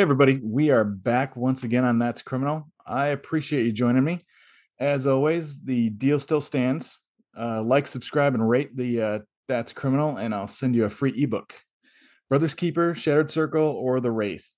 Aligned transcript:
Hey, 0.00 0.02
everybody. 0.04 0.40
We 0.42 0.70
are 0.70 0.82
back 0.82 1.36
once 1.36 1.62
again 1.62 1.84
on 1.84 1.98
That's 1.98 2.22
Criminal. 2.22 2.66
I 2.86 3.08
appreciate 3.08 3.66
you 3.66 3.72
joining 3.72 4.02
me. 4.02 4.24
As 4.78 5.06
always, 5.06 5.60
the 5.60 5.90
deal 5.90 6.18
still 6.18 6.40
stands. 6.40 6.98
Uh, 7.38 7.62
like, 7.62 7.86
subscribe, 7.86 8.32
and 8.32 8.48
rate 8.48 8.74
the 8.74 9.02
uh, 9.02 9.18
That's 9.46 9.74
Criminal, 9.74 10.16
and 10.16 10.34
I'll 10.34 10.48
send 10.48 10.74
you 10.74 10.86
a 10.86 10.88
free 10.88 11.12
ebook 11.22 11.52
Brothers 12.30 12.54
Keeper, 12.54 12.94
Shattered 12.94 13.30
Circle, 13.30 13.62
or 13.62 14.00
The 14.00 14.10
Wraith. 14.10 14.48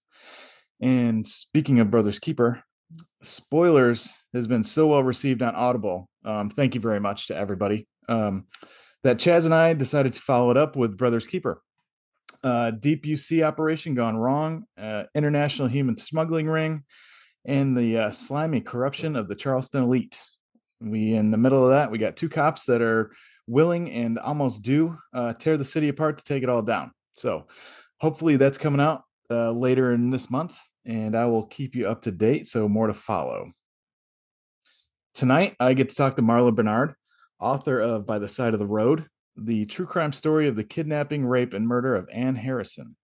And 0.80 1.26
speaking 1.26 1.80
of 1.80 1.90
Brothers 1.90 2.20
Keeper, 2.20 2.62
Spoilers 3.24 4.14
has 4.32 4.46
been 4.46 4.62
so 4.62 4.86
well 4.86 5.02
received 5.02 5.42
on 5.42 5.56
Audible. 5.56 6.08
Um, 6.24 6.50
thank 6.50 6.76
you 6.76 6.80
very 6.80 7.00
much 7.00 7.26
to 7.26 7.36
everybody. 7.36 7.88
Um, 8.08 8.44
that 9.02 9.16
Chaz 9.16 9.44
and 9.44 9.52
I 9.52 9.74
decided 9.74 10.12
to 10.12 10.20
follow 10.20 10.52
it 10.52 10.56
up 10.56 10.76
with 10.76 10.96
Brothers 10.96 11.26
Keeper 11.26 11.60
uh, 12.42 12.70
deep 12.72 13.04
UC 13.04 13.44
operation 13.44 13.94
gone 13.94 14.16
wrong, 14.16 14.64
uh, 14.78 15.04
international 15.14 15.68
human 15.68 15.96
smuggling 15.96 16.46
ring, 16.46 16.84
and 17.44 17.76
the 17.76 17.98
uh, 17.98 18.10
slimy 18.10 18.60
corruption 18.60 19.16
of 19.16 19.28
the 19.28 19.34
Charleston 19.34 19.82
elite. 19.82 20.24
We 20.80 21.14
in 21.14 21.30
the 21.30 21.36
middle 21.36 21.64
of 21.64 21.70
that, 21.70 21.90
we 21.90 21.98
got 21.98 22.16
two 22.16 22.28
cops 22.28 22.64
that 22.66 22.82
are 22.82 23.12
willing 23.46 23.90
and 23.90 24.18
almost 24.18 24.62
do 24.62 24.96
uh, 25.14 25.32
tear 25.34 25.56
the 25.56 25.64
city 25.64 25.88
apart 25.88 26.18
to 26.18 26.24
take 26.24 26.42
it 26.42 26.48
all 26.48 26.62
down. 26.62 26.92
So 27.14 27.46
hopefully 28.00 28.36
that's 28.36 28.58
coming 28.58 28.80
out 28.80 29.02
uh, 29.30 29.52
later 29.52 29.92
in 29.92 30.10
this 30.10 30.30
month, 30.30 30.58
and 30.84 31.16
I 31.16 31.26
will 31.26 31.46
keep 31.46 31.74
you 31.74 31.88
up 31.88 32.02
to 32.02 32.10
date. 32.10 32.46
So 32.48 32.68
more 32.68 32.86
to 32.86 32.94
follow. 32.94 33.52
Tonight, 35.14 35.56
I 35.60 35.74
get 35.74 35.90
to 35.90 35.94
talk 35.94 36.16
to 36.16 36.22
Marla 36.22 36.54
Bernard, 36.54 36.94
author 37.38 37.78
of 37.78 38.06
By 38.06 38.18
the 38.18 38.28
Side 38.28 38.54
of 38.54 38.58
the 38.58 38.66
Road, 38.66 39.06
the 39.36 39.64
true 39.66 39.86
crime 39.86 40.12
story 40.12 40.48
of 40.48 40.56
the 40.56 40.64
kidnapping, 40.64 41.24
rape, 41.24 41.54
and 41.54 41.66
murder 41.66 41.94
of 41.94 42.08
Ann 42.12 42.36
Harrison. 42.36 42.96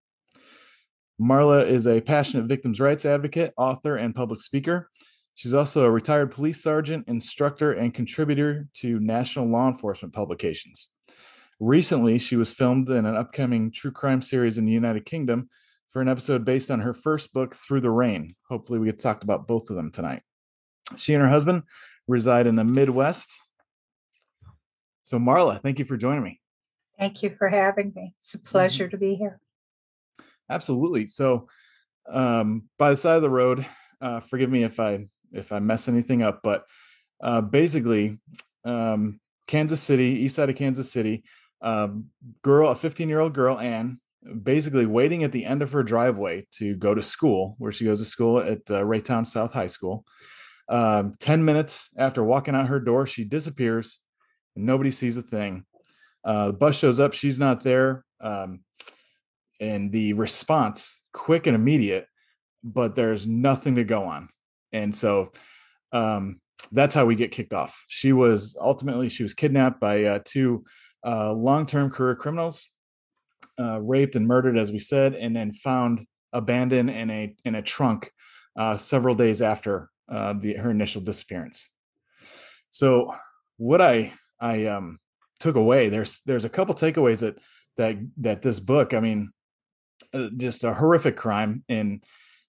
Marla 1.21 1.65
is 1.65 1.87
a 1.87 2.01
passionate 2.01 2.45
victims' 2.45 2.79
rights 2.79 3.05
advocate, 3.05 3.53
author, 3.57 3.95
and 3.95 4.13
public 4.13 4.41
speaker. 4.41 4.89
She's 5.33 5.53
also 5.53 5.85
a 5.85 5.91
retired 5.91 6.31
police 6.31 6.61
sergeant, 6.61 7.07
instructor, 7.07 7.71
and 7.71 7.93
contributor 7.93 8.67
to 8.75 8.99
national 8.99 9.47
law 9.47 9.67
enforcement 9.67 10.13
publications. 10.13 10.89
Recently, 11.59 12.19
she 12.19 12.35
was 12.35 12.53
filmed 12.53 12.89
in 12.89 13.05
an 13.05 13.15
upcoming 13.15 13.71
true 13.71 13.91
crime 13.91 14.21
series 14.21 14.57
in 14.57 14.65
the 14.65 14.71
United 14.71 15.05
Kingdom 15.05 15.49
for 15.91 16.01
an 16.01 16.07
episode 16.07 16.45
based 16.45 16.69
on 16.69 16.81
her 16.81 16.93
first 16.93 17.33
book, 17.33 17.55
Through 17.55 17.81
the 17.81 17.89
Rain. 17.89 18.35
Hopefully, 18.47 18.77
we 18.77 18.85
get 18.85 18.99
talked 18.99 19.23
about 19.23 19.47
both 19.47 19.69
of 19.69 19.75
them 19.75 19.91
tonight. 19.91 20.21
She 20.97 21.13
and 21.13 21.23
her 21.23 21.29
husband 21.29 21.63
reside 22.07 22.47
in 22.47 22.55
the 22.55 22.63
Midwest 22.63 23.39
so, 25.07 25.17
Marla, 25.17 25.61
thank 25.61 25.79
you 25.79 25.85
for 25.85 25.95
joining 25.95 26.21
me. 26.21 26.41
Thank 26.99 27.23
you 27.23 27.29
for 27.29 27.47
having 27.47 27.93
me. 27.95 28.13
It's 28.19 28.33
a 28.33 28.37
mm-hmm. 28.39 28.45
pleasure 28.45 28.83
mm-hmm. 28.87 28.91
to 28.91 28.97
be 28.97 29.15
here. 29.15 29.39
Absolutely. 30.49 31.07
So, 31.07 31.47
um, 32.09 32.63
by 32.77 32.91
the 32.91 32.97
side 32.97 33.15
of 33.15 33.21
the 33.21 33.29
road, 33.29 33.65
uh, 34.01 34.19
forgive 34.19 34.49
me 34.49 34.63
if 34.63 34.81
I 34.81 35.07
if 35.31 35.53
I 35.53 35.59
mess 35.59 35.87
anything 35.87 36.23
up, 36.23 36.41
but 36.43 36.65
uh, 37.23 37.39
basically, 37.39 38.19
um, 38.65 39.21
Kansas 39.47 39.79
City, 39.79 40.03
east 40.03 40.35
side 40.35 40.49
of 40.49 40.57
Kansas 40.57 40.91
City, 40.91 41.23
um, 41.61 42.07
girl, 42.41 42.67
a 42.67 42.75
15 42.75 43.07
year 43.07 43.21
old 43.21 43.33
girl, 43.33 43.57
Ann, 43.57 44.01
basically 44.43 44.87
waiting 44.87 45.23
at 45.23 45.31
the 45.31 45.45
end 45.45 45.61
of 45.61 45.71
her 45.71 45.83
driveway 45.83 46.45
to 46.55 46.75
go 46.75 46.93
to 46.93 47.01
school, 47.01 47.55
where 47.59 47.71
she 47.71 47.85
goes 47.85 47.99
to 47.99 48.05
school 48.05 48.39
at 48.39 48.69
uh, 48.69 48.83
Raytown 48.83 49.25
South 49.25 49.53
High 49.53 49.67
School. 49.67 50.03
Um, 50.67 51.15
10 51.21 51.45
minutes 51.45 51.91
after 51.97 52.25
walking 52.25 52.55
out 52.55 52.67
her 52.67 52.81
door, 52.81 53.07
she 53.07 53.23
disappears 53.23 54.01
nobody 54.57 54.91
sees 54.91 55.17
a 55.17 55.21
thing. 55.21 55.65
Uh, 56.23 56.47
the 56.47 56.53
bus 56.53 56.77
shows 56.77 56.99
up, 56.99 57.13
she's 57.13 57.39
not 57.39 57.63
there. 57.63 58.03
Um, 58.19 58.61
and 59.59 59.91
the 59.91 60.13
response, 60.13 61.05
quick 61.13 61.47
and 61.47 61.55
immediate, 61.55 62.07
but 62.63 62.95
there's 62.95 63.25
nothing 63.25 63.75
to 63.75 63.83
go 63.83 64.03
on. 64.03 64.29
And 64.71 64.95
so 64.95 65.31
um, 65.91 66.41
that's 66.71 66.93
how 66.93 67.05
we 67.05 67.15
get 67.15 67.31
kicked 67.31 67.53
off. 67.53 67.85
She 67.87 68.13
was 68.13 68.57
ultimately 68.59 69.09
she 69.09 69.23
was 69.23 69.33
kidnapped 69.33 69.79
by 69.79 70.03
uh, 70.03 70.19
two 70.25 70.65
uh, 71.05 71.33
long-term 71.33 71.91
career 71.91 72.15
criminals, 72.15 72.67
uh, 73.59 73.79
raped 73.79 74.15
and 74.15 74.27
murdered, 74.27 74.57
as 74.57 74.71
we 74.71 74.79
said, 74.79 75.15
and 75.15 75.35
then 75.35 75.53
found 75.53 76.05
abandoned 76.33 76.89
in 76.89 77.09
a 77.09 77.35
in 77.45 77.55
a 77.55 77.61
trunk 77.61 78.11
uh, 78.57 78.75
several 78.77 79.15
days 79.15 79.41
after 79.41 79.89
uh, 80.09 80.33
the 80.33 80.55
her 80.55 80.71
initial 80.71 81.01
disappearance. 81.01 81.71
So 82.69 83.13
what 83.57 83.81
I 83.81 84.13
I 84.39 84.65
um 84.65 84.99
took 85.39 85.55
away. 85.55 85.89
There's 85.89 86.21
there's 86.21 86.45
a 86.45 86.49
couple 86.49 86.75
takeaways 86.75 87.19
that 87.19 87.37
that 87.77 87.97
that 88.17 88.41
this 88.41 88.59
book. 88.59 88.93
I 88.93 88.99
mean, 88.99 89.31
uh, 90.13 90.29
just 90.37 90.63
a 90.63 90.73
horrific 90.73 91.15
crime 91.15 91.63
and 91.69 92.03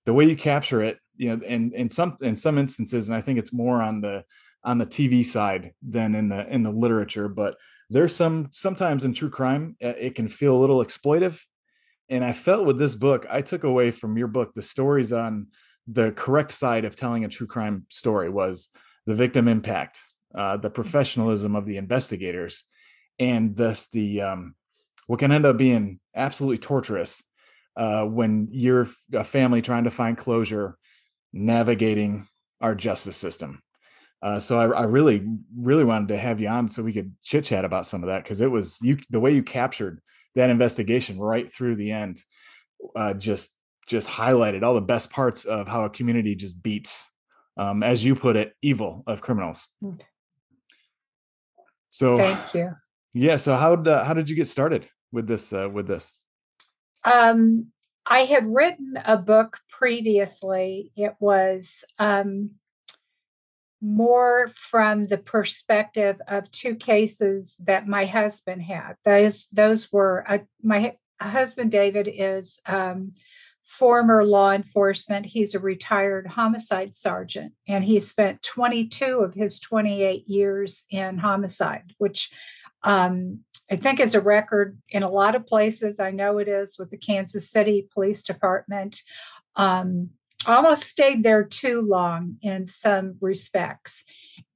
the 0.07 0.15
way 0.15 0.25
you 0.25 0.37
capture 0.37 0.83
it. 0.83 0.99
You 1.17 1.37
know, 1.37 1.45
in 1.45 1.73
in 1.73 1.91
some 1.91 2.17
in 2.21 2.37
some 2.37 2.59
instances, 2.59 3.09
and 3.09 3.17
I 3.17 3.21
think 3.21 3.39
it's 3.39 3.53
more 3.53 3.83
on 3.83 4.01
the 4.01 4.25
on 4.65 4.79
the 4.79 4.87
TV 4.87 5.25
side 5.25 5.73
than 5.83 6.15
in 6.15 6.29
the 6.29 6.47
in 6.49 6.63
the 6.63 6.73
literature. 6.73 7.29
But 7.29 7.57
there's 7.91 8.15
some 8.15 8.49
sometimes 8.53 9.05
in 9.05 9.15
true 9.15 9.31
crime 9.31 9.77
uh, 9.83 9.95
it 9.99 10.15
can 10.15 10.29
feel 10.29 10.57
a 10.57 10.61
little 10.61 10.85
exploitive. 10.85 11.41
And 12.11 12.25
I 12.25 12.33
felt 12.33 12.65
with 12.65 12.79
this 12.79 12.95
book, 12.95 13.27
I 13.29 13.43
took 13.43 13.65
away 13.65 13.91
from 13.91 14.17
your 14.17 14.29
book 14.29 14.55
the 14.55 14.63
stories 14.63 15.13
on 15.13 15.49
the 15.87 16.13
correct 16.13 16.53
side 16.53 16.85
of 16.85 16.97
telling 16.97 17.25
a 17.25 17.29
true 17.29 17.47
crime 17.47 17.85
story 17.91 18.31
was 18.31 18.71
the 19.07 19.15
victim 19.15 19.49
impact 19.49 19.99
uh, 20.35 20.57
the 20.57 20.71
professionalism 20.71 21.57
of 21.57 21.67
the 21.67 21.77
investigators, 21.77 22.65
and 23.19 23.57
thus 23.57 23.89
the 23.89 24.21
um, 24.21 24.55
what 25.07 25.21
can 25.21 25.33
end 25.33 25.47
up 25.47 25.57
being 25.57 26.01
absolutely 26.15 26.59
torturous 26.59 27.23
uh, 27.77 28.05
when 28.05 28.49
you're 28.51 28.89
a 29.13 29.25
family 29.25 29.63
trying 29.63 29.85
to 29.85 29.91
find 29.91 30.19
closure, 30.19 30.77
navigating 31.33 32.27
our 32.61 32.75
justice 32.75 33.17
system. 33.17 33.63
Uh, 34.21 34.41
so 34.41 34.59
I, 34.59 34.81
I, 34.81 34.83
really, 34.83 35.25
really 35.57 35.85
wanted 35.85 36.09
to 36.09 36.17
have 36.17 36.41
you 36.41 36.49
on 36.49 36.69
so 36.69 36.83
we 36.83 36.93
could 36.93 37.15
chit 37.23 37.45
chat 37.45 37.65
about 37.65 37.87
some 37.87 38.03
of 38.03 38.09
that 38.09 38.25
because 38.25 38.41
it 38.41 38.51
was 38.51 38.79
you 38.83 38.99
the 39.11 39.21
way 39.21 39.33
you 39.33 39.45
captured 39.45 40.01
that 40.35 40.51
investigation 40.51 41.21
right 41.21 41.51
through 41.51 41.77
the 41.77 41.93
end, 41.93 42.21
uh, 42.97 43.15
just 43.15 43.55
just 43.87 44.09
highlighted 44.09 44.63
all 44.63 44.75
the 44.75 44.81
best 44.81 45.11
parts 45.11 45.45
of 45.45 45.69
how 45.69 45.85
a 45.85 45.91
community 45.91 46.35
just 46.35 46.61
beats, 46.63 47.09
um, 47.57 47.83
as 47.83 48.05
you 48.05 48.15
put 48.15 48.37
it, 48.37 48.53
evil 48.61 49.05
of 49.07 49.23
criminals. 49.23 49.69
So 51.89 52.17
thank 52.17 52.55
you. 52.55 52.73
Yeah. 53.15 53.37
So 53.37 53.57
how 53.57 53.75
uh, 53.75 54.05
how 54.05 54.15
did 54.15 54.29
you 54.31 54.37
get 54.37 54.47
started 54.47 54.89
with 55.13 55.27
this 55.27 55.53
uh, 55.53 55.69
with 55.71 55.87
this? 55.87 56.15
Um, 57.05 57.69
I 58.07 58.21
had 58.21 58.47
written 58.47 58.99
a 59.05 59.17
book 59.17 59.59
previously. 59.71 60.93
It 60.97 61.15
was 61.21 61.85
um, 61.99 62.53
more 63.81 64.49
from 64.55 65.07
the 65.07 65.19
perspective 65.19 66.21
of 66.27 66.51
two 66.51 66.75
cases 66.75 67.57
that 67.65 67.87
my 67.87 68.07
husband 68.07 68.63
had. 68.63 68.95
Those 69.05 69.47
those 69.53 69.93
were 69.93 70.25
uh, 70.29 70.39
my 70.63 70.97
husband 71.21 71.71
David 71.71 72.09
is 72.13 72.61
um, 72.67 73.15
former 73.69 74.25
law 74.25 74.53
enforcement. 74.53 75.27
He's 75.27 75.55
a 75.55 75.61
retired 75.61 76.27
homicide 76.27 76.97
sergeant, 76.97 77.53
and 77.69 77.85
he 77.85 78.01
spent 78.01 78.43
22 78.43 79.19
of 79.19 79.35
his 79.35 79.61
28 79.61 80.27
years 80.27 80.85
in 80.91 81.19
homicide, 81.19 81.93
which 81.99 82.31
um, 82.83 83.41
I 83.71 83.77
think 83.77 84.01
is 84.01 84.15
a 84.15 84.23
record 84.23 84.79
in 84.89 85.03
a 85.03 85.11
lot 85.11 85.35
of 85.35 85.47
places. 85.47 86.01
I 86.01 86.11
know 86.11 86.39
it 86.39 86.49
is 86.49 86.79
with 86.79 86.89
the 86.89 86.97
Kansas 86.97 87.51
City 87.51 87.87
Police 87.93 88.23
Department. 88.23 89.03
Um, 89.55 90.11
almost 90.47 90.85
stayed 90.85 91.23
there 91.23 91.45
too 91.45 91.83
long 91.83 92.37
in 92.41 92.65
some 92.65 93.17
respects. 93.21 94.05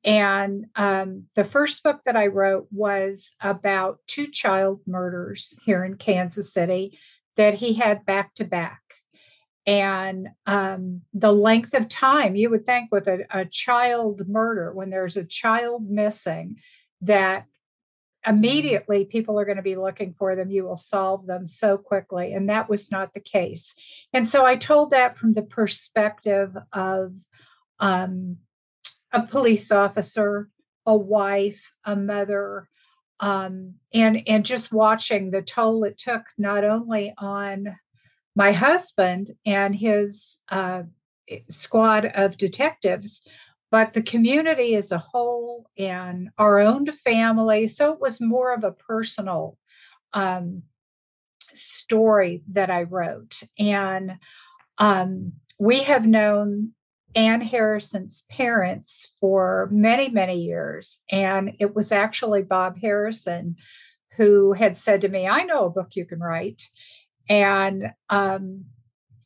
And 0.05 0.67
um, 0.75 1.25
the 1.35 1.44
first 1.44 1.82
book 1.82 2.00
that 2.06 2.17
I 2.17 2.29
wrote 2.29 2.69
was 2.70 3.35
about 3.43 3.99
two 4.06 4.26
child 4.26 4.81
murders 4.87 5.55
here 5.64 5.85
in 5.85 5.97
Kansas 5.97 6.53
City 6.53 6.99
that 7.37 7.55
he 7.55 7.75
had 7.75 8.05
back 8.05 8.35
to 8.35 8.44
back 8.44 8.81
and 9.67 10.29
um, 10.47 11.03
the 11.14 11.32
length 11.32 11.75
of 11.75 11.88
time 11.88 12.35
you 12.35 12.50
would 12.50 12.67
think 12.67 12.91
with 12.91 13.06
a, 13.06 13.25
a, 13.31 13.44
child 13.44 14.29
murder 14.29 14.73
when 14.73 14.91
there's 14.91 15.17
a 15.17 15.25
child 15.25 15.88
missing 15.88 16.56
that 17.00 17.47
immediately 18.26 19.05
people 19.05 19.38
are 19.38 19.44
going 19.44 19.56
to 19.56 19.62
be 19.62 19.76
looking 19.76 20.12
for 20.12 20.35
them 20.35 20.50
you 20.50 20.64
will 20.64 20.76
solve 20.76 21.26
them 21.26 21.47
so 21.47 21.76
quickly 21.76 22.32
and 22.32 22.49
that 22.49 22.69
was 22.69 22.91
not 22.91 23.14
the 23.14 23.20
case. 23.20 23.75
And 24.12 24.26
so 24.26 24.44
i 24.44 24.56
told 24.56 24.91
that 24.91 25.17
from 25.17 25.35
the 25.35 25.43
perspective 25.43 26.56
of 26.73 27.14
um, 27.79 28.38
a 29.12 29.23
police 29.23 29.70
officer 29.70 30.49
a 30.87 30.97
wife 30.97 31.73
a 31.85 31.94
mother 31.94 32.69
um, 33.20 33.75
and 33.94 34.23
and 34.26 34.44
just 34.44 34.73
watching 34.73 35.31
the 35.31 35.43
toll 35.43 35.85
it 35.85 35.99
took 35.99 36.23
not 36.37 36.64
only 36.64 37.14
on 37.19 37.76
my 38.34 38.52
husband 38.52 39.32
and 39.44 39.75
his 39.75 40.38
uh, 40.50 40.82
squad 41.50 42.06
of 42.06 42.37
detectives, 42.37 43.23
but 43.70 43.93
the 43.93 44.02
community 44.02 44.75
as 44.75 44.93
a 44.93 44.99
whole 44.99 45.67
and 45.79 46.31
our 46.38 46.58
own 46.58 46.87
family. 46.87 47.69
So 47.69 47.93
it 47.93 48.00
was 48.00 48.20
more 48.20 48.52
of 48.52 48.64
a 48.64 48.73
personal 48.73 49.58
um, 50.12 50.62
story 51.55 52.43
that 52.52 52.70
I 52.70 52.82
wrote. 52.82 53.43
And 53.58 54.19
um, 54.78 55.32
we 55.58 55.81
have 55.85 56.06
known 56.06 56.73
Ann 57.14 57.43
Harrison's 57.43 58.25
parents 58.31 59.12
for 59.20 59.69
many, 59.70 60.08
many 60.08 60.40
years. 60.40 61.00
And 61.11 61.55
it 61.61 61.75
was 61.75 61.93
actually 61.93 62.43
Bob 62.43 62.78
Harrison 62.81 63.56
who 64.17 64.52
had 64.52 64.76
said 64.76 65.00
to 65.00 65.08
me, 65.08 65.26
I 65.26 65.43
know 65.44 65.67
a 65.67 65.70
book 65.70 65.96
you 65.96 66.05
can 66.05 66.20
write. 66.20 66.69
And 67.29 67.93
um, 68.11 68.65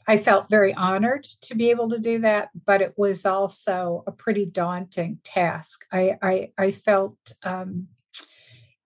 I 0.06 0.16
felt 0.16 0.48
very 0.48 0.72
honored 0.72 1.24
to 1.42 1.54
be 1.54 1.70
able 1.70 1.90
to 1.90 1.98
do 1.98 2.20
that, 2.20 2.50
but 2.64 2.80
it 2.80 2.94
was 2.96 3.26
also 3.26 4.04
a 4.06 4.12
pretty 4.12 4.46
daunting 4.46 5.18
task. 5.24 5.84
I, 5.90 6.16
I, 6.22 6.52
I 6.56 6.70
felt 6.70 7.16
um, 7.42 7.88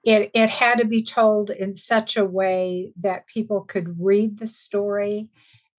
it, 0.02 0.30
it 0.32 0.48
had 0.48 0.78
to 0.78 0.86
be 0.86 1.02
told 1.02 1.50
in 1.50 1.74
such 1.74 2.16
a 2.16 2.24
way 2.24 2.92
that 2.96 3.26
people 3.26 3.60
could 3.62 4.00
read 4.00 4.38
the 4.38 4.46
story 4.46 5.28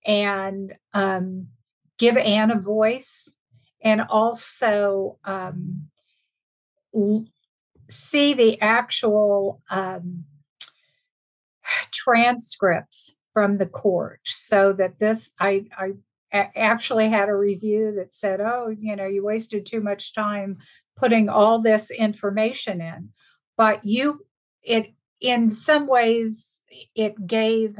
and 0.05 0.75
um, 0.93 1.47
give 1.97 2.17
Ann 2.17 2.51
a 2.51 2.59
voice 2.59 3.33
and 3.83 4.01
also 4.01 5.17
um, 5.25 5.87
see 7.89 8.33
the 8.33 8.61
actual 8.61 9.61
um, 9.71 10.25
transcripts 11.91 13.15
from 13.33 13.57
the 13.57 13.65
court 13.65 14.19
so 14.23 14.73
that 14.73 14.99
this 14.99 15.31
I, 15.39 15.65
I 15.77 15.91
actually 16.55 17.09
had 17.09 17.29
a 17.29 17.35
review 17.35 17.93
that 17.97 18.13
said 18.13 18.39
oh 18.41 18.73
you 18.77 18.95
know 18.95 19.05
you 19.05 19.23
wasted 19.23 19.65
too 19.65 19.81
much 19.81 20.13
time 20.13 20.57
putting 21.01 21.29
all 21.29 21.59
this 21.59 21.91
information 21.91 22.79
in. 22.79 23.09
But 23.57 23.83
you 23.83 24.25
it 24.63 24.93
in 25.19 25.49
some 25.49 25.87
ways 25.87 26.63
it 26.95 27.27
gave 27.27 27.77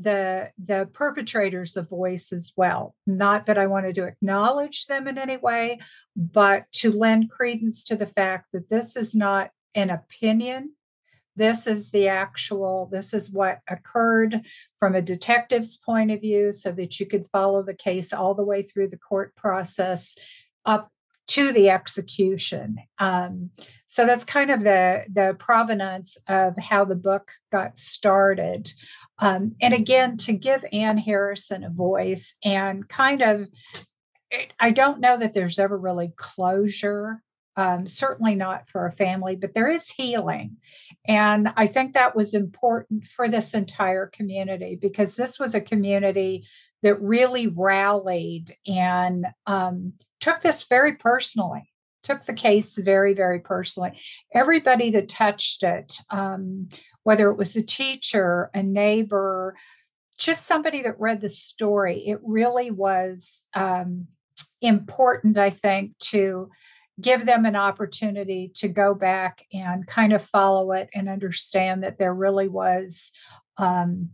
the 0.00 0.50
the 0.62 0.88
perpetrators 0.92 1.76
a 1.76 1.82
voice 1.82 2.32
as 2.32 2.52
well. 2.56 2.94
Not 3.06 3.46
that 3.46 3.58
i 3.58 3.66
wanted 3.66 3.96
to 3.96 4.04
acknowledge 4.04 4.86
them 4.86 5.08
in 5.08 5.18
any 5.18 5.36
way 5.36 5.80
but 6.16 6.70
to 6.72 6.92
lend 6.92 7.30
credence 7.30 7.84
to 7.84 7.96
the 7.96 8.06
fact 8.06 8.46
that 8.52 8.70
this 8.70 8.96
is 8.96 9.14
not 9.14 9.50
an 9.74 9.90
opinion 9.90 10.74
this 11.40 11.66
is 11.66 11.90
the 11.90 12.06
actual 12.06 12.86
this 12.92 13.14
is 13.14 13.30
what 13.30 13.60
occurred 13.66 14.44
from 14.78 14.94
a 14.94 15.00
detective's 15.00 15.78
point 15.78 16.10
of 16.10 16.20
view 16.20 16.52
so 16.52 16.70
that 16.70 17.00
you 17.00 17.06
could 17.06 17.26
follow 17.26 17.62
the 17.62 17.74
case 17.74 18.12
all 18.12 18.34
the 18.34 18.44
way 18.44 18.62
through 18.62 18.88
the 18.88 18.98
court 18.98 19.34
process 19.36 20.16
up 20.66 20.92
to 21.28 21.52
the 21.52 21.70
execution. 21.70 22.76
Um, 22.98 23.50
so 23.86 24.04
that's 24.04 24.24
kind 24.24 24.50
of 24.50 24.62
the 24.62 25.04
the 25.10 25.34
provenance 25.38 26.18
of 26.28 26.58
how 26.58 26.84
the 26.84 26.94
book 26.94 27.32
got 27.50 27.78
started. 27.78 28.72
Um, 29.18 29.52
and 29.62 29.72
again 29.72 30.18
to 30.18 30.32
give 30.32 30.64
ann 30.72 30.98
harrison 30.98 31.64
a 31.64 31.70
voice 31.70 32.36
and 32.44 32.88
kind 32.88 33.22
of 33.22 33.48
i 34.58 34.70
don't 34.70 35.00
know 35.00 35.18
that 35.18 35.34
there's 35.34 35.58
ever 35.58 35.76
really 35.76 36.12
closure 36.16 37.22
um, 37.56 37.86
certainly 37.86 38.34
not 38.34 38.68
for 38.68 38.86
a 38.86 38.92
family, 38.92 39.36
but 39.36 39.54
there 39.54 39.68
is 39.68 39.90
healing. 39.90 40.56
And 41.06 41.52
I 41.56 41.66
think 41.66 41.92
that 41.92 42.14
was 42.16 42.34
important 42.34 43.06
for 43.06 43.28
this 43.28 43.54
entire 43.54 44.06
community 44.06 44.78
because 44.80 45.16
this 45.16 45.38
was 45.38 45.54
a 45.54 45.60
community 45.60 46.46
that 46.82 47.00
really 47.00 47.46
rallied 47.46 48.56
and 48.66 49.26
um, 49.46 49.94
took 50.20 50.40
this 50.40 50.64
very 50.64 50.94
personally, 50.96 51.70
took 52.02 52.24
the 52.24 52.32
case 52.32 52.78
very, 52.78 53.14
very 53.14 53.40
personally. 53.40 53.98
Everybody 54.32 54.90
that 54.92 55.08
touched 55.08 55.62
it, 55.62 55.98
um, 56.10 56.68
whether 57.02 57.30
it 57.30 57.36
was 57.36 57.56
a 57.56 57.62
teacher, 57.62 58.50
a 58.54 58.62
neighbor, 58.62 59.56
just 60.16 60.46
somebody 60.46 60.82
that 60.82 61.00
read 61.00 61.20
the 61.20 61.30
story, 61.30 62.06
it 62.06 62.20
really 62.22 62.70
was 62.70 63.46
um, 63.54 64.06
important, 64.60 65.38
I 65.38 65.50
think, 65.50 65.98
to 65.98 66.50
give 67.00 67.26
them 67.26 67.44
an 67.44 67.56
opportunity 67.56 68.50
to 68.56 68.68
go 68.68 68.94
back 68.94 69.46
and 69.52 69.86
kind 69.86 70.12
of 70.12 70.22
follow 70.22 70.72
it 70.72 70.88
and 70.94 71.08
understand 71.08 71.82
that 71.82 71.98
there 71.98 72.14
really 72.14 72.48
was 72.48 73.12
um, 73.56 74.10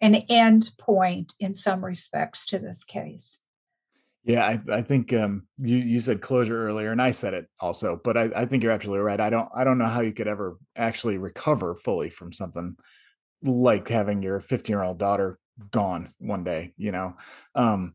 an 0.00 0.14
end 0.28 0.70
point 0.78 1.32
in 1.38 1.54
some 1.54 1.84
respects 1.84 2.46
to 2.46 2.58
this 2.58 2.84
case. 2.84 3.40
Yeah, 4.24 4.46
I, 4.46 4.76
I 4.76 4.82
think 4.82 5.12
um, 5.12 5.46
you 5.58 5.76
you 5.76 6.00
said 6.00 6.22
closure 6.22 6.66
earlier, 6.66 6.90
and 6.90 7.02
I 7.02 7.10
said 7.10 7.34
it 7.34 7.46
also, 7.60 8.00
but 8.02 8.16
I, 8.16 8.30
I 8.34 8.46
think 8.46 8.62
you're 8.62 8.72
absolutely 8.72 9.04
right. 9.04 9.20
I 9.20 9.28
don't 9.28 9.48
I 9.54 9.64
don't 9.64 9.76
know 9.76 9.86
how 9.86 10.00
you 10.00 10.12
could 10.12 10.28
ever 10.28 10.56
actually 10.76 11.18
recover 11.18 11.74
fully 11.74 12.08
from 12.08 12.32
something 12.32 12.74
like 13.42 13.86
having 13.88 14.22
your 14.22 14.40
15 14.40 14.72
year 14.72 14.82
old 14.82 14.98
daughter 14.98 15.38
gone 15.70 16.14
one 16.18 16.42
day. 16.42 16.72
You 16.78 16.92
know, 16.92 17.16
um, 17.54 17.94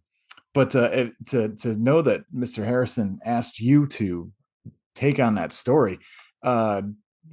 but 0.54 0.76
uh, 0.76 1.08
to 1.28 1.50
to 1.56 1.76
know 1.76 2.02
that 2.02 2.22
Mr. 2.34 2.66
Harrison 2.66 3.20
asked 3.24 3.60
you 3.60 3.88
to 3.88 4.32
take 4.96 5.20
on 5.20 5.36
that 5.36 5.54
story, 5.54 6.00
uh, 6.44 6.82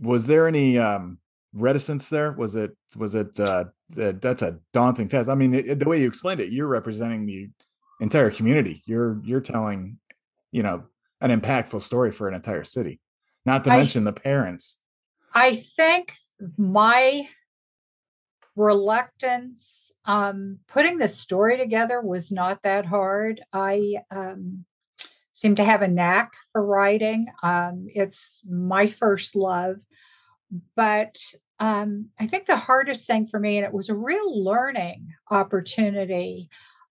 was 0.00 0.26
there 0.26 0.46
any 0.46 0.78
um, 0.78 1.18
reticence 1.52 2.08
there? 2.10 2.32
Was 2.32 2.56
it 2.56 2.76
was 2.96 3.14
it 3.14 3.38
uh, 3.40 3.64
that's 3.90 4.42
a 4.42 4.58
daunting 4.72 5.08
task? 5.08 5.28
I 5.28 5.34
mean, 5.34 5.54
it, 5.54 5.78
the 5.78 5.88
way 5.88 6.00
you 6.00 6.08
explained 6.08 6.40
it, 6.40 6.52
you're 6.52 6.66
representing 6.66 7.26
the 7.26 7.48
entire 8.00 8.30
community. 8.30 8.82
You're 8.84 9.20
you're 9.24 9.40
telling, 9.40 9.98
you 10.52 10.62
know, 10.62 10.84
an 11.20 11.38
impactful 11.38 11.82
story 11.82 12.12
for 12.12 12.28
an 12.28 12.34
entire 12.34 12.64
city. 12.64 13.00
Not 13.44 13.64
to 13.64 13.72
I, 13.72 13.78
mention 13.78 14.04
the 14.04 14.12
parents. 14.12 14.78
I 15.32 15.54
think 15.54 16.12
my 16.58 17.28
reluctance 18.56 19.92
um, 20.06 20.58
putting 20.66 20.98
the 20.98 21.08
story 21.08 21.56
together 21.56 22.00
was 22.00 22.32
not 22.32 22.62
that 22.62 22.86
hard. 22.86 23.42
I 23.52 23.96
um, 24.10 24.64
seem 25.34 25.56
to 25.56 25.64
have 25.64 25.82
a 25.82 25.88
knack 25.88 26.32
for 26.52 26.64
writing. 26.64 27.26
Um, 27.42 27.86
it's 27.94 28.42
my 28.48 28.86
first 28.86 29.36
love. 29.36 29.76
But 30.74 31.18
um, 31.58 32.10
i 32.18 32.26
think 32.26 32.46
the 32.46 32.56
hardest 32.56 33.06
thing 33.06 33.26
for 33.26 33.40
me 33.40 33.56
and 33.56 33.66
it 33.66 33.72
was 33.72 33.88
a 33.88 33.94
real 33.94 34.44
learning 34.44 35.08
opportunity 35.30 36.48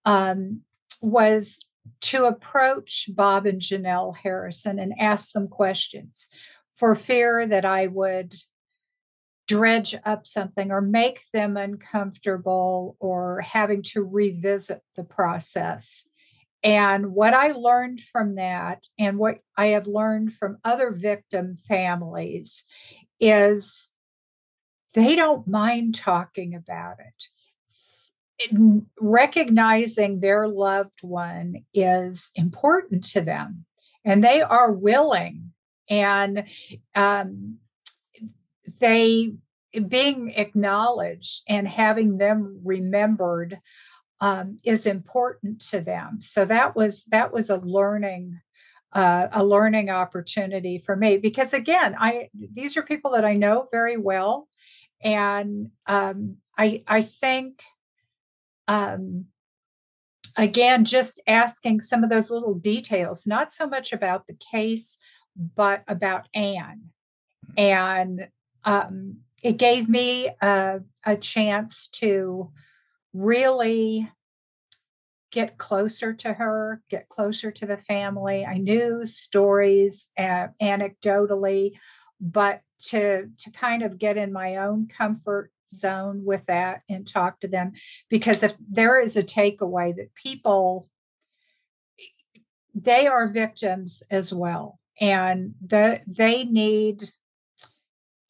um, 0.05 0.63
was 1.03 1.61
to 2.01 2.25
approach 2.25 3.09
bob 3.15 3.47
and 3.47 3.61
janelle 3.61 4.17
harrison 4.17 4.79
and 4.79 4.95
ask 4.99 5.33
them 5.33 5.49
questions 5.49 6.29
for 6.75 6.95
fear 6.95 7.47
that 7.47 7.65
i 7.65 7.87
would 7.87 8.35
dredge 9.47 9.95
up 10.05 10.27
something 10.27 10.71
or 10.71 10.81
make 10.81 11.23
them 11.33 11.57
uncomfortable 11.57 12.97
or 12.99 13.41
having 13.41 13.83
to 13.83 14.03
revisit 14.03 14.83
the 14.97 15.05
process. 15.05 16.05
And 16.63 17.13
what 17.13 17.33
I 17.33 17.53
learned 17.53 18.01
from 18.01 18.35
that, 18.37 18.81
and 18.99 19.19
what 19.19 19.39
I 19.57 19.67
have 19.67 19.87
learned 19.87 20.33
from 20.33 20.59
other 20.65 20.91
victim 20.91 21.57
families, 21.69 22.65
is 23.21 23.89
they 24.95 25.15
don't 25.15 25.47
mind 25.47 25.95
talking 25.95 26.55
about 26.55 26.97
it. 26.99 27.29
recognizing 29.01 30.21
their 30.21 30.47
loved 30.47 31.03
one 31.03 31.65
is 31.73 32.31
important 32.35 33.03
to 33.03 33.21
them, 33.21 33.65
and 34.05 34.23
they 34.23 34.43
are 34.43 34.73
willing. 34.73 35.53
And 35.89 36.45
um, 36.95 37.59
they 38.79 39.35
being 39.89 40.31
acknowledged 40.31 41.43
and 41.49 41.69
having 41.69 42.19
them 42.19 42.61
remembered 42.65 43.61
um, 44.21 44.59
is 44.65 44.87
important 44.87 45.61
to 45.61 45.81
them. 45.81 46.19
So 46.21 46.45
that 46.47 46.75
was 46.75 47.05
that 47.05 47.33
was 47.33 47.51
a 47.51 47.59
learning 47.59 48.41
uh, 48.93 49.29
a 49.33 49.45
learning 49.45 49.91
opportunity 49.91 50.79
for 50.79 50.97
me 50.97 51.19
because 51.19 51.53
again, 51.53 51.95
I 51.99 52.31
these 52.35 52.77
are 52.77 52.83
people 52.83 53.13
that 53.13 53.25
I 53.25 53.35
know 53.35 53.69
very 53.71 53.97
well, 53.97 54.49
and 55.03 55.71
um, 55.87 56.39
I 56.57 56.83
I 56.87 57.03
think 57.03 57.63
um, 58.69 59.27
again 60.37 60.87
just 60.87 61.21
asking 61.27 61.83
some 61.83 62.03
of 62.03 62.09
those 62.09 62.31
little 62.31 62.55
details, 62.55 63.27
not 63.27 63.53
so 63.53 63.67
much 63.67 63.93
about 63.93 64.27
the 64.27 64.37
case, 64.51 64.97
but 65.37 65.83
about 65.89 66.29
Ann 66.35 66.91
and 67.57 68.29
um, 68.67 69.19
it 69.43 69.57
gave 69.57 69.89
me 69.89 70.29
a, 70.43 70.81
a 71.05 71.17
chance 71.17 71.89
to 71.89 72.51
really 73.15 74.11
get 75.31 75.57
closer 75.57 76.13
to 76.13 76.33
her, 76.33 76.83
get 76.91 77.09
closer 77.09 77.51
to 77.51 77.67
the 77.67 77.77
family. 77.77 78.45
I 78.45 78.59
knew 78.59 79.07
stories 79.07 80.11
uh, 80.19 80.49
anecdotally, 80.61 81.73
but 82.21 82.63
to 82.83 83.29
to 83.39 83.51
kind 83.53 83.83
of 83.83 83.99
get 83.99 84.17
in 84.17 84.33
my 84.33 84.57
own 84.57 84.87
comfort 84.87 85.51
zone 85.71 86.25
with 86.25 86.47
that 86.47 86.83
and 86.89 87.07
talk 87.07 87.41
to 87.41 87.49
them 87.49 87.73
because 88.09 88.43
if 88.43 88.55
there 88.71 89.01
is 89.01 89.17
a 89.17 89.23
takeaway 89.23 89.95
that 89.97 90.15
people 90.15 90.89
they 92.75 93.07
are 93.07 93.29
victims 93.29 94.03
as 94.11 94.33
well 94.33 94.79
and 95.01 95.55
the, 95.67 96.01
they 96.07 96.45
need 96.45 97.11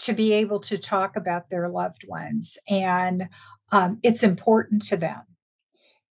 to 0.06 0.14
be 0.14 0.32
able 0.32 0.60
to 0.60 0.78
talk 0.78 1.16
about 1.16 1.50
their 1.50 1.68
loved 1.68 2.04
ones 2.08 2.58
and 2.68 3.28
um, 3.72 3.98
it's 4.02 4.22
important 4.22 4.82
to 4.82 4.96
them 4.96 5.22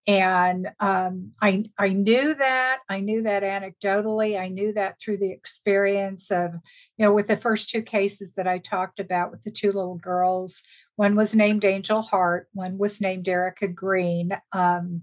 and 0.06 0.68
um, 0.80 1.32
I 1.40 1.64
I 1.78 1.88
knew 1.88 2.34
that 2.34 2.80
I 2.90 3.00
knew 3.00 3.22
that 3.22 3.42
anecdotally. 3.42 4.38
I 4.38 4.48
knew 4.48 4.72
that 4.74 5.00
through 5.00 5.18
the 5.18 5.30
experience 5.30 6.30
of 6.30 6.52
you 6.98 7.06
know 7.06 7.14
with 7.14 7.26
the 7.26 7.36
first 7.36 7.70
two 7.70 7.82
cases 7.82 8.34
that 8.34 8.46
I 8.46 8.58
talked 8.58 9.00
about 9.00 9.30
with 9.30 9.42
the 9.42 9.50
two 9.50 9.72
little 9.72 9.96
girls. 9.96 10.62
One 10.96 11.16
was 11.16 11.34
named 11.34 11.64
Angel 11.64 12.02
Hart. 12.02 12.48
One 12.52 12.76
was 12.78 13.00
named 13.00 13.26
Erica 13.28 13.68
Green. 13.68 14.36
Um, 14.52 15.02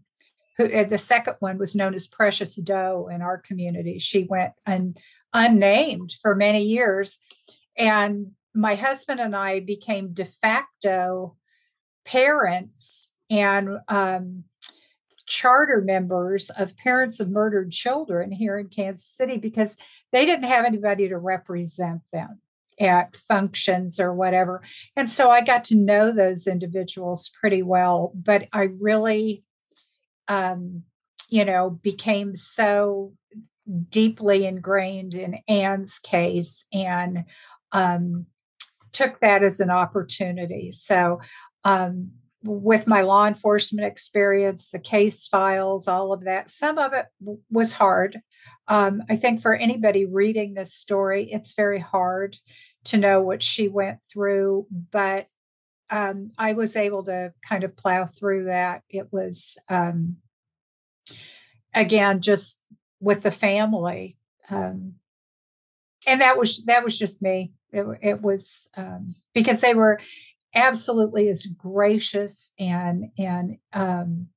who 0.57 0.85
the 0.85 0.97
second 0.97 1.35
one 1.39 1.57
was 1.57 1.75
known 1.75 1.95
as 1.95 2.07
Precious 2.07 2.55
Doe 2.55 3.09
in 3.11 3.21
our 3.21 3.39
community. 3.39 3.97
She 3.99 4.25
went 4.25 4.51
un, 4.67 4.95
unnamed 5.33 6.13
for 6.21 6.35
many 6.35 6.63
years, 6.63 7.17
and 7.75 8.33
my 8.53 8.75
husband 8.75 9.19
and 9.19 9.35
I 9.35 9.59
became 9.59 10.13
de 10.13 10.25
facto 10.25 11.35
parents 12.05 13.11
and 13.29 13.77
um, 13.87 14.43
charter 15.25 15.81
members 15.81 16.49
of 16.49 16.75
parents 16.75 17.19
of 17.19 17.29
murdered 17.29 17.71
children 17.71 18.31
here 18.31 18.57
in 18.57 18.67
Kansas 18.67 19.05
City 19.05 19.37
because 19.37 19.77
they 20.11 20.25
didn't 20.25 20.49
have 20.49 20.65
anybody 20.65 21.07
to 21.07 21.17
represent 21.17 22.01
them 22.11 22.41
at 22.79 23.15
functions 23.15 23.99
or 23.99 24.13
whatever. 24.13 24.61
And 24.95 25.09
so 25.09 25.29
I 25.29 25.41
got 25.41 25.63
to 25.65 25.75
know 25.75 26.11
those 26.11 26.47
individuals 26.47 27.31
pretty 27.39 27.63
well, 27.63 28.11
but 28.15 28.47
I 28.51 28.69
really, 28.79 29.43
um, 30.27 30.83
you 31.29 31.45
know, 31.45 31.69
became 31.69 32.35
so 32.35 33.13
deeply 33.89 34.45
ingrained 34.45 35.13
in 35.13 35.39
Ann's 35.47 35.99
case 35.99 36.65
and 36.73 37.25
um, 37.71 38.25
took 38.91 39.19
that 39.19 39.43
as 39.43 39.59
an 39.59 39.69
opportunity. 39.69 40.71
So 40.73 41.19
um, 41.63 42.11
with 42.43 42.87
my 42.87 43.01
law 43.01 43.27
enforcement 43.27 43.85
experience, 43.85 44.69
the 44.69 44.79
case 44.79 45.27
files, 45.27 45.87
all 45.87 46.11
of 46.11 46.23
that, 46.23 46.49
some 46.49 46.77
of 46.77 46.93
it 46.93 47.05
w- 47.19 47.39
was 47.51 47.73
hard. 47.73 48.19
Um, 48.67 49.03
I 49.09 49.15
think 49.15 49.41
for 49.41 49.53
anybody 49.53 50.05
reading 50.05 50.53
this 50.53 50.73
story, 50.73 51.31
it's 51.31 51.53
very 51.53 51.79
hard 51.79 52.37
to 52.85 52.97
know 52.97 53.21
what 53.21 53.43
she 53.43 53.67
went 53.67 53.99
through, 54.11 54.67
but 54.91 55.27
um, 55.89 56.31
I 56.37 56.53
was 56.53 56.75
able 56.75 57.03
to 57.05 57.33
kind 57.47 57.63
of 57.63 57.75
plow 57.75 58.05
through 58.05 58.45
that. 58.45 58.81
It 58.89 59.11
was, 59.11 59.57
um, 59.69 60.17
again, 61.75 62.21
just 62.21 62.59
with 63.01 63.23
the 63.23 63.31
family. 63.31 64.17
Um, 64.49 64.93
and 66.07 66.21
that 66.21 66.37
was 66.37 66.63
that 66.65 66.83
was 66.83 66.97
just 66.97 67.21
me. 67.21 67.51
It, 67.71 67.85
it 68.01 68.21
was 68.21 68.67
um, 68.75 69.15
because 69.33 69.61
they 69.61 69.73
were 69.73 69.99
absolutely 70.53 71.29
as 71.29 71.45
gracious 71.45 72.51
and 72.59 73.05
and 73.17 73.57
um, 73.73 74.27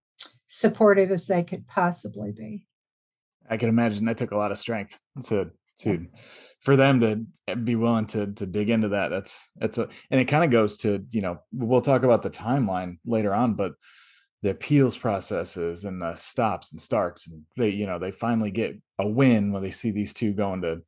supportive 0.46 1.10
as 1.10 1.26
they 1.26 1.42
could 1.42 1.66
possibly 1.66 2.32
be. 2.32 2.66
I 3.48 3.56
can 3.56 3.68
imagine 3.68 4.04
that 4.06 4.18
took 4.18 4.30
a 4.30 4.36
lot 4.36 4.52
of 4.52 4.58
strength 4.58 4.98
to 5.26 5.50
to 5.80 6.06
for 6.60 6.76
them 6.76 7.00
to 7.00 7.56
be 7.56 7.76
willing 7.76 8.06
to 8.06 8.32
to 8.32 8.46
dig 8.46 8.70
into 8.70 8.88
that. 8.88 9.08
That's 9.08 9.48
that's 9.56 9.78
a 9.78 9.88
and 10.10 10.20
it 10.20 10.26
kind 10.26 10.44
of 10.44 10.50
goes 10.50 10.76
to 10.78 11.04
you 11.10 11.20
know 11.20 11.38
we'll 11.52 11.80
talk 11.80 12.04
about 12.04 12.22
the 12.22 12.30
timeline 12.30 12.98
later 13.04 13.34
on, 13.34 13.54
but 13.54 13.74
the 14.42 14.50
appeals 14.50 14.96
processes 14.96 15.84
and 15.84 16.02
the 16.02 16.14
stops 16.14 16.70
and 16.70 16.80
starts 16.80 17.26
and 17.26 17.42
they 17.56 17.70
you 17.70 17.86
know 17.86 17.98
they 17.98 18.10
finally 18.10 18.50
get 18.50 18.78
a 18.98 19.08
win 19.08 19.52
when 19.52 19.62
they 19.62 19.70
see 19.70 19.90
these 19.90 20.14
two 20.14 20.32
going 20.32 20.62
to 20.62 20.82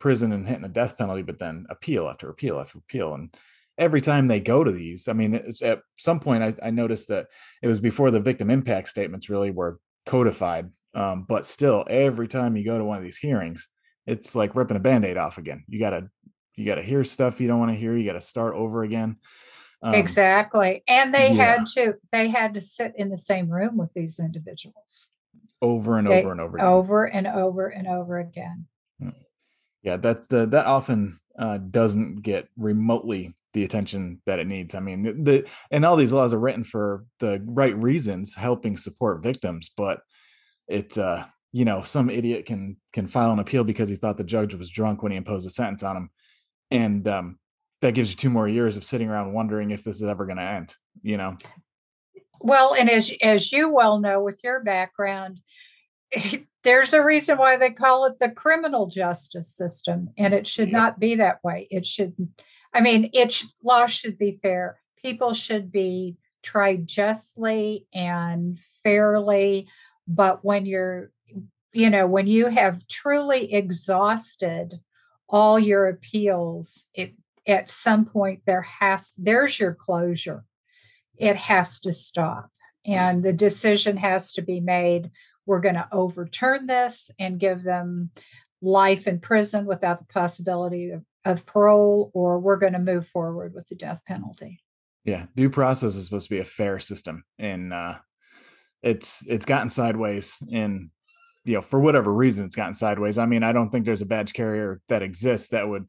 prison 0.00 0.32
and 0.32 0.46
hitting 0.46 0.62
the 0.62 0.68
death 0.68 0.98
penalty, 0.98 1.22
but 1.22 1.38
then 1.38 1.66
appeal 1.70 2.08
after 2.08 2.28
appeal 2.28 2.58
after 2.58 2.78
appeal 2.78 3.14
and 3.14 3.34
every 3.80 4.00
time 4.02 4.28
they 4.28 4.40
go 4.40 4.62
to 4.62 4.70
these, 4.70 5.08
I 5.08 5.14
mean, 5.14 5.34
at 5.62 5.82
some 5.96 6.20
point 6.20 6.42
I, 6.42 6.54
I, 6.62 6.70
noticed 6.70 7.08
that 7.08 7.28
it 7.62 7.66
was 7.66 7.80
before 7.80 8.10
the 8.10 8.20
victim 8.20 8.50
impact 8.50 8.90
statements 8.90 9.30
really 9.30 9.50
were 9.50 9.80
codified. 10.06 10.70
Um, 10.94 11.24
but 11.26 11.46
still, 11.46 11.86
every 11.88 12.28
time 12.28 12.56
you 12.56 12.64
go 12.64 12.76
to 12.76 12.84
one 12.84 12.98
of 12.98 13.02
these 13.02 13.16
hearings, 13.16 13.68
it's 14.06 14.34
like 14.34 14.54
ripping 14.54 14.76
a 14.76 14.80
band-aid 14.80 15.16
off 15.16 15.38
again. 15.38 15.64
You 15.66 15.78
gotta 15.78 16.10
you 16.56 16.66
gotta 16.66 16.82
hear 16.82 17.04
stuff 17.04 17.40
you 17.40 17.48
don't 17.48 17.58
want 17.58 17.72
to 17.72 17.78
hear. 17.78 17.96
You 17.96 18.04
gotta 18.04 18.20
start 18.20 18.54
over 18.54 18.82
again. 18.82 19.16
Um, 19.82 19.94
exactly. 19.94 20.82
And 20.86 21.14
they 21.14 21.32
yeah. 21.32 21.56
had 21.56 21.66
to 21.74 21.94
they 22.12 22.28
had 22.28 22.54
to 22.54 22.60
sit 22.60 22.92
in 22.96 23.08
the 23.08 23.18
same 23.18 23.48
room 23.48 23.76
with 23.76 23.92
these 23.94 24.18
individuals. 24.18 25.08
Over 25.62 25.98
and 25.98 26.10
they, 26.10 26.20
over 26.20 26.32
and 26.32 26.40
over 26.40 26.56
again. 26.56 26.66
Over 26.66 27.04
and 27.04 27.26
over 27.26 27.68
and 27.68 27.86
over 27.86 28.18
again. 28.18 28.66
Hmm. 29.00 29.10
Yeah, 29.82 29.96
that's 29.96 30.26
the 30.26 30.46
that 30.46 30.66
often 30.66 31.20
uh, 31.38 31.58
doesn't 31.58 32.22
get 32.22 32.48
remotely 32.56 33.34
the 33.52 33.64
attention 33.64 34.20
that 34.26 34.38
it 34.38 34.46
needs. 34.46 34.74
I 34.74 34.80
mean, 34.80 35.24
the 35.24 35.46
and 35.70 35.84
all 35.84 35.96
these 35.96 36.12
laws 36.12 36.32
are 36.32 36.38
written 36.38 36.64
for 36.64 37.04
the 37.18 37.42
right 37.46 37.76
reasons, 37.76 38.34
helping 38.34 38.76
support 38.76 39.22
victims, 39.22 39.70
but 39.76 40.00
it's 40.70 40.96
uh 40.96 41.24
you 41.52 41.64
know 41.64 41.82
some 41.82 42.08
idiot 42.08 42.46
can 42.46 42.76
can 42.92 43.06
file 43.06 43.32
an 43.32 43.40
appeal 43.40 43.64
because 43.64 43.88
he 43.88 43.96
thought 43.96 44.16
the 44.16 44.24
judge 44.24 44.54
was 44.54 44.70
drunk 44.70 45.02
when 45.02 45.12
he 45.12 45.18
imposed 45.18 45.46
a 45.46 45.50
sentence 45.50 45.82
on 45.82 45.96
him 45.96 46.10
and 46.70 47.08
um 47.08 47.38
that 47.80 47.94
gives 47.94 48.10
you 48.10 48.16
two 48.16 48.30
more 48.30 48.48
years 48.48 48.76
of 48.76 48.84
sitting 48.84 49.08
around 49.08 49.32
wondering 49.32 49.70
if 49.70 49.82
this 49.82 49.96
is 49.96 50.08
ever 50.08 50.24
going 50.26 50.38
to 50.38 50.42
end 50.42 50.74
you 51.02 51.16
know 51.16 51.36
well 52.40 52.74
and 52.74 52.88
as 52.88 53.12
as 53.20 53.52
you 53.52 53.68
well 53.68 53.98
know 53.98 54.22
with 54.22 54.42
your 54.44 54.60
background 54.60 55.40
there's 56.62 56.92
a 56.92 57.02
reason 57.02 57.38
why 57.38 57.56
they 57.56 57.70
call 57.70 58.04
it 58.04 58.18
the 58.18 58.30
criminal 58.30 58.86
justice 58.86 59.48
system 59.48 60.10
and 60.18 60.34
it 60.34 60.46
should 60.46 60.70
not 60.70 61.00
be 61.00 61.14
that 61.14 61.42
way 61.42 61.66
it 61.70 61.86
should 61.86 62.14
I 62.72 62.80
mean, 62.80 63.10
it 63.12 63.42
law 63.62 63.86
should 63.86 64.18
be 64.18 64.38
fair. 64.42 64.78
People 65.00 65.34
should 65.34 65.72
be 65.72 66.16
tried 66.42 66.86
justly 66.86 67.86
and 67.92 68.58
fairly. 68.82 69.68
But 70.06 70.44
when 70.44 70.66
you're, 70.66 71.10
you 71.72 71.90
know, 71.90 72.06
when 72.06 72.26
you 72.26 72.48
have 72.48 72.86
truly 72.86 73.52
exhausted 73.52 74.80
all 75.28 75.58
your 75.58 75.88
appeals, 75.88 76.86
it 76.94 77.14
at 77.46 77.70
some 77.70 78.04
point 78.04 78.42
there 78.46 78.62
has 78.62 79.12
there's 79.16 79.58
your 79.58 79.74
closure. 79.74 80.44
It 81.16 81.36
has 81.36 81.80
to 81.80 81.92
stop. 81.92 82.50
And 82.86 83.22
the 83.22 83.32
decision 83.32 83.98
has 83.98 84.32
to 84.32 84.42
be 84.42 84.60
made. 84.60 85.10
We're 85.50 85.58
going 85.58 85.74
to 85.74 85.88
overturn 85.90 86.68
this 86.68 87.10
and 87.18 87.40
give 87.40 87.64
them 87.64 88.10
life 88.62 89.08
in 89.08 89.18
prison 89.18 89.66
without 89.66 89.98
the 89.98 90.04
possibility 90.06 90.90
of 90.90 91.02
of 91.24 91.44
parole 91.44 92.12
or 92.14 92.38
we're 92.38 92.56
going 92.56 92.72
to 92.74 92.78
move 92.78 93.08
forward 93.08 93.52
with 93.52 93.66
the 93.66 93.74
death 93.74 94.00
penalty. 94.06 94.62
Yeah, 95.04 95.26
due 95.34 95.50
process 95.50 95.96
is 95.96 96.04
supposed 96.04 96.28
to 96.28 96.34
be 96.36 96.40
a 96.40 96.44
fair 96.44 96.78
system 96.78 97.24
and 97.36 97.74
uh 97.74 97.96
it's 98.84 99.26
it's 99.26 99.44
gotten 99.44 99.70
sideways 99.70 100.40
in 100.48 100.90
you 101.44 101.54
know 101.54 101.62
for 101.62 101.80
whatever 101.80 102.14
reason 102.14 102.46
it's 102.46 102.54
gotten 102.54 102.74
sideways. 102.74 103.18
I 103.18 103.26
mean, 103.26 103.42
I 103.42 103.50
don't 103.50 103.70
think 103.70 103.86
there's 103.86 104.02
a 104.02 104.06
badge 104.06 104.34
carrier 104.34 104.80
that 104.88 105.02
exists 105.02 105.48
that 105.48 105.68
would 105.68 105.86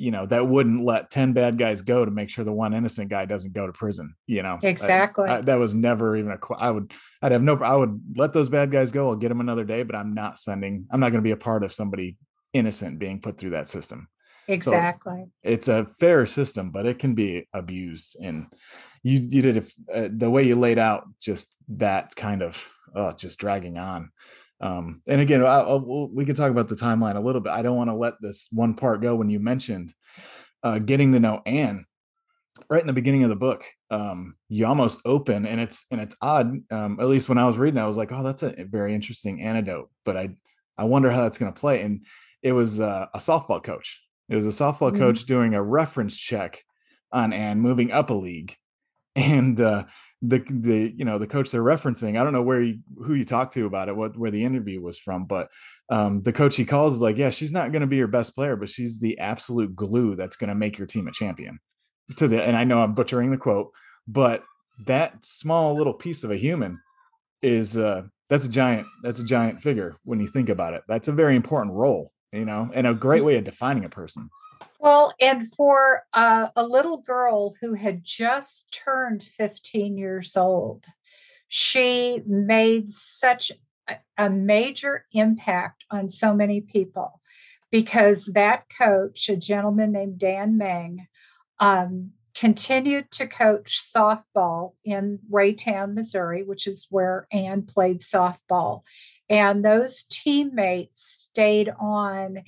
you 0.00 0.10
know 0.10 0.26
that 0.26 0.46
wouldn't 0.46 0.84
let 0.84 1.10
10 1.10 1.32
bad 1.32 1.58
guys 1.58 1.82
go 1.82 2.04
to 2.04 2.10
make 2.10 2.30
sure 2.30 2.44
the 2.44 2.52
one 2.52 2.74
innocent 2.74 3.10
guy 3.10 3.24
doesn't 3.24 3.52
go 3.52 3.66
to 3.66 3.72
prison 3.72 4.14
you 4.26 4.42
know 4.42 4.58
exactly 4.62 5.28
I, 5.28 5.38
I, 5.38 5.40
that 5.42 5.58
was 5.58 5.74
never 5.74 6.16
even 6.16 6.32
a 6.32 6.54
i 6.54 6.70
would 6.70 6.92
i'd 7.22 7.32
have 7.32 7.42
no 7.42 7.56
i 7.56 7.74
would 7.74 8.00
let 8.16 8.32
those 8.32 8.48
bad 8.48 8.70
guys 8.70 8.92
go 8.92 9.08
i'll 9.08 9.16
get 9.16 9.28
them 9.28 9.40
another 9.40 9.64
day 9.64 9.82
but 9.82 9.94
i'm 9.94 10.14
not 10.14 10.38
sending 10.38 10.86
i'm 10.90 11.00
not 11.00 11.10
going 11.10 11.22
to 11.22 11.26
be 11.26 11.32
a 11.32 11.36
part 11.36 11.62
of 11.62 11.72
somebody 11.72 12.16
innocent 12.52 12.98
being 12.98 13.20
put 13.20 13.38
through 13.38 13.50
that 13.50 13.68
system 13.68 14.08
Exactly. 14.48 15.26
So 15.26 15.30
it's 15.44 15.68
a 15.68 15.84
fair 15.84 16.26
system, 16.26 16.70
but 16.70 16.86
it 16.86 16.98
can 16.98 17.14
be 17.14 17.46
abused. 17.52 18.16
And 18.20 18.46
you 19.02 19.20
you 19.20 19.42
did 19.42 19.56
if, 19.58 19.72
uh, 19.92 20.08
the 20.10 20.30
way 20.30 20.42
you 20.42 20.56
laid 20.56 20.78
out 20.78 21.04
just 21.20 21.56
that 21.68 22.16
kind 22.16 22.42
of 22.42 22.68
uh, 22.94 23.12
just 23.12 23.38
dragging 23.38 23.78
on. 23.78 24.10
Um, 24.60 25.02
and 25.06 25.20
again, 25.20 25.42
I, 25.42 25.60
I, 25.60 25.76
we 25.76 26.24
can 26.24 26.34
talk 26.34 26.50
about 26.50 26.68
the 26.68 26.76
timeline 26.76 27.16
a 27.16 27.20
little 27.20 27.40
bit. 27.40 27.52
I 27.52 27.62
don't 27.62 27.76
want 27.76 27.90
to 27.90 27.94
let 27.94 28.14
this 28.20 28.48
one 28.52 28.74
part 28.74 29.00
go 29.00 29.14
when 29.14 29.30
you 29.30 29.40
mentioned 29.40 29.92
uh, 30.62 30.78
getting 30.78 31.12
to 31.12 31.20
know 31.20 31.40
Ann 31.46 31.86
right 32.68 32.80
in 32.80 32.86
the 32.86 32.92
beginning 32.92 33.24
of 33.24 33.30
the 33.30 33.36
book. 33.36 33.64
Um, 33.90 34.36
you 34.48 34.66
almost 34.66 35.00
open, 35.04 35.46
and 35.46 35.60
it's 35.60 35.86
and 35.90 36.00
it's 36.00 36.16
odd. 36.20 36.60
Um, 36.70 36.98
at 37.00 37.08
least 37.08 37.28
when 37.28 37.38
I 37.38 37.46
was 37.46 37.58
reading, 37.58 37.80
I 37.80 37.86
was 37.86 37.96
like, 37.96 38.12
"Oh, 38.12 38.22
that's 38.22 38.42
a 38.42 38.64
very 38.64 38.94
interesting 38.94 39.42
anecdote." 39.42 39.90
But 40.04 40.16
I 40.16 40.30
I 40.76 40.84
wonder 40.84 41.10
how 41.10 41.22
that's 41.22 41.38
going 41.38 41.52
to 41.52 41.58
play. 41.58 41.82
And 41.82 42.04
it 42.42 42.52
was 42.52 42.80
uh, 42.80 43.06
a 43.14 43.18
softball 43.18 43.62
coach 43.62 44.00
it 44.30 44.36
was 44.36 44.46
a 44.46 44.50
softball 44.50 44.90
mm-hmm. 44.90 44.98
coach 44.98 45.24
doing 45.24 45.54
a 45.54 45.62
reference 45.62 46.16
check 46.16 46.64
on 47.12 47.32
Ann 47.32 47.60
moving 47.60 47.90
up 47.90 48.10
a 48.10 48.14
league, 48.14 48.56
and 49.16 49.60
uh, 49.60 49.84
the 50.22 50.44
the 50.50 50.92
you 50.96 51.04
know 51.04 51.18
the 51.18 51.26
coach 51.26 51.50
they're 51.50 51.62
referencing. 51.62 52.18
I 52.18 52.24
don't 52.24 52.32
know 52.32 52.42
where 52.42 52.62
you, 52.62 52.78
who 52.98 53.14
you 53.14 53.24
talked 53.24 53.54
to 53.54 53.66
about 53.66 53.88
it, 53.88 53.96
what 53.96 54.16
where 54.16 54.30
the 54.30 54.44
interview 54.44 54.80
was 54.80 54.98
from, 54.98 55.24
but 55.24 55.50
um, 55.90 56.22
the 56.22 56.32
coach 56.32 56.56
he 56.56 56.64
calls 56.64 56.94
is 56.94 57.00
like, 57.00 57.16
yeah, 57.16 57.30
she's 57.30 57.52
not 57.52 57.72
going 57.72 57.82
to 57.82 57.86
be 57.86 57.96
your 57.96 58.08
best 58.08 58.34
player, 58.34 58.56
but 58.56 58.68
she's 58.68 59.00
the 59.00 59.18
absolute 59.18 59.74
glue 59.74 60.16
that's 60.16 60.36
going 60.36 60.48
to 60.48 60.54
make 60.54 60.78
your 60.78 60.86
team 60.86 61.08
a 61.08 61.12
champion. 61.12 61.58
To 62.16 62.28
the 62.28 62.42
and 62.42 62.56
I 62.56 62.64
know 62.64 62.80
I'm 62.80 62.94
butchering 62.94 63.30
the 63.30 63.36
quote, 63.36 63.70
but 64.06 64.44
that 64.86 65.24
small 65.24 65.76
little 65.76 65.94
piece 65.94 66.24
of 66.24 66.30
a 66.30 66.36
human 66.36 66.80
is 67.42 67.76
uh 67.76 68.02
that's 68.28 68.46
a 68.46 68.50
giant 68.50 68.86
that's 69.02 69.20
a 69.20 69.24
giant 69.24 69.62
figure 69.62 69.96
when 70.04 70.20
you 70.20 70.26
think 70.26 70.48
about 70.48 70.74
it. 70.74 70.82
That's 70.88 71.08
a 71.08 71.12
very 71.12 71.36
important 71.36 71.74
role 71.74 72.12
you 72.32 72.44
know, 72.44 72.70
and 72.72 72.86
a 72.86 72.94
great 72.94 73.24
way 73.24 73.36
of 73.36 73.44
defining 73.44 73.84
a 73.84 73.88
person. 73.88 74.30
Well, 74.80 75.12
and 75.20 75.46
for 75.52 76.04
uh, 76.14 76.48
a 76.56 76.64
little 76.64 76.96
girl 76.96 77.54
who 77.60 77.74
had 77.74 78.02
just 78.02 78.72
turned 78.72 79.22
15 79.22 79.98
years 79.98 80.38
old, 80.38 80.86
she 81.48 82.22
made 82.26 82.88
such 82.88 83.52
a 84.16 84.30
major 84.30 85.04
impact 85.12 85.84
on 85.90 86.08
so 86.08 86.32
many 86.32 86.62
people 86.62 87.20
because 87.70 88.26
that 88.26 88.64
coach, 88.76 89.28
a 89.28 89.36
gentleman 89.36 89.92
named 89.92 90.18
Dan 90.18 90.56
Meng, 90.56 91.08
um, 91.58 92.12
continued 92.34 93.10
to 93.10 93.26
coach 93.26 93.82
softball 93.94 94.72
in 94.82 95.18
Raytown, 95.30 95.92
Missouri, 95.92 96.42
which 96.42 96.66
is 96.66 96.86
where 96.88 97.26
Ann 97.30 97.62
played 97.62 98.00
softball. 98.00 98.80
And 99.28 99.62
those 99.62 100.04
teammates 100.04 101.02
stayed 101.02 101.70
on. 101.78 102.44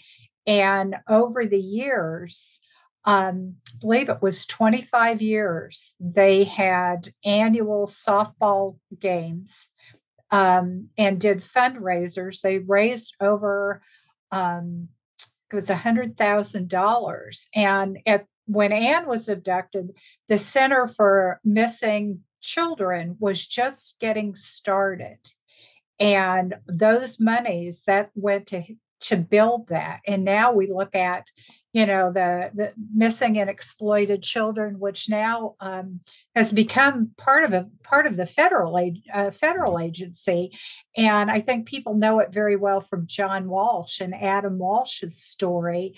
And 0.46 0.96
over 1.08 1.46
the 1.46 1.60
years, 1.60 2.60
um, 3.04 3.56
I 3.68 3.78
believe 3.80 4.08
it 4.08 4.22
was 4.22 4.46
25 4.46 5.22
years, 5.22 5.92
they 5.98 6.44
had 6.44 7.12
annual 7.24 7.86
softball 7.86 8.78
games 8.98 9.68
um, 10.30 10.88
and 10.96 11.20
did 11.20 11.38
fundraisers. 11.38 12.40
They 12.40 12.58
raised 12.58 13.16
over, 13.20 13.82
um, 14.30 14.88
it 15.50 15.54
was 15.54 15.68
$100,000. 15.68 17.46
And 17.54 17.98
at 18.06 18.26
when 18.46 18.72
Ann 18.72 19.06
was 19.06 19.28
abducted, 19.28 19.90
the 20.28 20.38
Center 20.38 20.88
for 20.88 21.40
Missing 21.44 22.20
Children 22.40 23.16
was 23.20 23.44
just 23.44 23.98
getting 24.00 24.34
started. 24.34 25.18
And 26.00 26.56
those 26.66 27.20
monies 27.20 27.84
that 27.86 28.10
went 28.14 28.48
to 28.48 28.64
to 29.02 29.16
build 29.16 29.68
that. 29.68 30.00
And 30.06 30.24
now 30.24 30.52
we 30.52 30.66
look 30.70 30.94
at, 30.94 31.24
you 31.72 31.86
know, 31.86 32.12
the, 32.12 32.50
the 32.54 32.72
missing 32.94 33.38
and 33.38 33.48
exploited 33.48 34.22
children, 34.22 34.78
which 34.78 35.08
now 35.08 35.54
um, 35.60 36.00
has 36.34 36.52
become 36.52 37.10
part 37.16 37.44
of 37.44 37.52
a 37.54 37.68
part 37.82 38.06
of 38.06 38.16
the 38.16 38.26
federal 38.26 38.76
uh, 39.12 39.30
federal 39.30 39.78
agency. 39.78 40.50
And 40.96 41.30
I 41.30 41.40
think 41.40 41.66
people 41.66 41.94
know 41.94 42.18
it 42.20 42.32
very 42.32 42.56
well 42.56 42.80
from 42.80 43.06
John 43.06 43.48
Walsh 43.48 44.00
and 44.00 44.14
Adam 44.14 44.58
Walsh's 44.58 45.18
story. 45.18 45.94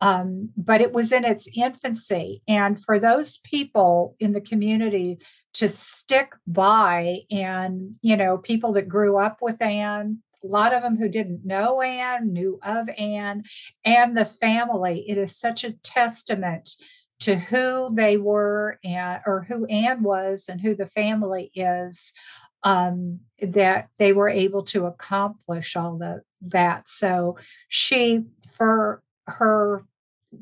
Um, 0.00 0.50
but 0.56 0.82
it 0.82 0.92
was 0.92 1.12
in 1.12 1.24
its 1.24 1.48
infancy. 1.54 2.42
And 2.46 2.78
for 2.78 2.98
those 2.98 3.38
people 3.38 4.16
in 4.20 4.32
the 4.32 4.40
community 4.40 5.18
to 5.54 5.68
stick 5.68 6.32
by 6.46 7.20
and, 7.30 7.94
you 8.02 8.16
know, 8.16 8.36
people 8.36 8.72
that 8.74 8.88
grew 8.88 9.16
up 9.16 9.38
with 9.40 9.62
Ann, 9.62 10.18
a 10.44 10.48
lot 10.48 10.74
of 10.74 10.82
them 10.82 10.96
who 10.96 11.08
didn't 11.08 11.44
know 11.44 11.80
Ann, 11.80 12.32
knew 12.32 12.58
of 12.62 12.88
Ann, 12.98 13.44
and 13.84 14.16
the 14.16 14.24
family. 14.24 15.04
It 15.08 15.18
is 15.18 15.36
such 15.36 15.64
a 15.64 15.72
testament 15.72 16.74
to 17.20 17.36
who 17.36 17.94
they 17.94 18.16
were 18.16 18.78
and 18.84 19.20
or 19.26 19.46
who 19.48 19.64
Ann 19.66 20.02
was 20.02 20.46
and 20.48 20.60
who 20.60 20.74
the 20.74 20.88
family 20.88 21.50
is 21.54 22.12
um, 22.62 23.20
that 23.40 23.88
they 23.98 24.12
were 24.12 24.28
able 24.28 24.62
to 24.64 24.86
accomplish 24.86 25.76
all 25.76 25.96
the 25.96 26.22
that. 26.42 26.88
So 26.88 27.38
she 27.68 28.24
for 28.56 29.02
her 29.26 29.84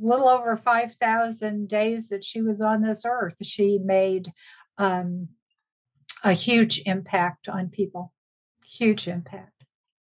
little 0.01 0.29
over 0.29 0.57
5,000 0.57 1.69
days 1.69 2.09
that 2.09 2.25
she 2.25 2.41
was 2.41 2.61
on 2.61 2.83
this 2.83 3.05
earth, 3.07 3.37
she 3.43 3.79
made 3.79 4.33
um, 4.79 5.29
a 6.25 6.33
huge 6.33 6.83
impact 6.87 7.49
on 7.49 7.69
people. 7.69 8.13
Huge 8.65 9.07
impact. 9.07 9.52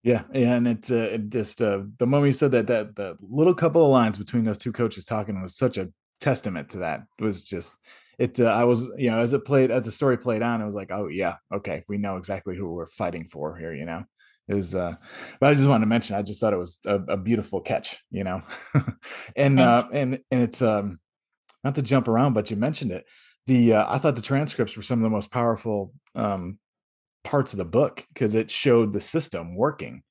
Yeah, 0.04 0.24
and 0.34 0.68
it's 0.68 0.92
uh, 0.92 1.10
it 1.14 1.30
just 1.30 1.62
uh, 1.62 1.82
the 1.98 2.08
moment 2.08 2.30
you 2.30 2.34
said 2.34 2.52
that 2.54 2.68
that 2.68 2.96
the 2.96 3.18
little 3.22 3.54
couple 3.54 3.86
of 3.86 3.92
lines 3.92 4.18
between 4.18 4.44
those 4.44 4.58
two 4.58 4.72
coaches 4.72 5.06
talking 5.06 5.40
was 5.42 5.56
such 5.56 5.78
a 5.78 5.90
testament 6.20 6.70
to 6.70 6.80
that. 6.80 7.04
It 7.20 7.24
was 7.24 7.44
just 7.44 7.74
it. 8.18 8.40
Uh, 8.40 8.46
I 8.46 8.64
was 8.64 8.82
you 8.98 9.12
know 9.12 9.20
as 9.20 9.34
it 9.34 9.46
played 9.46 9.70
as 9.70 9.86
the 9.86 9.92
story 9.92 10.18
played 10.18 10.42
on, 10.42 10.62
it 10.62 10.66
was 10.66 10.76
like 10.76 10.92
oh 10.92 11.08
yeah 11.08 11.36
okay 11.54 11.84
we 11.88 12.00
know 12.00 12.18
exactly 12.18 12.56
who 12.56 12.72
we're 12.72 12.88
fighting 12.88 13.28
for 13.28 13.56
here. 13.56 13.76
You 13.76 13.86
know, 13.86 14.04
it 14.52 14.56
was 14.56 14.76
uh 14.76 14.96
but 15.40 15.50
i 15.50 15.54
just 15.54 15.68
wanted 15.68 15.86
to 15.86 15.90
mention 15.90 16.16
i 16.16 16.22
just 16.22 16.40
thought 16.40 16.54
it 16.54 16.58
was 16.58 16.80
a, 16.86 16.96
a 16.96 17.18
beautiful 17.18 17.62
catch 17.62 18.04
you 18.12 18.24
know 18.24 18.42
and 19.36 19.60
uh 19.60 19.88
and 19.92 20.20
and 20.30 20.42
it's 20.44 20.62
um 20.62 21.00
not 21.64 21.76
to 21.76 21.82
jump 21.82 22.08
around 22.08 22.34
but 22.34 22.52
you 22.52 22.58
mentioned 22.58 22.92
it 22.92 23.06
the 23.48 23.74
uh, 23.74 23.86
i 23.88 23.98
thought 23.98 24.16
the 24.16 24.22
transcripts 24.22 24.76
were 24.76 24.84
some 24.84 25.00
of 25.00 25.04
the 25.04 25.10
most 25.10 25.32
powerful 25.32 25.94
um 26.16 26.58
parts 27.24 27.54
of 27.54 27.58
the 27.58 27.66
book 27.66 28.06
because 28.14 28.36
it 28.36 28.50
showed 28.50 28.92
the 28.92 29.02
system 29.02 29.56
working 29.56 30.04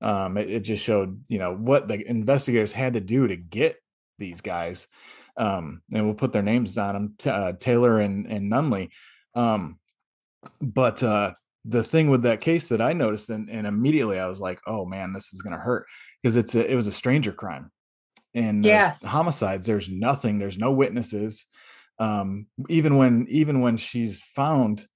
um 0.00 0.36
it, 0.36 0.50
it, 0.50 0.60
just 0.60 0.84
showed 0.84 1.22
you 1.28 1.38
know 1.38 1.54
what 1.54 1.88
the 1.88 2.08
investigators 2.08 2.72
had 2.72 2.94
to 2.94 3.00
do 3.00 3.26
to 3.26 3.36
get 3.36 3.76
these 4.18 4.40
guys 4.40 4.86
um 5.36 5.82
and 5.92 6.04
we'll 6.04 6.14
put 6.14 6.32
their 6.32 6.42
names 6.42 6.78
on 6.78 6.94
them 6.94 7.32
uh, 7.32 7.52
taylor 7.52 7.98
and 7.98 8.26
and 8.26 8.50
nunley 8.50 8.90
um 9.34 9.78
but 10.60 11.02
uh 11.02 11.32
the 11.64 11.82
thing 11.82 12.10
with 12.10 12.22
that 12.22 12.40
case 12.40 12.68
that 12.68 12.80
I 12.80 12.92
noticed, 12.92 13.30
and, 13.30 13.48
and 13.48 13.66
immediately 13.66 14.18
I 14.18 14.26
was 14.26 14.40
like, 14.40 14.60
oh 14.66 14.84
man, 14.84 15.12
this 15.12 15.32
is 15.32 15.42
going 15.42 15.54
to 15.54 15.62
hurt 15.62 15.86
because 16.22 16.36
it's 16.36 16.54
a, 16.54 16.70
it 16.70 16.74
was 16.74 16.86
a 16.86 16.92
stranger 16.92 17.32
crime. 17.32 17.70
And 18.34 18.64
yes. 18.64 19.04
homicides, 19.04 19.66
there's 19.66 19.88
nothing, 19.88 20.38
there's 20.38 20.58
no 20.58 20.72
witnesses. 20.72 21.46
Um, 21.98 22.48
even 22.68 22.98
when 22.98 23.26
even 23.28 23.60
when 23.60 23.76
she's 23.76 24.20
found, 24.20 24.86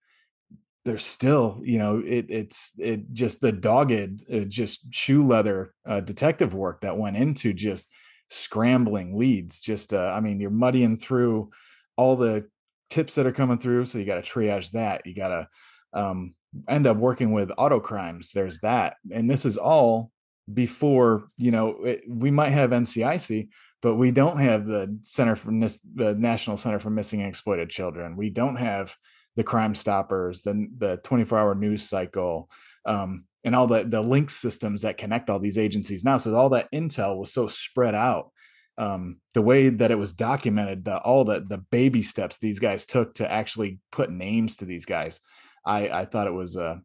there's 0.89 1.05
still, 1.05 1.61
you 1.63 1.79
know, 1.79 2.03
it 2.05 2.27
it's 2.31 2.73
it 2.79 3.13
just 3.13 3.41
the 3.41 3.53
dogged, 3.53 4.23
uh, 4.33 4.41
just 4.41 4.93
shoe 4.93 5.23
leather 5.23 5.75
uh, 5.87 6.01
detective 6.01 6.55
work 6.55 6.81
that 6.81 6.97
went 6.97 7.17
into 7.17 7.53
just 7.53 7.89
scrambling 8.29 9.17
leads. 9.19 9.61
Just, 9.61 9.93
uh, 9.93 10.13
I 10.17 10.21
mean, 10.21 10.41
you're 10.41 10.51
muddying 10.51 10.97
through 10.97 11.51
all 11.97 12.17
the 12.17 12.49
tips 12.89 13.17
that 13.17 13.27
are 13.27 13.33
coming 13.33 13.59
through, 13.59 13.85
so 13.85 13.99
you 13.99 14.07
got 14.07 14.23
to 14.23 14.31
triage 14.31 14.71
that. 14.73 15.05
You 15.05 15.15
got 15.15 15.29
to 15.29 15.49
um, 15.93 16.35
end 16.69 16.87
up 16.87 16.97
working 16.97 17.33
with 17.33 17.53
auto 17.59 17.79
crimes 17.79 18.33
there's 18.33 18.61
that 18.61 18.97
and 19.13 19.29
this 19.29 19.45
is 19.45 19.57
all 19.57 20.11
before 20.53 21.29
you 21.37 21.51
know 21.51 21.77
it, 21.85 22.03
we 22.09 22.31
might 22.31 22.51
have 22.51 22.71
ncic 22.71 23.49
but 23.83 23.97
we 23.97 24.11
don't 24.11 24.39
have 24.39 24.65
the 24.65 24.99
center 25.03 25.37
for 25.37 25.51
the 25.51 26.15
national 26.19 26.57
center 26.57 26.79
for 26.79 26.91
missing 26.91 27.21
and 27.21 27.29
exploited 27.29 27.69
children 27.69 28.17
we 28.17 28.31
don't 28.31 28.57
have 28.57 28.97
the 29.39 29.45
crime 29.45 29.75
stoppers 29.75 30.43
the, 30.43 30.69
the 30.77 30.99
24 30.99 31.39
hour 31.39 31.55
news 31.55 31.89
cycle 31.89 32.51
um, 32.85 33.25
and 33.45 33.55
all 33.55 33.67
the 33.67 33.85
the 33.85 34.03
link 34.03 34.29
systems 34.29 34.83
that 34.83 34.99
connect 34.99 35.31
all 35.31 35.39
these 35.41 35.59
agencies 35.59 36.05
now 36.05 36.19
so 36.19 36.35
all 36.35 36.51
that 36.51 36.71
intel 36.73 37.17
was 37.17 37.33
so 37.33 37.47
spread 37.49 37.95
out 37.95 38.31
um, 38.77 39.17
the 39.35 39.43
way 39.43 39.71
that 39.71 39.91
it 39.91 39.99
was 39.99 40.13
documented 40.13 40.85
the 40.85 40.99
all 40.99 41.25
the 41.25 41.41
the 41.41 41.59
baby 41.59 42.03
steps 42.03 42.39
these 42.39 42.59
guys 42.59 42.85
took 42.85 43.15
to 43.15 43.31
actually 43.31 43.81
put 43.91 44.11
names 44.11 44.57
to 44.57 44.67
these 44.67 44.85
guys 44.85 45.21
I 45.65 45.89
I 45.89 46.05
thought 46.05 46.27
it 46.27 46.33
was 46.33 46.57
uh, 46.57 46.77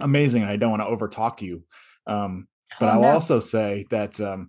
amazing. 0.00 0.42
And 0.42 0.50
I 0.50 0.56
don't 0.56 0.70
want 0.70 0.82
to 0.82 0.88
overtalk 0.88 1.40
you, 1.40 1.62
um, 2.06 2.48
but 2.80 2.86
oh, 2.86 2.92
I'll 2.92 3.02
no. 3.02 3.08
also 3.08 3.40
say 3.40 3.86
that. 3.90 4.20
Um, 4.20 4.48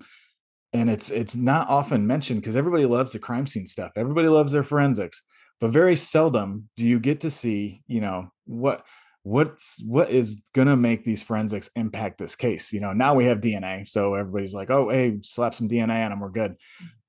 and 0.74 0.90
it's 0.90 1.10
it's 1.10 1.36
not 1.36 1.70
often 1.70 2.06
mentioned 2.06 2.42
because 2.42 2.56
everybody 2.56 2.86
loves 2.86 3.14
the 3.14 3.20
crime 3.20 3.48
scene 3.48 3.68
stuff. 3.68 3.92
Everybody 3.96 4.28
loves 4.28 4.52
their 4.52 4.64
forensics, 4.64 5.24
but 5.60 5.72
very 5.72 5.96
seldom 5.96 6.70
do 6.78 6.86
you 6.86 7.00
get 7.00 7.22
to 7.22 7.32
see, 7.32 7.82
you 7.88 8.02
know, 8.02 8.30
what 8.46 8.84
what's 9.28 9.84
what 9.84 10.10
is 10.10 10.41
going 10.56 10.70
to 10.70 10.78
make 10.78 11.04
these 11.04 11.22
forensics 11.22 11.70
impact 11.76 12.17
this 12.17 12.34
case 12.34 12.72
you 12.72 12.80
know 12.80 12.93
now 12.93 13.13
we 13.13 13.26
have 13.26 13.41
dna 13.41 13.86
so 13.86 14.13
everybody's 14.13 14.54
like 14.54 14.70
oh 14.70 14.88
hey 14.89 15.17
slap 15.22 15.54
some 15.54 15.67
dna 15.67 16.06
on 16.06 16.12
them 16.12 16.22
we're 16.22 16.30
good. 16.30 16.56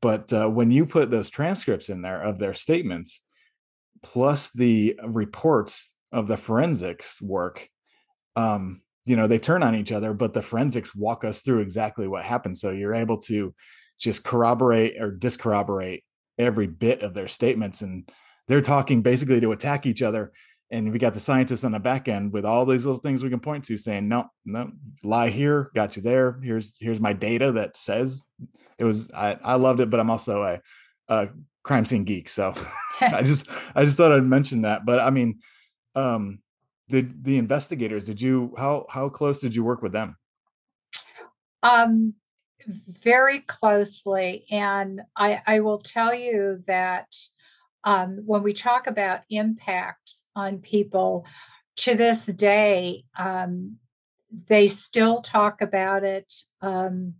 But 0.02 0.32
uh, 0.32 0.48
when 0.48 0.72
you 0.72 0.84
put 0.84 1.12
those 1.12 1.30
transcripts 1.30 1.88
in 1.88 2.02
there 2.02 2.20
of 2.20 2.40
their 2.40 2.54
statements 2.54 3.22
plus 4.02 4.50
the 4.50 4.98
reports 5.04 5.94
of 6.10 6.26
the 6.26 6.36
forensics 6.36 7.22
work 7.22 7.68
um 8.34 8.82
you 9.04 9.14
know 9.14 9.28
they 9.28 9.38
turn 9.38 9.62
on 9.62 9.76
each 9.76 9.92
other 9.92 10.12
but 10.12 10.34
the 10.34 10.42
forensics 10.42 10.96
walk 10.96 11.24
us 11.24 11.42
through 11.42 11.60
exactly 11.60 12.08
what 12.08 12.24
happened. 12.24 12.56
So 12.56 12.70
you're 12.72 12.94
able 12.94 13.18
to 13.22 13.54
just 13.98 14.24
corroborate 14.24 15.00
or 15.00 15.10
discorroborate 15.10 16.02
every 16.38 16.66
bit 16.66 17.02
of 17.02 17.14
their 17.14 17.28
statements 17.28 17.80
and 17.80 18.10
they're 18.48 18.60
talking 18.62 19.02
basically 19.02 19.40
to 19.40 19.52
attack 19.52 19.86
each 19.86 20.02
other 20.02 20.32
and 20.70 20.92
we 20.92 20.98
got 20.98 21.14
the 21.14 21.20
scientists 21.20 21.64
on 21.64 21.72
the 21.72 21.78
back 21.78 22.08
end 22.08 22.32
with 22.32 22.44
all 22.44 22.66
these 22.66 22.84
little 22.84 23.00
things 23.00 23.22
we 23.22 23.30
can 23.30 23.40
point 23.40 23.64
to 23.64 23.78
saying 23.78 24.08
no 24.08 24.26
no 24.44 24.70
lie 25.02 25.30
here 25.30 25.70
got 25.74 25.96
you 25.96 26.02
there. 26.02 26.38
Here's 26.42 26.76
here's 26.78 27.00
my 27.00 27.12
data 27.12 27.52
that 27.52 27.76
says 27.76 28.24
it 28.78 28.84
was 28.84 29.10
i, 29.12 29.36
I 29.42 29.54
loved 29.54 29.80
it 29.80 29.90
but 29.90 30.00
i'm 30.00 30.10
also 30.10 30.42
a, 30.42 30.60
a 31.08 31.28
crime 31.62 31.84
scene 31.84 32.04
geek. 32.04 32.28
So 32.28 32.54
i 33.00 33.22
just 33.22 33.48
i 33.74 33.84
just 33.84 33.96
thought 33.96 34.12
i'd 34.12 34.24
mention 34.24 34.62
that 34.62 34.84
but 34.84 35.00
i 35.00 35.10
mean 35.10 35.38
um 35.94 36.40
the 36.88 37.02
the 37.22 37.38
investigators 37.38 38.06
did 38.06 38.20
you 38.20 38.54
how 38.58 38.86
how 38.90 39.08
close 39.08 39.40
did 39.40 39.54
you 39.54 39.64
work 39.64 39.82
with 39.82 39.92
them? 39.92 40.16
Um 41.62 42.14
very 43.00 43.40
closely 43.40 44.44
and 44.50 45.00
i 45.16 45.40
i 45.46 45.60
will 45.60 45.78
tell 45.78 46.12
you 46.12 46.62
that 46.66 47.06
um 47.84 48.22
when 48.24 48.42
we 48.42 48.52
talk 48.52 48.86
about 48.86 49.20
impacts 49.30 50.24
on 50.34 50.58
people 50.58 51.24
to 51.76 51.94
this 51.94 52.26
day 52.26 53.04
um 53.18 53.76
they 54.48 54.68
still 54.68 55.22
talk 55.22 55.60
about 55.62 56.04
it 56.04 56.32
um 56.60 57.14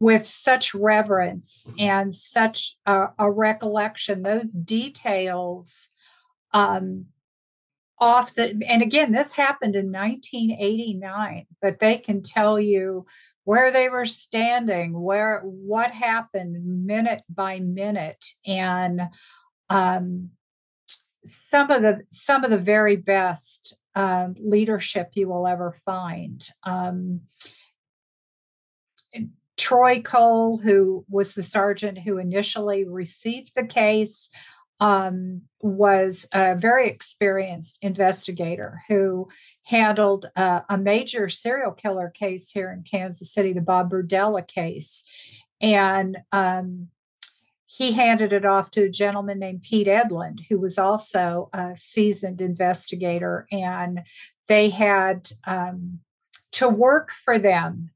with 0.00 0.26
such 0.26 0.74
reverence 0.74 1.66
and 1.78 2.14
such 2.14 2.76
a, 2.86 3.08
a 3.18 3.30
recollection. 3.30 4.22
Those 4.22 4.50
details 4.50 5.88
um 6.54 7.06
off 7.98 8.34
the 8.34 8.56
and 8.66 8.80
again 8.80 9.12
this 9.12 9.32
happened 9.32 9.74
in 9.74 9.92
1989 9.92 11.46
but 11.60 11.80
they 11.80 11.98
can 11.98 12.22
tell 12.22 12.58
you 12.58 13.04
where 13.42 13.70
they 13.72 13.88
were 13.88 14.06
standing 14.06 14.98
where 14.98 15.40
what 15.40 15.90
happened 15.90 16.86
minute 16.86 17.22
by 17.28 17.58
minute 17.58 18.24
and 18.46 19.02
um, 19.70 20.30
some 21.24 21.70
of 21.70 21.82
the 21.82 22.00
some 22.10 22.44
of 22.44 22.50
the 22.50 22.58
very 22.58 22.96
best 22.96 23.76
um, 23.94 24.34
leadership 24.38 25.10
you 25.14 25.28
will 25.28 25.46
ever 25.46 25.76
find 25.84 26.48
um, 26.62 27.20
Troy 29.58 30.00
Cole, 30.00 30.58
who 30.58 31.04
was 31.10 31.34
the 31.34 31.42
sergeant 31.42 31.98
who 31.98 32.16
initially 32.16 32.84
received 32.84 33.54
the 33.54 33.66
case, 33.66 34.30
um, 34.80 35.42
was 35.60 36.26
a 36.32 36.54
very 36.54 36.88
experienced 36.88 37.78
investigator 37.82 38.80
who 38.88 39.28
handled 39.64 40.26
uh, 40.36 40.60
a 40.68 40.78
major 40.78 41.28
serial 41.28 41.72
killer 41.72 42.08
case 42.08 42.50
here 42.50 42.70
in 42.70 42.84
Kansas 42.84 43.32
City, 43.32 43.52
the 43.52 43.60
Bob 43.60 43.90
Berdella 43.90 44.46
case. 44.46 45.02
And 45.60 46.18
um, 46.30 46.88
he 47.78 47.92
handed 47.92 48.32
it 48.32 48.44
off 48.44 48.72
to 48.72 48.82
a 48.82 48.90
gentleman 48.90 49.38
named 49.38 49.62
Pete 49.62 49.86
Edlund, 49.86 50.40
who 50.48 50.58
was 50.58 50.78
also 50.78 51.48
a 51.52 51.76
seasoned 51.76 52.40
investigator. 52.40 53.46
And 53.52 54.00
they 54.48 54.70
had 54.70 55.30
um, 55.46 56.00
to 56.52 56.68
work 56.68 57.12
for 57.12 57.38
them. 57.38 57.90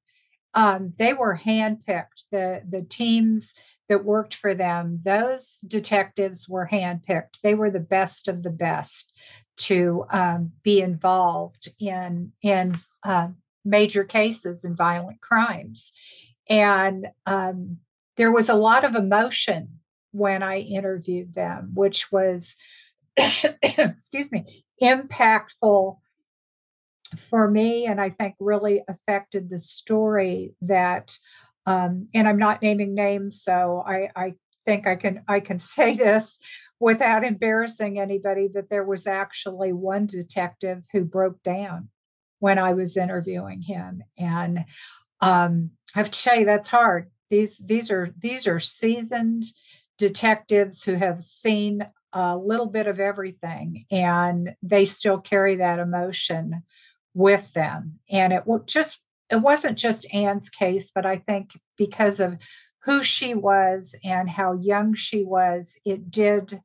Um, 0.54 0.92
they 0.98 1.12
were 1.12 1.40
handpicked. 1.44 2.26
The 2.30 2.62
the 2.68 2.82
teams 2.82 3.54
that 3.88 4.04
worked 4.04 4.36
for 4.36 4.54
them, 4.54 5.00
those 5.02 5.58
detectives 5.66 6.48
were 6.48 6.68
handpicked. 6.70 7.40
They 7.42 7.54
were 7.54 7.70
the 7.70 7.80
best 7.80 8.28
of 8.28 8.44
the 8.44 8.50
best 8.50 9.12
to 9.56 10.04
um, 10.12 10.52
be 10.62 10.80
involved 10.80 11.72
in 11.80 12.32
in 12.40 12.76
uh, 13.02 13.28
major 13.64 14.04
cases 14.04 14.62
and 14.62 14.76
violent 14.76 15.20
crimes, 15.20 15.90
and 16.48 17.08
um, 17.26 17.78
there 18.16 18.32
was 18.32 18.48
a 18.48 18.54
lot 18.54 18.84
of 18.84 18.94
emotion 18.94 19.80
when 20.12 20.42
I 20.42 20.58
interviewed 20.58 21.34
them, 21.34 21.72
which 21.74 22.12
was, 22.12 22.56
excuse 23.16 24.30
me, 24.30 24.64
impactful 24.82 25.96
for 27.16 27.50
me, 27.50 27.86
and 27.86 28.00
I 28.00 28.10
think 28.10 28.34
really 28.38 28.82
affected 28.88 29.50
the 29.50 29.58
story 29.58 30.54
that 30.62 31.18
um, 31.66 32.08
and 32.12 32.28
I'm 32.28 32.38
not 32.38 32.62
naming 32.62 32.94
names, 32.94 33.42
so 33.42 33.84
I, 33.86 34.08
I 34.16 34.34
think 34.66 34.86
I 34.86 34.96
can 34.96 35.22
I 35.28 35.40
can 35.40 35.58
say 35.60 35.96
this 35.96 36.38
without 36.80 37.24
embarrassing 37.24 37.98
anybody 37.98 38.48
that 38.54 38.68
there 38.68 38.84
was 38.84 39.06
actually 39.06 39.72
one 39.72 40.06
detective 40.06 40.82
who 40.92 41.04
broke 41.04 41.40
down 41.44 41.88
when 42.40 42.58
I 42.58 42.72
was 42.72 42.96
interviewing 42.96 43.62
him, 43.62 44.02
and 44.18 44.64
um, 45.20 45.70
I 45.94 45.98
have 45.98 46.10
to 46.10 46.22
tell 46.22 46.38
you 46.38 46.46
that's 46.46 46.68
hard. 46.68 47.10
These 47.32 47.62
these 47.64 47.90
are 47.90 48.14
these 48.18 48.46
are 48.46 48.60
seasoned 48.60 49.44
detectives 49.96 50.84
who 50.84 50.96
have 50.96 51.24
seen 51.24 51.86
a 52.12 52.36
little 52.36 52.66
bit 52.66 52.86
of 52.86 53.00
everything, 53.00 53.86
and 53.90 54.54
they 54.62 54.84
still 54.84 55.18
carry 55.18 55.56
that 55.56 55.78
emotion 55.78 56.62
with 57.14 57.50
them, 57.54 58.00
and 58.10 58.34
it 58.34 58.44
just 58.66 59.00
it 59.30 59.36
wasn't 59.36 59.78
just 59.78 60.12
Ann's 60.12 60.50
case, 60.50 60.92
but 60.94 61.06
I 61.06 61.16
think 61.16 61.58
because 61.78 62.20
of 62.20 62.36
who 62.84 63.02
she 63.02 63.32
was 63.32 63.94
and 64.04 64.28
how 64.28 64.52
young 64.52 64.92
she 64.92 65.24
was, 65.24 65.78
it 65.86 66.10
did 66.10 66.60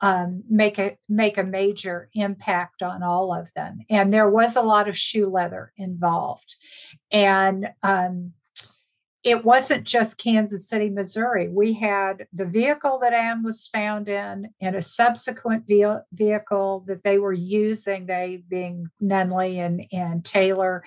um, 0.00 0.44
make 0.48 0.78
a 0.78 0.98
make 1.08 1.36
a 1.36 1.42
major 1.42 2.08
impact 2.14 2.80
on 2.80 3.02
all 3.02 3.34
of 3.34 3.52
them. 3.54 3.80
And 3.90 4.12
there 4.12 4.30
was 4.30 4.54
a 4.54 4.62
lot 4.62 4.88
of 4.88 4.96
shoe 4.96 5.28
leather 5.28 5.72
involved, 5.76 6.54
and 7.10 7.70
um, 7.82 8.34
it 9.24 9.44
wasn't 9.44 9.84
just 9.84 10.18
Kansas 10.18 10.68
City, 10.68 10.90
Missouri. 10.90 11.48
We 11.48 11.74
had 11.74 12.26
the 12.32 12.44
vehicle 12.44 12.98
that 13.02 13.12
Ann 13.12 13.44
was 13.44 13.68
found 13.68 14.08
in 14.08 14.50
and 14.60 14.74
a 14.74 14.82
subsequent 14.82 15.64
ve- 15.68 16.02
vehicle 16.12 16.84
that 16.88 17.04
they 17.04 17.18
were 17.18 17.32
using, 17.32 18.06
they 18.06 18.42
being 18.48 18.88
Nunley 19.00 19.64
and, 19.64 19.84
and 19.92 20.24
Taylor, 20.24 20.82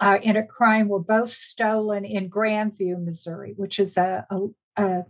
uh, 0.00 0.18
in 0.22 0.36
a 0.36 0.46
crime 0.46 0.88
were 0.88 0.98
both 0.98 1.30
stolen 1.30 2.04
in 2.04 2.28
Grandview, 2.28 3.02
Missouri, 3.02 3.54
which 3.56 3.78
is 3.78 3.96
a, 3.96 4.26
a, 4.28 4.38
a 4.76 5.02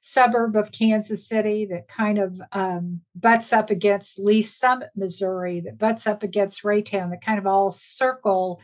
suburb 0.00 0.56
of 0.56 0.72
Kansas 0.72 1.28
City 1.28 1.66
that 1.66 1.88
kind 1.88 2.18
of 2.18 2.40
um, 2.52 3.02
butts 3.14 3.52
up 3.52 3.68
against 3.68 4.18
Lee's 4.18 4.52
Summit, 4.54 4.90
Missouri, 4.96 5.60
that 5.60 5.78
butts 5.78 6.06
up 6.06 6.22
against 6.22 6.64
Raytown, 6.64 7.10
that 7.10 7.24
kind 7.24 7.38
of 7.38 7.46
all 7.46 7.70
circle 7.70 8.60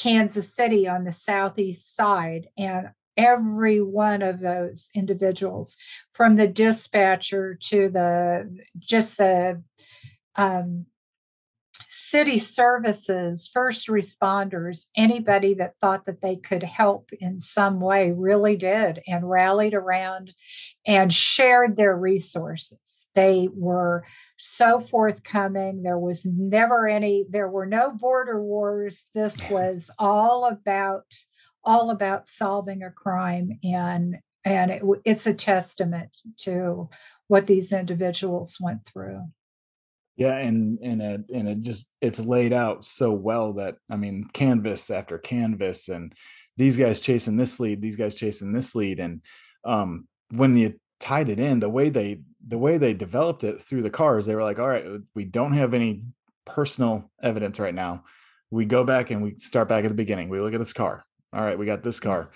Kansas 0.00 0.54
City 0.54 0.88
on 0.88 1.04
the 1.04 1.12
southeast 1.12 1.94
side. 1.94 2.48
And 2.56 2.90
every 3.16 3.82
one 3.82 4.22
of 4.22 4.40
those 4.40 4.90
individuals, 4.94 5.76
from 6.14 6.36
the 6.36 6.46
dispatcher 6.46 7.58
to 7.60 7.90
the 7.90 8.58
just 8.78 9.18
the 9.18 9.62
um, 10.36 10.86
city 12.00 12.38
services, 12.38 13.50
first 13.52 13.88
responders, 13.88 14.86
anybody 14.96 15.54
that 15.54 15.74
thought 15.80 16.06
that 16.06 16.22
they 16.22 16.36
could 16.36 16.62
help 16.62 17.10
in 17.20 17.40
some 17.40 17.78
way 17.78 18.10
really 18.10 18.56
did 18.56 19.00
and 19.06 19.28
rallied 19.28 19.74
around 19.74 20.32
and 20.86 21.12
shared 21.12 21.76
their 21.76 21.94
resources. 21.94 23.06
They 23.14 23.48
were 23.54 24.04
so 24.38 24.80
forthcoming. 24.80 25.82
There 25.82 25.98
was 25.98 26.24
never 26.24 26.88
any, 26.88 27.26
there 27.28 27.48
were 27.48 27.66
no 27.66 27.90
border 27.90 28.42
wars. 28.42 29.06
This 29.14 29.42
was 29.50 29.90
all 29.98 30.46
about 30.46 31.04
all 31.62 31.90
about 31.90 32.26
solving 32.26 32.82
a 32.82 32.90
crime 32.90 33.58
and 33.62 34.16
and 34.46 34.70
it, 34.70 34.82
it's 35.04 35.26
a 35.26 35.34
testament 35.34 36.08
to 36.38 36.88
what 37.28 37.46
these 37.46 37.70
individuals 37.70 38.56
went 38.58 38.86
through 38.86 39.26
yeah 40.20 40.36
and 40.36 40.78
and 40.80 41.02
it 41.02 41.22
and 41.34 41.48
it 41.48 41.62
just 41.62 41.90
it's 42.00 42.20
laid 42.20 42.52
out 42.52 42.84
so 42.84 43.10
well 43.10 43.54
that 43.54 43.74
i 43.90 43.96
mean 43.96 44.24
canvas 44.32 44.88
after 44.88 45.18
canvas 45.18 45.88
and 45.88 46.14
these 46.56 46.76
guys 46.76 47.00
chasing 47.00 47.36
this 47.36 47.58
lead 47.58 47.82
these 47.82 47.96
guys 47.96 48.14
chasing 48.14 48.52
this 48.52 48.76
lead 48.76 49.00
and 49.00 49.22
um 49.64 50.06
when 50.30 50.56
you 50.56 50.72
tied 51.00 51.28
it 51.28 51.40
in 51.40 51.58
the 51.58 51.68
way 51.68 51.88
they 51.88 52.20
the 52.46 52.58
way 52.58 52.78
they 52.78 52.94
developed 52.94 53.44
it 53.44 53.60
through 53.60 53.82
the 53.82 53.90
cars, 53.90 54.26
they 54.26 54.34
were 54.34 54.42
like, 54.42 54.58
all 54.58 54.68
right, 54.68 54.84
we 55.14 55.24
don't 55.24 55.52
have 55.52 55.74
any 55.74 56.02
personal 56.46 57.10
evidence 57.22 57.58
right 57.58 57.74
now. 57.74 58.04
We 58.50 58.64
go 58.64 58.84
back 58.84 59.10
and 59.10 59.22
we 59.22 59.38
start 59.38 59.68
back 59.68 59.84
at 59.84 59.88
the 59.88 59.94
beginning. 59.94 60.28
We 60.28 60.40
look 60.40 60.54
at 60.54 60.60
this 60.60 60.72
car. 60.72 61.04
All 61.32 61.42
right, 61.42 61.58
we 61.58 61.66
got 61.66 61.82
this 61.82 62.00
car. 62.00 62.30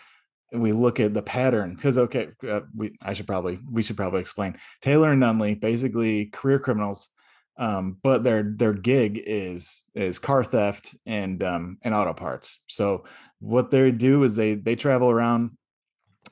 And 0.53 0.63
we 0.63 0.73
look 0.73 1.01
at 1.01 1.15
the 1.15 1.23
pattern 1.23 1.75
because 1.75 1.99
okay, 1.99 2.29
uh, 2.49 2.61
we 2.77 2.97
I 3.03 3.13
should 3.13 3.27
probably 3.27 3.59
we 3.71 3.83
should 3.83 3.97
probably 3.97 4.21
explain 4.21 4.57
Taylor 4.81 5.11
and 5.11 5.23
Nunley 5.23 5.61
basically 5.61 6.27
career 6.27 6.61
criminals, 6.61 7.09
um, 7.57 7.99
but 8.03 8.25
their 8.25 8.43
their 8.43 8.73
gig 8.73 9.23
is 9.25 9.85
is 9.95 10.19
car 10.19 10.43
theft 10.43 10.97
and 11.07 11.43
um, 11.43 11.79
and 11.83 11.95
auto 11.95 12.13
parts. 12.13 12.59
So 12.67 13.05
what 13.41 13.71
they 13.71 13.91
do 13.91 14.25
is 14.25 14.35
they 14.35 14.55
they 14.55 14.77
travel 14.77 15.11
around 15.11 15.57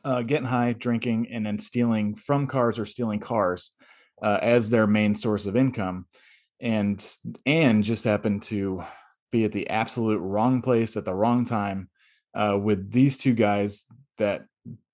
uh, 0.05 0.23
getting 0.23 0.47
high, 0.47 0.73
drinking, 0.73 1.29
and 1.31 1.47
then 1.47 1.59
stealing 1.59 2.15
from 2.15 2.47
cars 2.47 2.79
or 2.79 2.85
stealing 2.85 3.21
cars 3.21 3.73
uh, 4.21 4.39
as 4.43 4.71
their 4.71 4.87
main 4.87 5.15
source 5.15 5.47
of 5.47 5.57
income. 5.57 6.07
And 6.61 7.05
and 7.45 7.83
just 7.83 8.05
happened 8.05 8.43
to 8.45 8.83
be 9.33 9.45
at 9.45 9.53
the 9.53 9.69
absolute 9.69 10.21
wrong 10.21 10.63
place 10.63 10.97
at 10.97 11.05
the 11.05 11.15
wrong 11.15 11.45
time 11.45 11.89
uh, 12.35 12.57
with 12.61 12.93
these 12.93 13.17
two 13.17 13.35
guys 13.35 13.85
that, 14.19 14.45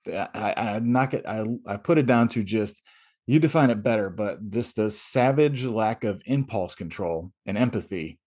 that 0.04 0.30
I, 0.34 0.54
I 0.56 0.78
knock 0.78 1.12
it. 1.12 1.26
I 1.26 1.44
I 1.66 1.76
put 1.76 1.98
it 1.98 2.06
down 2.06 2.28
to 2.30 2.42
just 2.42 2.82
you 3.28 3.38
define 3.38 3.68
it 3.68 3.82
better, 3.82 4.08
but 4.08 4.50
just 4.50 4.76
the 4.76 4.90
savage 4.90 5.62
lack 5.66 6.02
of 6.02 6.22
impulse 6.24 6.74
control 6.74 7.30
and 7.44 7.58
empathy 7.58 8.18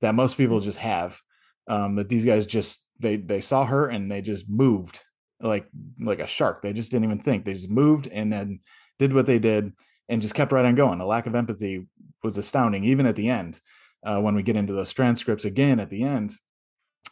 that 0.00 0.14
most 0.14 0.38
people 0.38 0.60
just 0.60 0.78
have. 0.78 1.20
Um, 1.68 1.96
that 1.96 2.08
these 2.08 2.24
guys 2.24 2.46
just 2.46 2.86
they 2.98 3.16
they 3.16 3.42
saw 3.42 3.66
her 3.66 3.88
and 3.88 4.10
they 4.10 4.22
just 4.22 4.48
moved 4.48 5.02
like 5.40 5.66
like 6.00 6.20
a 6.20 6.26
shark. 6.26 6.62
They 6.62 6.72
just 6.72 6.90
didn't 6.90 7.04
even 7.04 7.20
think. 7.20 7.44
They 7.44 7.52
just 7.52 7.68
moved 7.68 8.08
and 8.10 8.32
then 8.32 8.60
did 8.98 9.12
what 9.12 9.26
they 9.26 9.38
did 9.38 9.72
and 10.08 10.22
just 10.22 10.34
kept 10.34 10.52
right 10.52 10.64
on 10.64 10.74
going. 10.74 10.98
The 10.98 11.04
lack 11.04 11.26
of 11.26 11.34
empathy 11.34 11.86
was 12.22 12.38
astounding, 12.38 12.84
even 12.84 13.04
at 13.04 13.16
the 13.16 13.28
end 13.28 13.60
uh, 14.04 14.20
when 14.20 14.34
we 14.34 14.42
get 14.42 14.56
into 14.56 14.72
those 14.72 14.92
transcripts 14.92 15.44
again 15.44 15.80
at 15.80 15.90
the 15.90 16.02
end. 16.02 16.34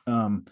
Um, 0.06 0.46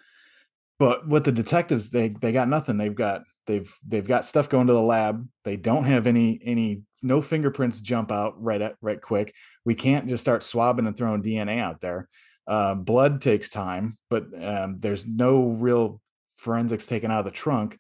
but 0.83 1.07
with 1.07 1.23
the 1.23 1.31
detectives 1.31 1.91
they 1.91 2.09
they 2.09 2.33
got 2.33 2.49
nothing. 2.49 2.77
They've 2.77 2.93
got 2.93 3.23
they've 3.47 3.73
they've 3.87 4.07
got 4.07 4.25
stuff 4.25 4.49
going 4.49 4.67
to 4.67 4.73
the 4.73 4.83
lab. 4.83 5.29
They 5.45 5.57
don't 5.57 5.85
have 5.85 6.09
any 6.09 6.41
any 6.45 6.83
no 7.03 7.21
fingerprints 7.21 7.81
jump 7.81 8.11
out 8.11 8.43
right 8.43 8.61
at 8.61 8.75
right 8.81 9.01
quick. 9.01 9.33
We 9.65 9.77
can't 9.77 10.09
just 10.09 10.23
start 10.23 10.43
swabbing 10.43 10.89
and 10.89 10.97
throwing 10.97 11.23
DNA 11.23 11.61
out 11.61 11.81
there. 11.81 12.09
Uh, 12.49 12.75
blood 12.75 13.21
takes 13.21 13.49
time, 13.49 13.97
but 14.11 14.25
um, 14.43 14.79
there's 14.79 15.07
no 15.07 15.51
real 15.51 16.01
forensics 16.35 16.89
taken 16.89 17.13
out 17.13 17.21
of 17.21 17.27
the 17.27 17.31
trunk. 17.31 17.79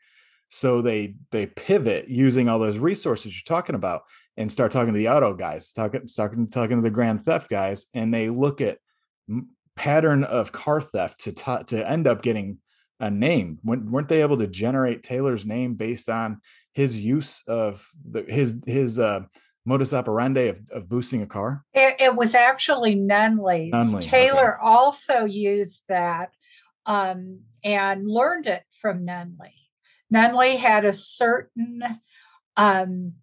so 0.48 0.80
they 0.80 1.16
they 1.32 1.46
pivot 1.46 2.08
using 2.08 2.46
all 2.48 2.60
those 2.60 2.78
resources 2.78 3.34
you're 3.34 3.56
talking 3.56 3.74
about 3.74 4.02
and 4.36 4.52
start 4.52 4.70
talking 4.70 4.92
to 4.92 4.98
the 4.98 5.08
auto 5.08 5.34
guys 5.34 5.72
talking 5.72 6.06
talking 6.06 6.48
talking 6.48 6.76
to 6.76 6.82
the 6.82 6.90
grand 6.90 7.24
theft 7.24 7.50
guys 7.50 7.86
and 7.94 8.14
they 8.14 8.28
look 8.28 8.60
at 8.60 8.78
pattern 9.74 10.22
of 10.22 10.52
car 10.52 10.80
theft 10.80 11.18
to 11.18 11.32
t- 11.32 11.64
to 11.66 11.90
end 11.90 12.06
up 12.06 12.22
getting 12.22 12.58
a 13.02 13.10
name 13.10 13.58
weren't 13.62 14.08
they 14.08 14.22
able 14.22 14.38
to 14.38 14.46
generate 14.46 15.02
taylor's 15.02 15.44
name 15.44 15.74
based 15.74 16.08
on 16.08 16.40
his 16.72 17.02
use 17.02 17.42
of 17.46 17.86
the, 18.10 18.22
his 18.22 18.62
his 18.66 18.98
uh, 18.98 19.20
modus 19.64 19.92
operandi 19.92 20.48
of, 20.48 20.58
of 20.72 20.88
boosting 20.88 21.22
a 21.22 21.26
car? 21.26 21.64
It, 21.72 21.96
it 22.00 22.16
was 22.16 22.34
actually 22.34 22.96
Nunley's. 22.96 23.72
Nunley, 23.72 24.02
Taylor 24.02 24.56
okay. 24.56 24.66
also 24.66 25.24
used 25.24 25.84
that 25.88 26.30
um, 26.86 27.40
and 27.62 28.08
learned 28.08 28.46
it 28.46 28.62
from 28.70 29.06
Nunley. 29.06 29.54
Nunley 30.12 30.56
had 30.56 30.84
a 30.84 30.94
certain 30.94 31.82
um, 32.56 33.14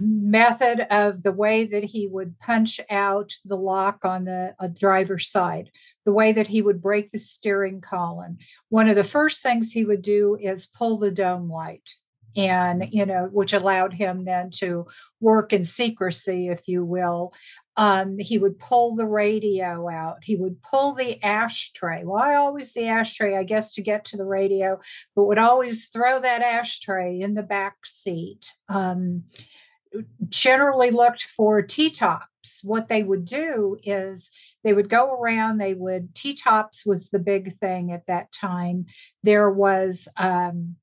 method 0.00 0.86
of 0.90 1.22
the 1.22 1.32
way 1.32 1.64
that 1.64 1.84
he 1.84 2.06
would 2.06 2.38
punch 2.38 2.80
out 2.90 3.32
the 3.44 3.56
lock 3.56 4.04
on 4.04 4.24
the 4.24 4.54
driver's 4.78 5.28
side, 5.28 5.70
the 6.04 6.12
way 6.12 6.32
that 6.32 6.48
he 6.48 6.62
would 6.62 6.82
break 6.82 7.10
the 7.10 7.18
steering 7.18 7.80
column. 7.80 8.38
One 8.68 8.88
of 8.88 8.96
the 8.96 9.04
first 9.04 9.42
things 9.42 9.72
he 9.72 9.84
would 9.84 10.02
do 10.02 10.36
is 10.40 10.66
pull 10.66 10.98
the 10.98 11.10
dome 11.10 11.50
light 11.50 11.90
and 12.36 12.88
you 12.92 13.06
know 13.06 13.28
which 13.32 13.52
allowed 13.52 13.94
him 13.94 14.24
then 14.24 14.50
to 14.50 14.86
work 15.20 15.52
in 15.52 15.64
secrecy 15.64 16.48
if 16.48 16.68
you 16.68 16.84
will. 16.84 17.32
Um, 17.78 18.18
he 18.18 18.38
would 18.38 18.58
pull 18.58 18.94
the 18.94 19.04
radio 19.04 19.90
out. 19.90 20.24
He 20.24 20.34
would 20.34 20.62
pull 20.62 20.94
the 20.94 21.22
ashtray. 21.22 22.04
Why 22.04 22.32
well, 22.32 22.46
always 22.46 22.72
the 22.72 22.88
ashtray 22.88 23.36
i 23.36 23.42
guess 23.42 23.72
to 23.74 23.82
get 23.82 24.04
to 24.06 24.16
the 24.16 24.24
radio 24.24 24.78
but 25.14 25.24
would 25.24 25.38
always 25.38 25.88
throw 25.88 26.20
that 26.20 26.42
ashtray 26.42 27.20
in 27.20 27.34
the 27.34 27.42
back 27.42 27.84
seat. 27.84 28.54
Um, 28.68 29.24
generally 30.28 30.90
looked 30.90 31.22
for 31.22 31.62
t-tops 31.62 32.62
what 32.62 32.88
they 32.88 33.02
would 33.02 33.24
do 33.24 33.76
is 33.82 34.30
they 34.62 34.72
would 34.72 34.88
go 34.88 35.12
around 35.12 35.58
they 35.58 35.74
would 35.74 36.14
t-tops 36.14 36.86
was 36.86 37.08
the 37.08 37.18
big 37.18 37.58
thing 37.58 37.92
at 37.92 38.06
that 38.06 38.32
time. 38.32 38.86
There 39.22 39.50
was 39.50 40.08
um, 40.16 40.76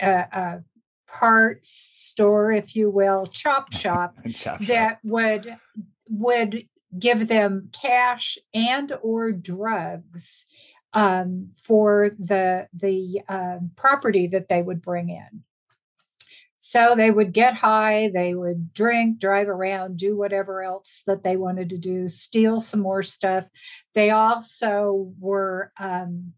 a, 0.00 0.24
a 0.32 0.64
parts 1.06 1.70
store, 1.70 2.52
if 2.52 2.76
you 2.76 2.90
will, 2.90 3.26
chop 3.26 3.72
shop, 3.72 4.16
chop 4.34 4.60
that 4.60 4.98
would 5.02 5.56
would 6.08 6.66
give 6.98 7.28
them 7.28 7.68
cash 7.72 8.36
and 8.52 8.92
or 9.02 9.32
drugs 9.32 10.46
um, 10.92 11.50
for 11.62 12.10
the 12.18 12.68
the 12.72 13.22
uh, 13.28 13.58
property 13.76 14.26
that 14.28 14.48
they 14.48 14.62
would 14.62 14.82
bring 14.82 15.08
in. 15.10 15.44
So 16.62 16.94
they 16.94 17.10
would 17.10 17.32
get 17.32 17.54
high, 17.54 18.10
they 18.12 18.34
would 18.34 18.72
drink, 18.74 19.18
drive 19.18 19.48
around, 19.48 19.96
do 19.96 20.16
whatever 20.16 20.62
else 20.62 21.02
that 21.06 21.24
they 21.24 21.36
wanted 21.36 21.70
to 21.70 21.78
do, 21.78 22.08
steal 22.10 22.60
some 22.60 22.80
more 22.80 23.02
stuff. 23.02 23.48
They 23.94 24.10
also 24.10 25.12
were 25.18 25.72
um, 25.78 26.34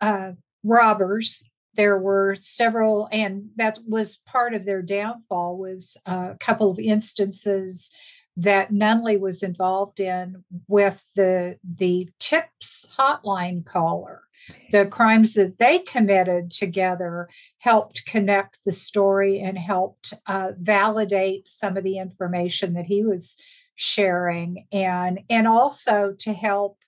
uh, 0.00 0.32
robbers 0.64 1.44
there 1.74 1.98
were 1.98 2.36
several 2.38 3.08
and 3.12 3.50
that 3.56 3.78
was 3.86 4.18
part 4.26 4.54
of 4.54 4.64
their 4.64 4.82
downfall 4.82 5.56
was 5.56 5.96
a 6.06 6.36
couple 6.40 6.70
of 6.70 6.78
instances 6.78 7.90
that 8.36 8.72
Nunley 8.72 9.18
was 9.18 9.42
involved 9.42 10.00
in 10.00 10.44
with 10.68 11.04
the 11.14 11.58
the 11.64 12.08
tips 12.18 12.86
hotline 12.98 13.64
caller. 13.64 14.22
The 14.72 14.86
crimes 14.86 15.34
that 15.34 15.58
they 15.58 15.80
committed 15.80 16.50
together 16.50 17.28
helped 17.58 18.06
connect 18.06 18.58
the 18.64 18.72
story 18.72 19.40
and 19.40 19.58
helped 19.58 20.14
uh, 20.26 20.52
validate 20.58 21.50
some 21.50 21.76
of 21.76 21.84
the 21.84 21.98
information 21.98 22.74
that 22.74 22.86
he 22.86 23.04
was 23.04 23.36
sharing, 23.74 24.66
and 24.72 25.20
and 25.28 25.46
also 25.46 26.14
to 26.20 26.32
help 26.32 26.78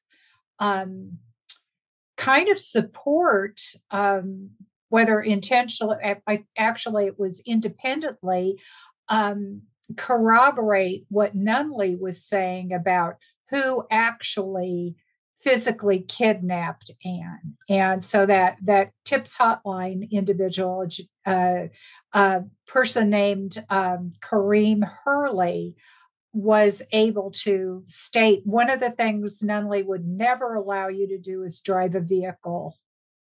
um, 0.58 1.18
kind 2.16 2.48
of 2.48 2.58
support 2.58 3.60
um, 3.90 4.50
whether 4.88 5.20
intentionally, 5.20 5.96
actually, 6.58 7.06
it 7.06 7.18
was 7.18 7.40
independently, 7.46 8.60
um, 9.08 9.62
corroborate 9.96 11.06
what 11.08 11.34
Nunley 11.34 11.98
was 11.98 12.22
saying 12.22 12.72
about 12.72 13.16
who 13.48 13.86
actually 13.90 14.96
physically 15.42 16.00
kidnapped 16.00 16.90
Ann. 17.04 17.56
And 17.68 18.02
so 18.02 18.26
that 18.26 18.58
that 18.62 18.92
TIPS 19.04 19.36
hotline 19.36 20.10
individual, 20.10 20.86
uh, 21.26 21.64
a 22.12 22.42
person 22.66 23.10
named 23.10 23.64
um, 23.68 24.12
Kareem 24.20 24.88
Hurley, 25.04 25.74
was 26.32 26.82
able 26.92 27.30
to 27.30 27.84
state 27.88 28.42
one 28.44 28.70
of 28.70 28.80
the 28.80 28.90
things 28.90 29.40
Nunley 29.40 29.84
would 29.84 30.06
never 30.06 30.54
allow 30.54 30.88
you 30.88 31.06
to 31.08 31.18
do 31.18 31.42
is 31.42 31.60
drive 31.60 31.94
a 31.94 32.00
vehicle 32.00 32.78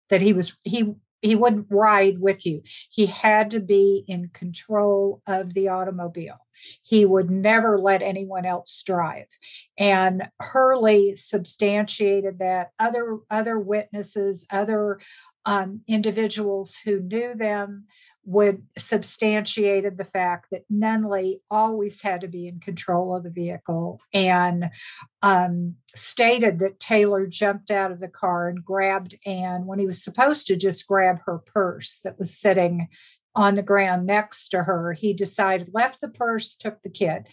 that 0.09 0.21
he 0.21 0.31
was 0.31 0.57
he 0.63 0.93
he 1.21 1.35
wouldn't 1.35 1.67
ride 1.69 2.19
with 2.19 2.45
you. 2.45 2.61
He 2.89 3.05
had 3.05 3.51
to 3.51 3.59
be 3.59 4.03
in 4.07 4.29
control 4.29 5.21
of 5.27 5.53
the 5.53 5.67
automobile. 5.67 6.39
He 6.83 7.05
would 7.05 7.29
never 7.29 7.77
let 7.77 8.01
anyone 8.01 8.45
else 8.45 8.81
drive. 8.85 9.27
And 9.77 10.29
Hurley 10.39 11.15
substantiated 11.15 12.39
that. 12.39 12.71
Other 12.79 13.19
other 13.29 13.59
witnesses, 13.59 14.45
other 14.51 14.99
um, 15.45 15.81
individuals 15.87 16.77
who 16.83 16.99
knew 16.99 17.33
them 17.35 17.85
would 18.23 18.63
substantiated 18.77 19.97
the 19.97 20.05
fact 20.05 20.47
that 20.51 20.63
Nunley 20.71 21.41
always 21.49 22.01
had 22.01 22.21
to 22.21 22.27
be 22.27 22.47
in 22.47 22.59
control 22.59 23.15
of 23.15 23.23
the 23.23 23.31
vehicle 23.31 23.99
and 24.13 24.65
um, 25.23 25.75
stated 25.95 26.59
that 26.59 26.79
Taylor 26.79 27.25
jumped 27.25 27.71
out 27.71 27.91
of 27.91 27.99
the 27.99 28.07
car 28.07 28.47
and 28.47 28.63
grabbed 28.63 29.15
Ann 29.25 29.65
when 29.65 29.79
he 29.79 29.87
was 29.87 30.03
supposed 30.03 30.47
to 30.47 30.55
just 30.55 30.87
grab 30.87 31.17
her 31.25 31.39
purse 31.39 31.99
that 32.03 32.19
was 32.19 32.37
sitting 32.37 32.89
on 33.35 33.55
the 33.55 33.61
ground 33.61 34.05
next 34.05 34.49
to 34.49 34.63
her. 34.63 34.93
He 34.93 35.13
decided, 35.13 35.71
left 35.73 36.01
the 36.01 36.09
purse, 36.09 36.55
took 36.55 36.81
the 36.81 36.89
kid. 36.89 37.27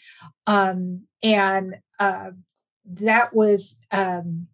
Um, 0.46 1.04
and 1.22 1.76
uh, 1.98 2.30
that 2.84 3.34
was 3.34 3.78
um, 3.90 4.48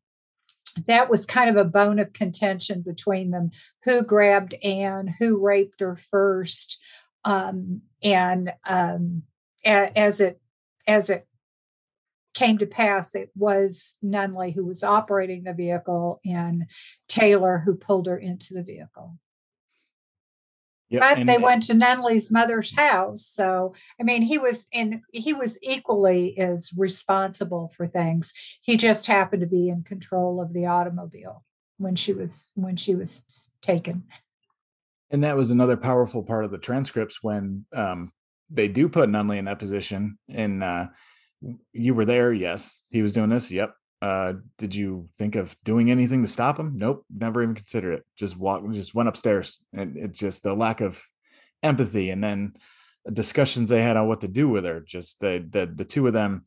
that 0.87 1.09
was 1.09 1.25
kind 1.25 1.51
of 1.51 1.57
a 1.57 1.69
bone 1.69 1.99
of 1.99 2.13
contention 2.13 2.83
between 2.83 3.31
them 3.31 3.51
who 3.85 4.03
grabbed 4.03 4.55
Ann, 4.63 5.15
who 5.19 5.45
raped 5.45 5.81
her 5.81 5.97
first. 6.11 6.79
Um, 7.25 7.83
and 8.03 8.53
um, 8.67 9.23
a, 9.65 9.97
as 9.97 10.21
it 10.21 10.41
as 10.87 11.11
it 11.11 11.27
came 12.35 12.59
to 12.59 12.67
pass, 12.67 13.15
it 13.15 13.31
was 13.37 13.97
Nunley 14.05 14.53
who 14.53 14.65
was 14.65 14.83
operating 14.83 15.45
the 15.45 15.55
vehicle 15.55 16.21
and 16.25 16.65
Taylor 17.09 17.59
who 17.59 17.75
pulled 17.75 18.07
her 18.07 18.19
into 18.19 18.55
the 18.55 18.63
vehicle. 18.63 19.19
Yep, 20.91 21.01
but 21.01 21.27
they 21.27 21.39
went 21.39 21.63
to 21.65 21.75
Nunley's 21.75 22.31
mother's 22.31 22.77
house. 22.77 23.27
So, 23.27 23.75
I 23.99 24.05
mean, 24.05 24.23
he 24.23 24.39
was 24.39 24.67
and 24.73 25.01
he 25.13 25.33
was 25.33 25.59
equally 25.63 26.39
as 26.39 26.71
responsible 26.77 27.73
for 27.77 27.87
things. 27.87 28.33
He 28.61 28.77
just 28.77 29.07
happened 29.07 29.41
to 29.41 29.47
be 29.47 29.69
in 29.69 29.83
control 29.83 30.41
of 30.41 30.53
the 30.53 30.67
automobile 30.67 31.43
when 31.79 31.97
she 31.97 32.13
was 32.13 32.53
when 32.55 32.77
she 32.77 32.95
was 32.95 33.51
taken. 33.63 34.05
And 35.11 35.25
that 35.25 35.37
was 35.37 35.51
another 35.51 35.77
powerful 35.77 36.23
part 36.23 36.45
of 36.45 36.51
the 36.51 36.59
transcripts 36.59 37.23
when 37.23 37.67
um, 37.73 38.13
they 38.51 38.69
do 38.69 38.89
put 38.89 39.09
Nunley 39.09 39.39
in 39.39 39.45
that 39.47 39.59
position. 39.59 40.19
And 40.29 40.63
uh, 40.63 40.87
you 41.73 41.95
were 41.95 42.05
there, 42.05 42.33
yes. 42.33 42.83
He 42.91 43.03
was 43.03 43.13
doing 43.13 43.31
this, 43.31 43.51
yep. 43.51 43.75
Uh, 44.03 44.35
did 44.59 44.75
you 44.75 45.09
think 45.17 45.35
of 45.35 45.57
doing 45.65 45.91
anything 45.91 46.23
to 46.23 46.29
stop 46.29 46.59
him? 46.59 46.75
Nope, 46.77 47.05
never 47.15 47.43
even 47.43 47.55
considered 47.55 47.95
it. 47.95 48.05
Just 48.17 48.37
walked, 48.37 48.71
just 48.73 48.95
went 48.95 49.09
upstairs, 49.09 49.59
and 49.73 49.97
it's 49.97 50.19
just 50.19 50.43
the 50.43 50.55
lack 50.55 50.81
of 50.81 51.03
empathy, 51.63 52.11
and 52.11 52.23
then 52.23 52.55
discussions 53.13 53.71
they 53.71 53.83
had 53.83 53.97
on 53.97 54.09
what 54.09 54.21
to 54.21 54.29
do 54.29 54.49
with 54.49 54.65
her. 54.65 54.81
Just 54.81 55.21
the 55.21 55.47
the 55.49 55.67
the 55.67 55.85
two 55.85 56.07
of 56.07 56.13
them. 56.13 56.45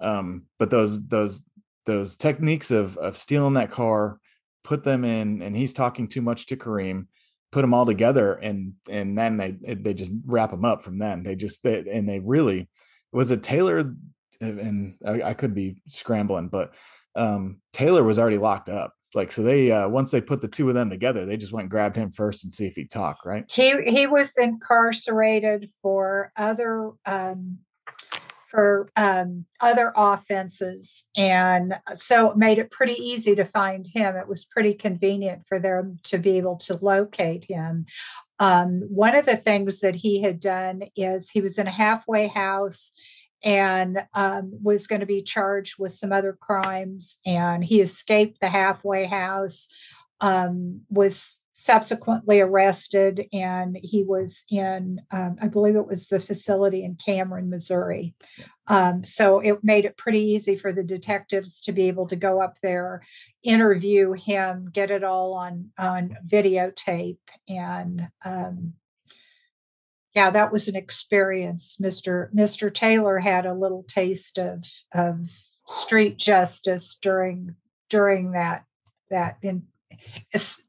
Um, 0.00 0.44
but 0.58 0.70
those 0.70 1.04
those 1.06 1.42
those 1.86 2.16
techniques 2.16 2.70
of 2.70 2.96
of 2.98 3.16
stealing 3.16 3.54
that 3.54 3.70
car, 3.70 4.18
put 4.62 4.84
them 4.84 5.04
in, 5.04 5.42
and 5.42 5.56
he's 5.56 5.72
talking 5.72 6.08
too 6.08 6.22
much 6.22 6.46
to 6.46 6.56
Kareem. 6.56 7.06
Put 7.50 7.62
them 7.62 7.74
all 7.74 7.84
together, 7.84 8.32
and 8.34 8.74
and 8.88 9.16
then 9.18 9.36
they 9.36 9.50
they 9.74 9.94
just 9.94 10.12
wrap 10.24 10.50
them 10.50 10.64
up 10.64 10.82
from 10.82 10.98
then. 10.98 11.22
They 11.22 11.34
just 11.34 11.62
they, 11.62 11.84
and 11.90 12.08
they 12.08 12.20
really 12.20 12.68
was 13.12 13.30
it 13.30 13.42
Taylor 13.42 13.94
and 14.42 14.94
I, 15.06 15.30
I 15.30 15.34
could 15.34 15.54
be 15.54 15.76
scrambling, 15.88 16.48
but 16.48 16.74
um, 17.14 17.60
Taylor 17.72 18.02
was 18.02 18.18
already 18.18 18.38
locked 18.38 18.68
up. 18.68 18.94
Like 19.14 19.30
so, 19.30 19.42
they 19.42 19.70
uh, 19.70 19.88
once 19.88 20.10
they 20.10 20.22
put 20.22 20.40
the 20.40 20.48
two 20.48 20.68
of 20.68 20.74
them 20.74 20.88
together, 20.88 21.26
they 21.26 21.36
just 21.36 21.52
went 21.52 21.64
and 21.64 21.70
grabbed 21.70 21.96
him 21.96 22.10
first 22.10 22.44
and 22.44 22.52
see 22.52 22.66
if 22.66 22.76
he'd 22.76 22.90
talk. 22.90 23.26
Right? 23.26 23.44
He 23.50 23.82
he 23.82 24.06
was 24.06 24.36
incarcerated 24.38 25.68
for 25.82 26.32
other 26.36 26.92
um, 27.04 27.58
for 28.52 28.90
um, 28.96 29.46
other 29.60 29.94
offenses. 29.96 31.04
And 31.16 31.74
so 31.94 32.30
it 32.30 32.36
made 32.36 32.58
it 32.58 32.70
pretty 32.70 32.92
easy 32.92 33.34
to 33.34 33.46
find 33.46 33.86
him. 33.86 34.14
It 34.14 34.28
was 34.28 34.44
pretty 34.44 34.74
convenient 34.74 35.46
for 35.46 35.58
them 35.58 35.98
to 36.04 36.18
be 36.18 36.36
able 36.36 36.56
to 36.58 36.76
locate 36.76 37.44
him. 37.44 37.86
Um, 38.38 38.82
one 38.90 39.14
of 39.14 39.24
the 39.24 39.38
things 39.38 39.80
that 39.80 39.94
he 39.94 40.20
had 40.20 40.38
done 40.38 40.82
is 40.94 41.30
he 41.30 41.40
was 41.40 41.56
in 41.56 41.66
a 41.66 41.70
halfway 41.70 42.26
house 42.26 42.92
and 43.42 44.04
um, 44.14 44.52
was 44.62 44.86
going 44.86 45.00
to 45.00 45.06
be 45.06 45.22
charged 45.22 45.78
with 45.78 45.92
some 45.92 46.12
other 46.12 46.36
crimes. 46.40 47.18
And 47.26 47.64
he 47.64 47.80
escaped 47.80 48.40
the 48.40 48.48
halfway 48.48 49.04
house, 49.04 49.68
um, 50.20 50.82
was 50.88 51.36
subsequently 51.54 52.40
arrested, 52.40 53.26
and 53.32 53.78
he 53.80 54.02
was 54.02 54.44
in, 54.50 55.00
um, 55.12 55.36
I 55.40 55.46
believe 55.46 55.76
it 55.76 55.86
was 55.86 56.08
the 56.08 56.18
facility 56.18 56.82
in 56.82 56.96
Cameron, 56.96 57.50
Missouri. 57.50 58.14
Um, 58.66 59.04
so 59.04 59.38
it 59.38 59.62
made 59.62 59.84
it 59.84 59.96
pretty 59.96 60.20
easy 60.20 60.56
for 60.56 60.72
the 60.72 60.82
detectives 60.82 61.60
to 61.62 61.72
be 61.72 61.88
able 61.88 62.08
to 62.08 62.16
go 62.16 62.40
up 62.40 62.58
there, 62.62 63.02
interview 63.44 64.12
him, 64.12 64.70
get 64.72 64.90
it 64.90 65.04
all 65.04 65.34
on 65.34 65.70
on 65.78 66.16
videotape, 66.26 67.18
and 67.48 68.08
um, 68.24 68.74
yeah, 70.14 70.30
that 70.30 70.52
was 70.52 70.68
an 70.68 70.76
experience. 70.76 71.78
Mr. 71.80 72.32
Mr. 72.34 72.72
Taylor 72.72 73.18
had 73.18 73.46
a 73.46 73.54
little 73.54 73.84
taste 73.84 74.38
of 74.38 74.64
of 74.92 75.30
street 75.66 76.18
justice 76.18 76.96
during 77.00 77.54
during 77.88 78.32
that 78.32 78.64
that 79.10 79.36
in 79.42 79.64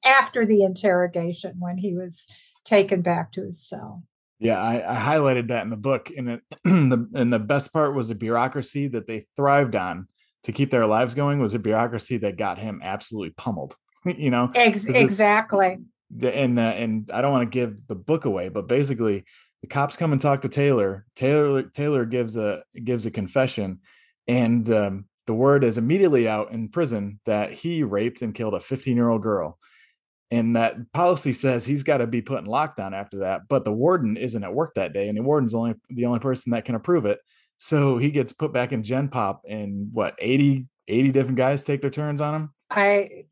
after 0.03 0.45
the 0.45 0.63
interrogation 0.63 1.55
when 1.59 1.77
he 1.77 1.93
was 1.93 2.27
taken 2.65 3.01
back 3.01 3.31
to 3.33 3.45
his 3.45 3.61
cell. 3.61 4.03
Yeah, 4.39 4.61
I, 4.61 4.93
I 4.93 5.15
highlighted 5.15 5.47
that 5.49 5.63
in 5.63 5.69
the 5.69 5.77
book, 5.77 6.11
and 6.15 6.29
it, 6.29 6.41
the 6.63 7.07
and 7.13 7.31
the 7.31 7.39
best 7.39 7.71
part 7.71 7.95
was 7.95 8.09
the 8.09 8.15
bureaucracy 8.15 8.87
that 8.89 9.07
they 9.07 9.25
thrived 9.35 9.75
on 9.75 10.07
to 10.43 10.51
keep 10.51 10.71
their 10.71 10.85
lives 10.85 11.15
going 11.15 11.39
was 11.39 11.53
a 11.53 11.59
bureaucracy 11.59 12.17
that 12.17 12.37
got 12.37 12.59
him 12.59 12.81
absolutely 12.83 13.31
pummeled. 13.31 13.75
you 14.05 14.29
know, 14.29 14.51
Ex- 14.53 14.85
exactly. 14.85 15.77
And 16.21 16.59
uh, 16.59 16.61
and 16.61 17.09
I 17.11 17.21
don't 17.21 17.31
want 17.31 17.51
to 17.51 17.55
give 17.55 17.87
the 17.87 17.95
book 17.95 18.25
away, 18.25 18.49
but 18.49 18.67
basically, 18.67 19.25
the 19.61 19.67
cops 19.67 19.95
come 19.95 20.11
and 20.11 20.21
talk 20.21 20.41
to 20.41 20.49
Taylor. 20.49 21.05
Taylor 21.15 21.63
Taylor 21.63 22.05
gives 22.05 22.37
a 22.37 22.63
gives 22.83 23.05
a 23.05 23.11
confession, 23.11 23.79
and 24.27 24.69
um, 24.69 25.05
the 25.25 25.33
word 25.33 25.63
is 25.63 25.77
immediately 25.77 26.27
out 26.27 26.51
in 26.51 26.69
prison 26.69 27.19
that 27.25 27.51
he 27.51 27.83
raped 27.83 28.21
and 28.21 28.35
killed 28.35 28.53
a 28.53 28.59
15 28.59 28.95
year 28.95 29.09
old 29.09 29.23
girl. 29.23 29.57
And 30.31 30.55
that 30.55 30.91
policy 30.93 31.31
says 31.31 31.65
he's 31.65 31.83
got 31.83 31.97
to 31.97 32.07
be 32.07 32.21
put 32.21 32.39
in 32.39 32.45
lockdown 32.45 32.93
after 32.93 33.19
that. 33.19 33.47
But 33.47 33.65
the 33.65 33.71
warden 33.71 34.17
isn't 34.17 34.43
at 34.43 34.53
work 34.53 34.73
that 34.75 34.91
day, 34.91 35.07
and 35.07 35.17
the 35.17 35.23
warden's 35.23 35.53
only 35.53 35.75
the 35.89 36.05
only 36.05 36.19
person 36.19 36.51
that 36.51 36.65
can 36.65 36.75
approve 36.75 37.05
it. 37.05 37.19
So 37.57 37.97
he 37.97 38.11
gets 38.11 38.33
put 38.33 38.51
back 38.51 38.73
in 38.73 38.83
Gen 38.83 39.09
Pop, 39.09 39.43
and 39.47 39.89
what 39.93 40.15
80, 40.19 40.65
80 40.87 41.11
different 41.11 41.37
guys 41.37 41.63
take 41.63 41.81
their 41.81 41.89
turns 41.89 42.19
on 42.19 42.35
him. 42.35 42.51
I 42.69 43.25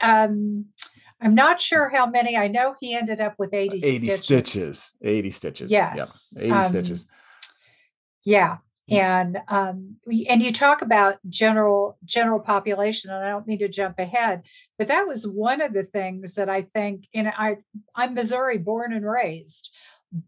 um 0.00 0.66
I'm 1.20 1.34
not 1.34 1.60
sure 1.60 1.88
how 1.88 2.06
many. 2.06 2.36
I 2.36 2.48
know 2.48 2.74
he 2.80 2.94
ended 2.94 3.20
up 3.20 3.34
with 3.38 3.52
80, 3.52 3.78
80 3.84 4.10
stitches. 4.10 4.22
stitches. 4.22 4.96
80 5.02 5.30
stitches. 5.30 5.72
Yes. 5.72 6.32
Yep. 6.36 6.44
80 6.44 6.52
um, 6.52 6.64
stitches. 6.64 7.06
Yeah 8.24 8.58
and 8.90 9.38
um, 9.48 9.96
and 10.28 10.42
you 10.42 10.52
talk 10.52 10.82
about 10.82 11.18
general 11.28 11.98
general 12.04 12.40
population 12.40 13.10
and 13.10 13.24
i 13.24 13.28
don't 13.28 13.46
mean 13.46 13.58
to 13.58 13.68
jump 13.68 13.98
ahead 13.98 14.42
but 14.78 14.88
that 14.88 15.06
was 15.06 15.26
one 15.26 15.60
of 15.60 15.72
the 15.72 15.84
things 15.84 16.34
that 16.34 16.48
i 16.48 16.62
think 16.62 17.06
and 17.14 17.28
i 17.28 17.56
i'm 17.94 18.14
missouri 18.14 18.58
born 18.58 18.92
and 18.92 19.08
raised 19.08 19.70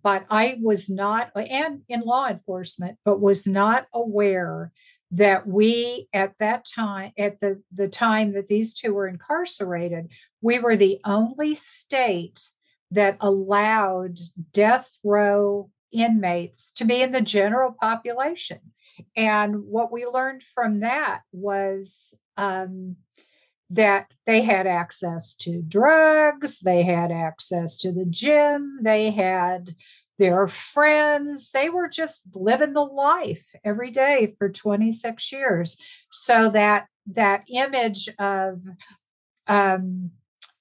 but 0.03 0.26
i 0.31 0.59
was 0.61 0.90
not 0.90 1.31
and 1.37 1.81
in 1.88 2.00
law 2.00 2.29
enforcement 2.29 2.98
but 3.05 3.20
was 3.20 3.46
not 3.46 3.87
aware 3.94 4.72
that 5.12 5.46
we 5.46 6.09
at 6.12 6.35
that 6.38 6.64
time 6.64 7.12
at 7.18 7.40
the 7.40 7.61
the 7.75 7.88
time 7.88 8.33
that 8.33 8.46
these 8.46 8.73
two 8.73 8.94
were 8.94 9.09
incarcerated 9.09 10.09
we 10.40 10.59
were 10.59 10.77
the 10.77 11.01
only 11.05 11.55
state 11.55 12.40
that 12.90 13.16
allowed 13.20 14.18
death 14.53 14.96
row 15.05 15.70
inmates 15.92 16.70
to 16.73 16.85
be 16.85 17.03
in 17.03 17.12
the 17.12 17.20
general 17.20 17.75
population. 17.81 18.59
And 19.16 19.64
what 19.64 19.92
we 19.92 20.07
learned 20.07 20.42
from 20.42 20.81
that 20.81 21.23
was 21.33 22.14
um, 22.37 22.96
that 23.70 24.11
they 24.27 24.42
had 24.42 24.66
access 24.66 25.35
to 25.37 25.62
drugs, 25.62 26.61
they 26.61 26.83
had 26.83 27.12
access 27.12 27.77
to 27.79 27.92
the 27.92 28.05
gym, 28.05 28.81
they 28.83 29.11
had 29.11 29.75
their 30.21 30.47
friends. 30.47 31.51
They 31.51 31.71
were 31.71 31.89
just 31.89 32.21
living 32.35 32.75
the 32.75 32.85
life 32.85 33.53
every 33.65 33.91
day 33.91 34.35
for 34.39 34.51
26 34.51 35.33
years. 35.33 35.79
So 36.13 36.51
that 36.51 36.87
that 37.15 37.45
image 37.49 38.11
of 38.19 38.61
um, 39.47 40.11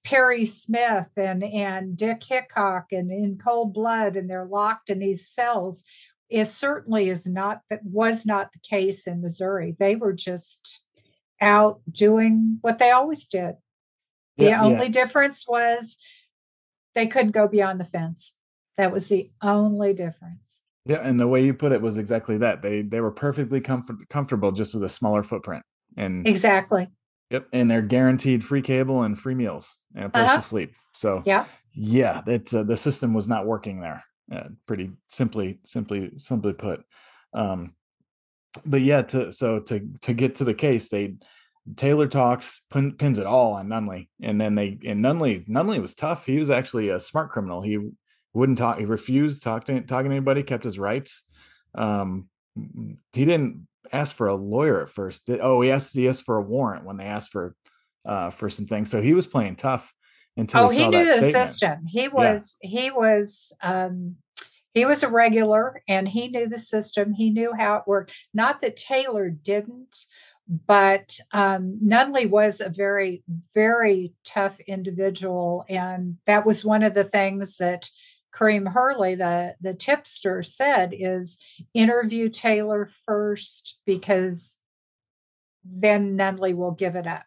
Perry 0.05 0.45
Smith 0.45 1.09
and 1.17 1.43
and 1.43 1.97
Dick 1.97 2.23
Hickok 2.23 2.85
and 2.93 3.11
in 3.11 3.37
cold 3.37 3.73
blood 3.73 4.15
and 4.15 4.29
they're 4.29 4.45
locked 4.45 4.89
in 4.89 4.99
these 4.99 5.27
cells 5.27 5.83
is 6.29 6.53
certainly 6.53 7.09
is 7.09 7.27
not 7.27 7.59
that 7.69 7.83
was 7.83 8.25
not 8.25 8.53
the 8.53 8.59
case 8.59 9.07
in 9.07 9.21
Missouri. 9.21 9.75
They 9.77 9.97
were 9.97 10.13
just 10.13 10.83
out 11.41 11.81
doing 11.91 12.59
what 12.61 12.79
they 12.79 12.91
always 12.91 13.27
did. 13.27 13.55
The 14.37 14.45
yeah, 14.45 14.63
only 14.63 14.85
yeah. 14.85 14.93
difference 14.93 15.45
was 15.45 15.97
they 16.95 17.07
couldn't 17.07 17.31
go 17.31 17.49
beyond 17.49 17.81
the 17.81 17.85
fence. 17.85 18.35
That 18.79 18.93
was 18.93 19.09
the 19.09 19.29
only 19.41 19.91
difference. 19.91 20.61
Yeah, 20.85 21.01
and 21.03 21.19
the 21.19 21.27
way 21.27 21.43
you 21.43 21.53
put 21.53 21.73
it 21.73 21.81
was 21.81 21.97
exactly 21.97 22.37
that. 22.37 22.61
They 22.61 22.81
they 22.81 23.01
were 23.01 23.11
perfectly 23.11 23.59
comfort, 23.59 23.97
comfortable 24.09 24.53
just 24.53 24.73
with 24.73 24.85
a 24.85 24.89
smaller 24.89 25.21
footprint. 25.21 25.63
And 25.97 26.25
exactly. 26.25 26.87
Yep, 27.29 27.47
and 27.51 27.69
they're 27.69 27.81
guaranteed 27.81 28.41
free 28.41 28.61
cable 28.61 29.03
and 29.03 29.19
free 29.19 29.35
meals 29.35 29.75
and 29.93 30.05
a 30.05 30.09
place 30.09 30.27
uh-huh. 30.27 30.35
to 30.37 30.41
sleep. 30.41 30.75
So 30.93 31.23
yeah, 31.25 31.43
yeah, 31.73 32.21
that 32.25 32.53
uh, 32.53 32.63
the 32.63 32.77
system 32.77 33.13
was 33.13 33.27
not 33.27 33.45
working 33.45 33.81
there. 33.81 34.05
Uh, 34.31 34.47
pretty 34.65 34.91
simply, 35.09 35.59
simply, 35.65 36.11
simply 36.15 36.53
put. 36.53 36.85
Um, 37.33 37.73
but 38.65 38.79
yeah, 38.79 39.01
to 39.01 39.33
so 39.33 39.59
to 39.59 39.89
to 40.03 40.13
get 40.13 40.37
to 40.37 40.45
the 40.45 40.53
case, 40.53 40.87
they 40.87 41.15
Taylor 41.75 42.07
talks 42.07 42.61
pin, 42.71 42.93
pins 42.93 43.19
it 43.19 43.25
all 43.25 43.55
on 43.55 43.67
Nunley, 43.67 44.07
and 44.21 44.39
then 44.39 44.55
they 44.55 44.79
and 44.85 45.03
Nunley 45.03 45.45
Nunley 45.49 45.81
was 45.81 45.93
tough. 45.95 46.25
He 46.25 46.39
was 46.39 46.49
actually 46.49 46.87
a 46.87 46.99
smart 46.99 47.29
criminal. 47.29 47.61
He 47.61 47.77
wouldn't 48.33 48.57
talk. 48.57 48.79
He 48.79 48.85
refused 48.85 49.43
talk 49.43 49.65
to 49.65 49.81
talking 49.81 50.09
to 50.09 50.15
anybody. 50.15 50.43
Kept 50.43 50.63
his 50.63 50.79
rights. 50.79 51.23
Um, 51.75 52.27
he 53.13 53.25
didn't 53.25 53.67
ask 53.91 54.15
for 54.15 54.27
a 54.27 54.35
lawyer 54.35 54.81
at 54.81 54.89
first. 54.89 55.25
Did, 55.25 55.39
oh, 55.41 55.61
he 55.61 55.71
asked, 55.71 55.95
he 55.95 56.07
asked 56.07 56.25
for 56.25 56.37
a 56.37 56.41
warrant 56.41 56.85
when 56.85 56.97
they 56.97 57.05
asked 57.05 57.31
for 57.31 57.55
uh, 58.05 58.29
for 58.29 58.49
some 58.49 58.65
things. 58.65 58.89
So 58.89 59.01
he 59.01 59.13
was 59.13 59.27
playing 59.27 59.55
tough 59.55 59.93
until 60.37 60.65
oh, 60.65 60.69
he, 60.69 60.87
knew 60.87 61.05
the 61.05 61.13
statement. 61.13 61.47
system. 61.47 61.85
He 61.87 62.07
was 62.07 62.57
yeah. 62.61 62.81
he 62.81 62.91
was 62.91 63.53
um, 63.61 64.15
he 64.73 64.85
was 64.85 65.03
a 65.03 65.09
regular 65.09 65.81
and 65.87 66.07
he 66.07 66.27
knew 66.27 66.47
the 66.47 66.59
system. 66.59 67.13
He 67.13 67.29
knew 67.29 67.53
how 67.57 67.75
it 67.75 67.83
worked. 67.87 68.13
Not 68.33 68.61
that 68.61 68.77
Taylor 68.77 69.29
didn't, 69.29 70.05
but 70.47 71.19
um, 71.31 71.79
Nunley 71.83 72.29
was 72.29 72.61
a 72.61 72.69
very 72.69 73.23
very 73.53 74.13
tough 74.25 74.59
individual, 74.61 75.65
and 75.69 76.17
that 76.25 76.45
was 76.45 76.65
one 76.65 76.83
of 76.83 76.93
the 76.93 77.03
things 77.03 77.57
that 77.57 77.89
Kareem 78.39 78.71
Hurley, 78.71 79.15
the, 79.15 79.55
the 79.59 79.73
tipster, 79.73 80.43
said 80.43 80.93
is 80.97 81.37
interview 81.73 82.29
Taylor 82.29 82.89
first 83.05 83.79
because 83.85 84.59
then 85.63 86.17
Nunley 86.17 86.55
will 86.55 86.71
give 86.71 86.95
it 86.95 87.07
up. 87.07 87.25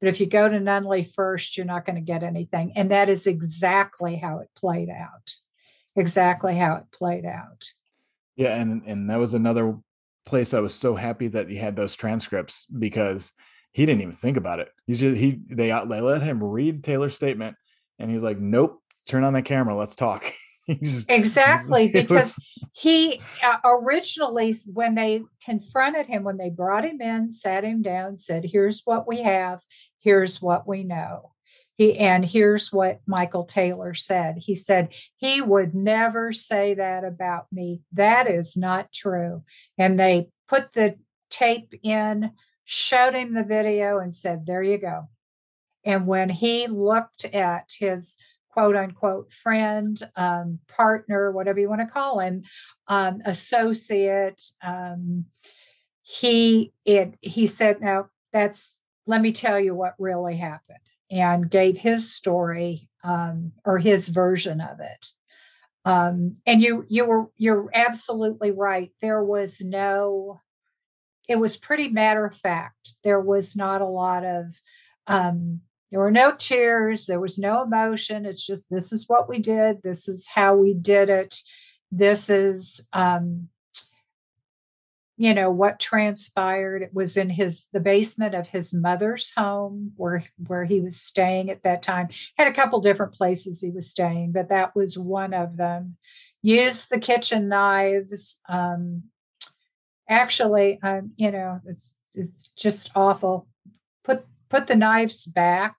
But 0.00 0.08
if 0.08 0.20
you 0.20 0.26
go 0.26 0.48
to 0.48 0.58
Nunley 0.58 1.02
first, 1.12 1.56
you're 1.56 1.66
not 1.66 1.84
going 1.84 1.96
to 1.96 2.02
get 2.02 2.22
anything. 2.22 2.72
And 2.76 2.90
that 2.90 3.08
is 3.08 3.26
exactly 3.26 4.16
how 4.16 4.38
it 4.38 4.50
played 4.56 4.88
out. 4.88 5.34
Exactly 5.96 6.56
how 6.56 6.76
it 6.76 6.84
played 6.92 7.24
out. 7.24 7.64
Yeah, 8.36 8.56
and 8.56 8.82
and 8.86 9.10
that 9.10 9.18
was 9.18 9.34
another 9.34 9.78
place 10.24 10.54
I 10.54 10.60
was 10.60 10.74
so 10.74 10.94
happy 10.94 11.28
that 11.28 11.48
he 11.48 11.56
had 11.56 11.76
those 11.76 11.94
transcripts 11.94 12.64
because 12.66 13.32
he 13.72 13.84
didn't 13.84 14.00
even 14.00 14.14
think 14.14 14.36
about 14.36 14.60
it. 14.60 14.70
He 14.86 14.94
just 14.94 15.18
he 15.18 15.40
they, 15.48 15.68
they 15.68 16.00
let 16.00 16.22
him 16.22 16.42
read 16.42 16.82
Taylor's 16.82 17.14
statement 17.14 17.56
and 17.98 18.10
he's 18.10 18.22
like, 18.22 18.38
"Nope, 18.38 18.82
turn 19.06 19.24
on 19.24 19.34
the 19.34 19.42
camera, 19.42 19.76
let's 19.76 19.96
talk." 19.96 20.32
exactly 21.08 21.88
because 21.92 22.36
was... 22.36 22.70
he 22.72 23.20
uh, 23.42 23.56
originally 23.64 24.54
when 24.72 24.94
they 24.94 25.22
confronted 25.44 26.06
him 26.06 26.22
when 26.22 26.36
they 26.36 26.50
brought 26.50 26.84
him 26.84 27.00
in 27.00 27.30
sat 27.30 27.64
him 27.64 27.82
down 27.82 28.16
said 28.16 28.44
here's 28.44 28.82
what 28.84 29.06
we 29.06 29.22
have 29.22 29.60
here's 29.98 30.42
what 30.42 30.66
we 30.66 30.84
know. 30.84 31.30
He 31.76 31.98
and 31.98 32.24
here's 32.24 32.72
what 32.72 33.00
michael 33.06 33.44
taylor 33.44 33.94
said. 33.94 34.36
He 34.38 34.54
said 34.54 34.94
he 35.16 35.40
would 35.40 35.74
never 35.74 36.32
say 36.32 36.74
that 36.74 37.04
about 37.04 37.46
me. 37.50 37.80
That 37.92 38.28
is 38.28 38.56
not 38.56 38.92
true. 38.92 39.42
And 39.78 39.98
they 39.98 40.28
put 40.48 40.74
the 40.74 40.96
tape 41.30 41.74
in 41.82 42.32
showed 42.64 43.14
him 43.14 43.34
the 43.34 43.42
video 43.42 43.98
and 43.98 44.14
said 44.14 44.46
there 44.46 44.62
you 44.62 44.78
go. 44.78 45.08
And 45.84 46.06
when 46.06 46.28
he 46.28 46.68
looked 46.68 47.24
at 47.24 47.72
his 47.78 48.16
quote 48.52 48.76
unquote 48.76 49.32
friend, 49.32 49.98
um, 50.16 50.58
partner, 50.68 51.32
whatever 51.32 51.58
you 51.58 51.68
want 51.68 51.80
to 51.80 51.92
call 51.92 52.20
him, 52.20 52.42
um, 52.88 53.20
associate. 53.24 54.42
Um, 54.62 55.26
he 56.02 56.72
it 56.84 57.14
he 57.20 57.46
said, 57.46 57.80
"No, 57.80 58.08
that's 58.32 58.78
let 59.06 59.20
me 59.20 59.32
tell 59.32 59.58
you 59.58 59.74
what 59.74 59.94
really 59.98 60.36
happened," 60.36 60.78
and 61.10 61.50
gave 61.50 61.78
his 61.78 62.12
story 62.12 62.88
um, 63.04 63.52
or 63.64 63.78
his 63.78 64.08
version 64.08 64.60
of 64.60 64.80
it. 64.80 65.06
Um, 65.84 66.34
and 66.46 66.62
you 66.62 66.84
you 66.88 67.04
were 67.04 67.26
you're 67.36 67.70
absolutely 67.74 68.50
right. 68.50 68.90
There 69.00 69.24
was 69.24 69.60
no. 69.60 70.40
It 71.28 71.36
was 71.36 71.56
pretty 71.56 71.88
matter 71.88 72.26
of 72.26 72.36
fact. 72.36 72.94
There 73.04 73.20
was 73.20 73.56
not 73.56 73.80
a 73.80 73.86
lot 73.86 74.24
of 74.24 74.60
um, 75.06 75.60
there 75.92 76.00
were 76.00 76.10
no 76.10 76.32
tears, 76.32 77.04
there 77.04 77.20
was 77.20 77.38
no 77.38 77.62
emotion. 77.62 78.24
It's 78.24 78.44
just 78.44 78.70
this 78.70 78.92
is 78.92 79.08
what 79.08 79.28
we 79.28 79.38
did, 79.38 79.82
this 79.82 80.08
is 80.08 80.26
how 80.26 80.56
we 80.56 80.72
did 80.72 81.10
it. 81.10 81.36
This 81.92 82.30
is 82.30 82.80
um, 82.94 83.50
you 85.18 85.34
know 85.34 85.50
what 85.50 85.78
transpired 85.78 86.80
it 86.82 86.94
was 86.94 87.16
in 87.16 87.28
his 87.28 87.64
the 87.72 87.80
basement 87.80 88.34
of 88.34 88.48
his 88.48 88.72
mother's 88.72 89.30
home 89.36 89.92
where 89.96 90.24
where 90.46 90.64
he 90.64 90.80
was 90.80 90.98
staying 90.98 91.50
at 91.50 91.62
that 91.62 91.82
time 91.82 92.08
had 92.36 92.48
a 92.48 92.52
couple 92.52 92.80
different 92.80 93.12
places 93.12 93.60
he 93.60 93.70
was 93.70 93.86
staying 93.86 94.32
but 94.32 94.48
that 94.48 94.74
was 94.74 94.96
one 94.98 95.34
of 95.34 95.58
them 95.58 95.96
used 96.40 96.88
the 96.90 96.98
kitchen 96.98 97.48
knives 97.48 98.40
um 98.48 99.02
actually 100.08 100.80
um 100.82 101.12
you 101.16 101.30
know 101.30 101.60
it's 101.66 101.94
it's 102.14 102.48
just 102.56 102.90
awful 102.96 103.46
put 104.02 104.24
put 104.52 104.66
the 104.66 104.76
knives 104.76 105.24
back. 105.24 105.74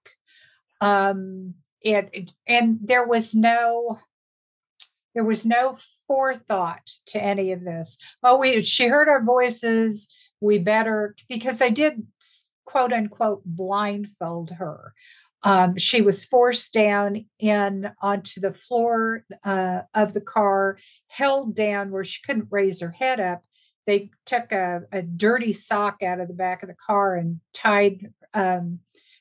Um, 0.82 1.54
it, 1.80 2.32
and 2.48 2.80
there 2.82 3.06
was 3.06 3.36
no 3.36 4.00
there 5.14 5.24
was 5.24 5.46
no 5.46 5.78
forethought 6.08 6.90
to 7.06 7.24
any 7.24 7.52
of 7.52 7.64
this. 7.64 8.00
Oh, 8.24 8.38
we 8.38 8.64
she 8.64 8.88
heard 8.88 9.08
our 9.08 9.24
voices. 9.24 10.10
We 10.42 10.58
better 10.58 11.16
because 11.30 11.62
I 11.62 11.70
did 11.70 12.08
quote 12.66 12.92
unquote 12.92 13.44
blindfold 13.46 14.52
her. 14.58 14.94
Um, 15.44 15.78
she 15.78 16.02
was 16.02 16.26
forced 16.26 16.74
down 16.74 17.26
in 17.38 17.92
onto 18.02 18.42
the 18.42 18.54
floor 18.54 19.24
uh, 19.44 19.82
of 19.94 20.14
the 20.14 20.22
car, 20.22 20.80
held 21.08 21.56
down 21.56 21.92
where 21.92 22.06
she 22.06 22.22
couldn't 22.26 22.48
raise 22.50 22.80
her 22.80 22.92
head 22.92 23.20
up. 23.20 23.44
They 23.86 24.10
took 24.26 24.52
a, 24.54 24.84
a 24.92 25.02
dirty 25.02 25.52
sock 25.52 26.02
out 26.02 26.22
of 26.22 26.30
the 26.30 26.34
back 26.34 26.64
of 26.64 26.70
the 26.70 26.76
car 26.88 27.16
and 27.16 27.42
tied 27.54 28.14
um, 28.34 28.80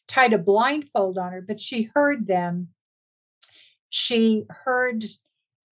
tied 0.09 0.33
a 0.33 0.39
blindfold 0.39 1.19
on 1.19 1.33
her, 1.33 1.41
but 1.41 1.61
she 1.61 1.91
heard 1.95 2.27
them. 2.27 2.69
She 3.91 4.45
heard 4.49 5.05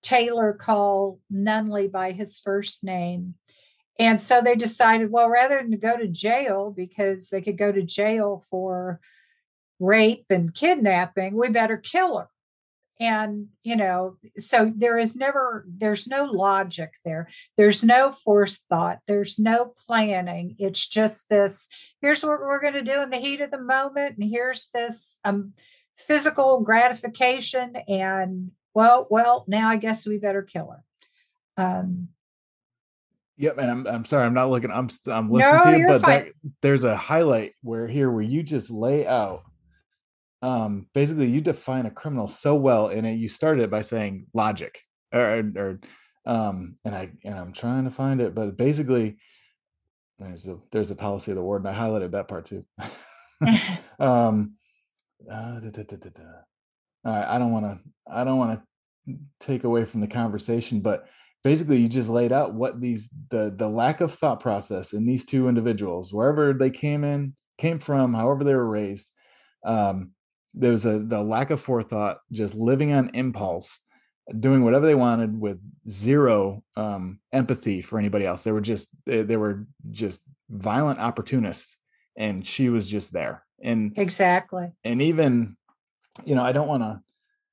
Taylor 0.02 0.52
call 0.52 1.20
Nunley 1.32 1.90
by 1.90 2.12
his 2.12 2.38
first 2.38 2.84
name. 2.84 3.34
And 3.98 4.20
so 4.20 4.40
they 4.40 4.54
decided, 4.54 5.10
well, 5.10 5.28
rather 5.28 5.58
than 5.58 5.78
go 5.78 5.96
to 5.96 6.08
jail, 6.08 6.72
because 6.74 7.28
they 7.28 7.42
could 7.42 7.58
go 7.58 7.70
to 7.70 7.82
jail 7.82 8.42
for 8.50 9.00
rape 9.78 10.26
and 10.30 10.54
kidnapping, 10.54 11.34
we 11.34 11.50
better 11.50 11.76
kill 11.76 12.18
her 12.18 12.28
and 13.00 13.46
you 13.62 13.74
know 13.74 14.16
so 14.38 14.70
there 14.76 14.98
is 14.98 15.16
never 15.16 15.64
there's 15.66 16.06
no 16.06 16.26
logic 16.26 16.92
there. 17.04 17.28
There's 17.56 17.82
no 17.82 18.12
forethought. 18.12 18.98
There's 19.08 19.38
no 19.38 19.72
planning. 19.86 20.54
It's 20.58 20.86
just 20.86 21.28
this 21.30 21.66
here's 22.02 22.22
what 22.22 22.40
we're 22.40 22.60
going 22.60 22.74
to 22.74 22.82
do 22.82 23.02
in 23.02 23.10
the 23.10 23.16
heat 23.16 23.40
of 23.40 23.50
the 23.50 23.60
moment 23.60 24.18
and 24.18 24.30
here's 24.30 24.68
this 24.74 25.18
um, 25.24 25.54
physical 25.96 26.60
gratification 26.60 27.74
and 27.88 28.50
well 28.72 29.06
well 29.10 29.44
now 29.48 29.68
i 29.68 29.76
guess 29.76 30.06
we 30.06 30.18
better 30.18 30.42
kill 30.42 30.70
her. 30.70 30.84
Um. 31.62 32.08
Yep, 33.38 33.56
and 33.56 33.70
I'm 33.70 33.86
I'm 33.86 34.04
sorry, 34.04 34.26
I'm 34.26 34.34
not 34.34 34.50
looking. 34.50 34.70
I'm 34.70 34.90
I'm 35.06 35.30
listening 35.30 35.60
no, 35.64 35.72
to 35.72 35.78
you, 35.78 35.88
but 35.88 36.02
that, 36.02 36.28
there's 36.60 36.84
a 36.84 36.94
highlight 36.94 37.54
where 37.62 37.88
here 37.88 38.10
where 38.10 38.22
you 38.22 38.42
just 38.42 38.70
lay 38.70 39.06
out 39.06 39.44
um 40.42 40.86
basically 40.94 41.28
you 41.28 41.40
define 41.40 41.86
a 41.86 41.90
criminal 41.90 42.28
so 42.28 42.54
well 42.54 42.88
in 42.88 43.04
it 43.04 43.14
you 43.14 43.28
started 43.28 43.64
it 43.64 43.70
by 43.70 43.82
saying 43.82 44.26
logic 44.32 44.80
or, 45.12 45.42
or 45.56 45.80
um 46.26 46.76
and 46.84 46.94
i 46.94 47.10
and 47.24 47.34
i'm 47.34 47.52
trying 47.52 47.84
to 47.84 47.90
find 47.90 48.20
it 48.20 48.34
but 48.34 48.56
basically 48.56 49.18
there's 50.18 50.46
a 50.46 50.58
there's 50.72 50.90
a 50.90 50.96
policy 50.96 51.30
of 51.30 51.36
the 51.36 51.42
ward 51.42 51.64
and 51.64 51.74
i 51.74 51.78
highlighted 51.78 52.12
that 52.12 52.28
part 52.28 52.46
too. 52.46 52.64
Um 53.98 54.54
uh, 55.30 55.60
da, 55.60 55.70
da, 55.70 55.82
da, 55.82 56.20
right 57.04 57.26
i 57.26 57.38
don't 57.38 57.52
want 57.52 57.66
to 57.66 57.80
i 58.06 58.24
don't 58.24 58.38
want 58.38 58.60
to 59.06 59.16
take 59.40 59.64
away 59.64 59.84
from 59.84 60.00
the 60.00 60.06
conversation 60.06 60.80
but 60.80 61.08
basically 61.42 61.78
you 61.78 61.88
just 61.88 62.08
laid 62.08 62.32
out 62.32 62.54
what 62.54 62.80
these 62.80 63.10
the 63.30 63.52
the 63.54 63.68
lack 63.68 64.00
of 64.00 64.12
thought 64.12 64.40
process 64.40 64.92
in 64.92 65.06
these 65.06 65.24
two 65.24 65.48
individuals 65.48 66.12
wherever 66.12 66.52
they 66.52 66.70
came 66.70 67.04
in 67.04 67.34
came 67.58 67.78
from 67.78 68.14
however 68.14 68.44
they 68.44 68.54
were 68.54 68.68
raised 68.68 69.10
um 69.64 70.12
there 70.54 70.72
was 70.72 70.86
a 70.86 70.98
the 70.98 71.22
lack 71.22 71.50
of 71.50 71.60
forethought, 71.60 72.20
just 72.32 72.54
living 72.54 72.92
on 72.92 73.10
impulse, 73.14 73.78
doing 74.38 74.64
whatever 74.64 74.86
they 74.86 74.94
wanted 74.94 75.38
with 75.38 75.60
zero 75.88 76.62
um, 76.76 77.20
empathy 77.32 77.82
for 77.82 77.98
anybody 77.98 78.26
else. 78.26 78.44
They 78.44 78.52
were 78.52 78.60
just 78.60 78.88
they, 79.06 79.22
they 79.22 79.36
were 79.36 79.66
just 79.90 80.22
violent 80.48 80.98
opportunists, 80.98 81.78
and 82.16 82.46
she 82.46 82.68
was 82.68 82.90
just 82.90 83.12
there. 83.12 83.44
And 83.62 83.92
exactly. 83.96 84.72
And 84.84 85.02
even, 85.02 85.56
you 86.24 86.34
know, 86.34 86.44
I 86.44 86.52
don't 86.52 86.68
want 86.68 86.82
to, 86.82 87.02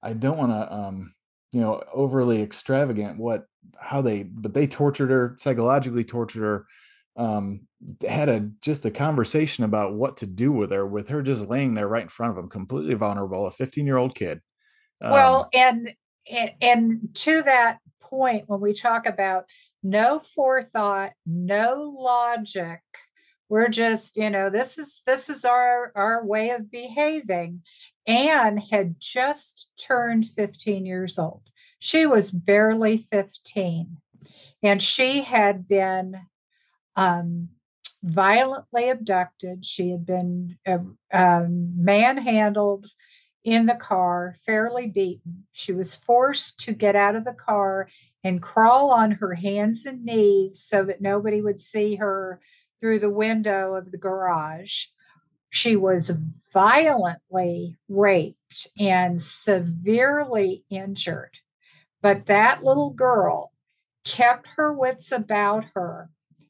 I 0.02 0.14
don't 0.14 0.38
want 0.38 0.52
to, 0.52 0.74
um, 0.74 1.14
you 1.52 1.60
know, 1.60 1.84
overly 1.94 2.42
extravagant. 2.42 3.18
What 3.18 3.46
how 3.80 4.02
they, 4.02 4.24
but 4.24 4.54
they 4.54 4.68
tortured 4.68 5.12
her 5.12 5.36
psychologically, 5.40 6.04
tortured 6.04 6.42
her 6.42 6.66
um, 7.18 7.68
had 8.08 8.30
a 8.30 8.50
just 8.62 8.86
a 8.86 8.92
conversation 8.92 9.64
about 9.64 9.94
what 9.94 10.18
to 10.18 10.28
do 10.28 10.52
with 10.52 10.72
her, 10.72 10.86
with 10.86 11.10
her 11.10 11.22
just 11.22 11.50
laying 11.50 11.74
there 11.74 11.88
right 11.88 12.04
in 12.04 12.10
front 12.10 12.32
of 12.32 12.38
him, 12.38 12.50
completely 12.50 12.94
vulnerable, 12.94 13.48
a 13.48 13.52
15 13.52 13.86
year 13.86 13.98
old 13.98 14.16
kid. 14.16 14.42
Um, 15.02 15.12
well, 15.12 15.50
and 15.54 15.94
and 16.62 17.10
to 17.16 17.42
that 17.44 17.80
point, 18.02 18.44
when 18.48 18.62
we 18.62 18.74
talk 18.74 19.06
about 19.06 19.46
no 19.84 20.20
forethought, 20.20 21.14
no 21.26 21.96
logic, 22.00 22.82
we're 23.50 23.70
just 23.70 24.16
you 24.16 24.30
know 24.30 24.50
this 24.50 24.78
is 24.78 25.02
this 25.06 25.30
is 25.30 25.44
our 25.44 25.92
our 25.96 26.26
way 26.26 26.52
of 26.52 26.70
behaving. 26.72 27.64
Ann 28.06 28.58
had 28.58 28.96
just 29.00 29.68
turned 29.78 30.28
15 30.28 30.86
years 30.86 31.20
old. 31.20 31.42
She 31.80 32.06
was 32.06 32.32
barely 32.32 32.98
15, 32.98 33.98
and 34.64 34.82
she 34.82 35.24
had 35.24 35.68
been 35.68 36.22
um, 36.98 37.50
violently 38.04 38.90
abducted. 38.90 39.64
She 39.64 39.92
had 39.92 40.06
been 40.06 40.58
uh, 40.68 40.80
um, 41.14 41.74
manhandled 41.82 42.88
in 43.44 43.68
the 43.68 43.76
car, 43.76 44.36
fairly 44.46 44.88
beaten. 44.88 45.46
She 45.54 45.72
was 45.72 45.96
forced 45.96 46.60
to 46.62 46.74
get 46.74 46.96
out 46.96 47.16
of 47.16 47.24
the 47.24 47.34
car 47.34 47.88
and 48.24 48.42
crawl 48.42 48.92
on 48.92 49.12
her 49.12 49.36
hands 49.36 49.86
and 49.86 50.04
knees 50.04 50.60
so 50.60 50.84
that 50.84 51.00
nobody 51.00 51.42
would 51.42 51.60
see 51.60 51.96
her 51.96 52.42
through 52.82 53.00
the 53.00 53.10
window 53.10 53.76
of 53.76 53.92
the 53.92 53.98
garage. 53.98 54.88
She 55.50 55.78
was 55.78 56.10
violently 56.52 57.78
raped 57.88 58.68
and 58.78 59.22
severely 59.22 60.66
injured. 60.70 61.38
But 62.02 62.26
that 62.26 62.64
little 62.64 62.90
girl 62.90 63.54
kept 64.04 64.48
her 64.58 64.74
wits 64.74 65.12
about 65.12 65.66
her 65.74 66.10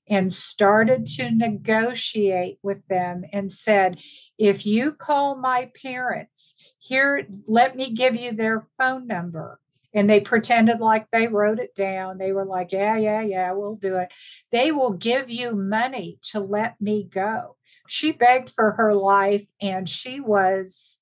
and 0.10 0.34
started 0.34 1.06
to 1.06 1.32
negotiate 1.32 2.60
with 2.62 2.86
them 2.88 3.24
and 3.34 3.52
said, 3.52 4.00
if 4.38 4.66
you 4.66 4.94
call 4.94 5.36
my 5.36 5.72
parents, 5.82 6.56
here, 6.80 7.28
let 7.48 7.76
me 7.76 7.92
give 7.92 8.16
you 8.16 8.32
their 8.32 8.62
phone 8.78 9.08
number. 9.08 9.60
And 9.94 10.10
they 10.10 10.20
pretended 10.20 10.80
like 10.80 11.08
they 11.12 11.28
wrote 11.28 11.60
it 11.60 11.74
down. 11.76 12.18
They 12.18 12.32
were 12.32 12.46
like, 12.46 12.72
yeah, 12.72 12.98
yeah, 12.98 13.22
yeah, 13.22 13.52
we'll 13.54 13.76
do 13.76 13.98
it. 13.98 14.12
They 14.52 14.72
will 14.72 14.92
give 14.92 15.30
you 15.30 15.56
money 15.56 16.20
to 16.32 16.40
let 16.40 16.80
me 16.80 17.04
go. 17.04 17.56
She 17.88 18.12
begged 18.12 18.50
for 18.50 18.74
her 18.74 18.94
life 18.94 19.50
and 19.62 19.90
she 19.90 20.20
was, 20.20 21.00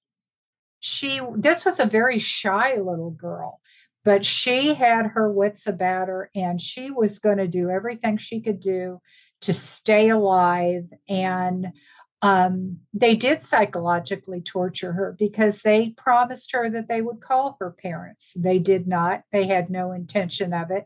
she, 0.79 1.19
this 1.35 1.65
was 1.65 1.79
a 1.79 1.85
very 1.85 2.19
shy 2.19 2.75
little 2.75 3.11
girl 3.11 3.59
but 4.05 4.23
she 4.23 4.75
had 4.75 5.07
her 5.07 5.29
wits 5.29 5.67
about 5.67 6.07
her 6.07 6.29
and 6.33 6.61
she 6.61 6.91
was 6.91 7.19
going 7.19 7.39
to 7.39 7.47
do 7.47 7.69
everything 7.69 8.17
she 8.17 8.39
could 8.39 8.59
do 8.61 9.01
to 9.41 9.53
stay 9.53 10.09
alive 10.09 10.89
and 11.09 11.73
um, 12.21 12.79
they 12.93 13.15
did 13.15 13.43
psychologically 13.43 14.41
torture 14.41 14.93
her 14.93 15.15
because 15.19 15.61
they 15.61 15.89
promised 15.89 16.53
her 16.53 16.69
that 16.69 16.87
they 16.87 17.01
would 17.01 17.19
call 17.19 17.57
her 17.59 17.69
parents. 17.71 18.33
They 18.35 18.57
did 18.57 18.87
not. 18.87 19.23
They 19.31 19.45
had 19.45 19.69
no 19.69 19.91
intention 19.91 20.53
of 20.53 20.71
it. 20.71 20.85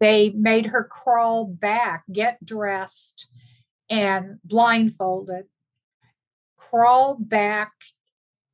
They 0.00 0.30
made 0.30 0.66
her 0.66 0.84
crawl 0.84 1.46
back 1.46 2.02
get 2.12 2.44
dressed 2.44 3.28
and 3.88 4.38
blindfolded 4.44 5.46
crawl 6.56 7.16
back 7.18 7.72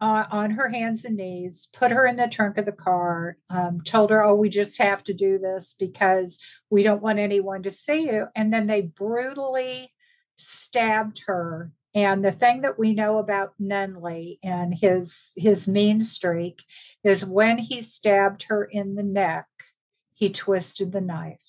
uh, 0.01 0.24
on 0.30 0.53
her 0.53 0.70
hands 0.70 1.05
and 1.05 1.16
knees, 1.16 1.68
put 1.72 1.92
her 1.92 2.07
in 2.07 2.16
the 2.16 2.26
trunk 2.26 2.57
of 2.57 2.64
the 2.64 2.72
car, 2.72 3.36
um, 3.51 3.82
told 3.82 4.11
her, 4.11 4.24
Oh, 4.24 4.34
we 4.34 4.48
just 4.48 4.78
have 4.78 5.05
to 5.05 5.14
do 5.14 5.38
this 5.38 5.74
because 5.78 6.40
we 6.70 6.82
don't 6.82 7.03
want 7.03 7.18
anyone 7.18 7.62
to 7.64 7.70
see 7.70 8.07
you. 8.07 8.26
And 8.34 8.53
then 8.53 8.66
they 8.66 8.80
brutally 8.82 9.92
stabbed 10.38 11.22
her. 11.26 11.72
And 11.94 12.24
the 12.24 12.32
thing 12.32 12.62
that 12.62 12.78
we 12.78 12.94
know 12.94 13.18
about 13.18 13.53
Nunley 13.61 14.38
and 14.42 14.74
his 14.74 15.32
his 15.36 15.66
mean 15.66 16.05
streak 16.05 16.62
is 17.03 17.26
when 17.26 17.59
he 17.59 17.82
stabbed 17.82 18.44
her 18.44 18.64
in 18.64 18.94
the 18.94 19.03
neck, 19.03 19.46
he 20.14 20.30
twisted 20.30 20.92
the 20.92 21.01
knife. 21.01 21.42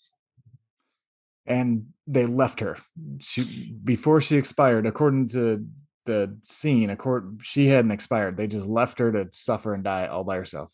And 1.45 1.87
they 2.07 2.25
left 2.25 2.59
her. 2.59 2.77
She 3.19 3.75
before 3.83 4.19
she 4.19 4.35
expired, 4.35 4.87
according 4.87 5.29
to 5.29 5.65
the 6.05 6.37
scene, 6.43 6.89
a 6.89 6.95
court 6.95 7.25
she 7.41 7.67
hadn't 7.67 7.91
expired. 7.91 8.37
They 8.37 8.47
just 8.47 8.65
left 8.65 8.99
her 8.99 9.11
to 9.11 9.29
suffer 9.31 9.73
and 9.73 9.83
die 9.83 10.07
all 10.07 10.23
by 10.23 10.35
herself. 10.37 10.71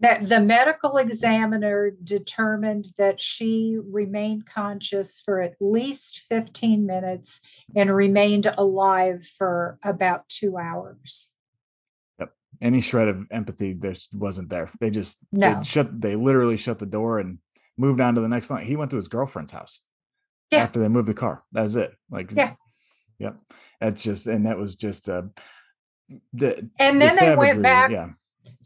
The 0.00 0.40
medical 0.40 0.96
examiner 0.96 1.90
determined 2.02 2.86
that 2.96 3.20
she 3.20 3.76
remained 3.78 4.46
conscious 4.46 5.20
for 5.20 5.42
at 5.42 5.56
least 5.60 6.20
15 6.30 6.86
minutes 6.86 7.40
and 7.76 7.94
remained 7.94 8.46
alive 8.56 9.26
for 9.26 9.78
about 9.84 10.26
two 10.30 10.56
hours. 10.56 11.32
Yep. 12.18 12.32
Any 12.62 12.80
shred 12.80 13.08
of 13.08 13.26
empathy 13.30 13.74
there 13.74 13.94
wasn't 14.14 14.48
there. 14.48 14.70
They 14.80 14.88
just 14.88 15.18
no. 15.32 15.56
they 15.56 15.64
shut 15.64 16.00
they 16.00 16.16
literally 16.16 16.56
shut 16.56 16.78
the 16.78 16.86
door 16.86 17.18
and 17.18 17.38
moved 17.76 18.00
on 18.00 18.14
to 18.14 18.22
the 18.22 18.28
next 18.28 18.48
line. 18.48 18.64
He 18.64 18.76
went 18.76 18.90
to 18.92 18.96
his 18.96 19.08
girlfriend's 19.08 19.52
house 19.52 19.82
yeah. 20.50 20.60
after 20.60 20.80
they 20.80 20.88
moved 20.88 21.08
the 21.08 21.14
car. 21.14 21.44
That 21.52 21.62
was 21.62 21.76
it. 21.76 21.94
Like 22.10 22.32
yeah. 22.34 22.54
Yep. 23.20 23.36
That's 23.80 24.02
just 24.02 24.26
and 24.26 24.46
that 24.46 24.58
was 24.58 24.74
just 24.74 25.08
uh 25.08 25.22
the 26.32 26.68
and 26.78 27.00
then 27.00 27.14
the 27.14 27.20
they 27.20 27.36
went 27.36 27.62
back 27.62 27.90
yeah. 27.90 28.08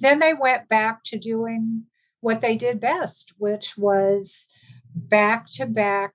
then 0.01 0.21
they 0.21 0.33
went 0.33 0.69
back 0.69 1.03
to 1.05 1.19
doing 1.19 1.85
what 2.21 2.41
they 2.41 2.57
did 2.57 2.81
best, 2.81 3.35
which 3.37 3.77
was 3.77 4.49
back 4.95 5.47
to 5.55 5.67
back 5.67 6.15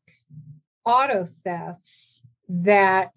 auto 0.85 1.25
thefts 1.25 2.25
that 2.47 3.11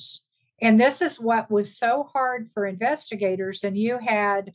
and 0.60 0.78
this 0.78 1.00
is 1.00 1.18
what 1.18 1.50
was 1.50 1.76
so 1.76 2.02
hard 2.12 2.50
for 2.52 2.66
investigators 2.66 3.64
and 3.64 3.78
you 3.78 3.98
had 3.98 4.52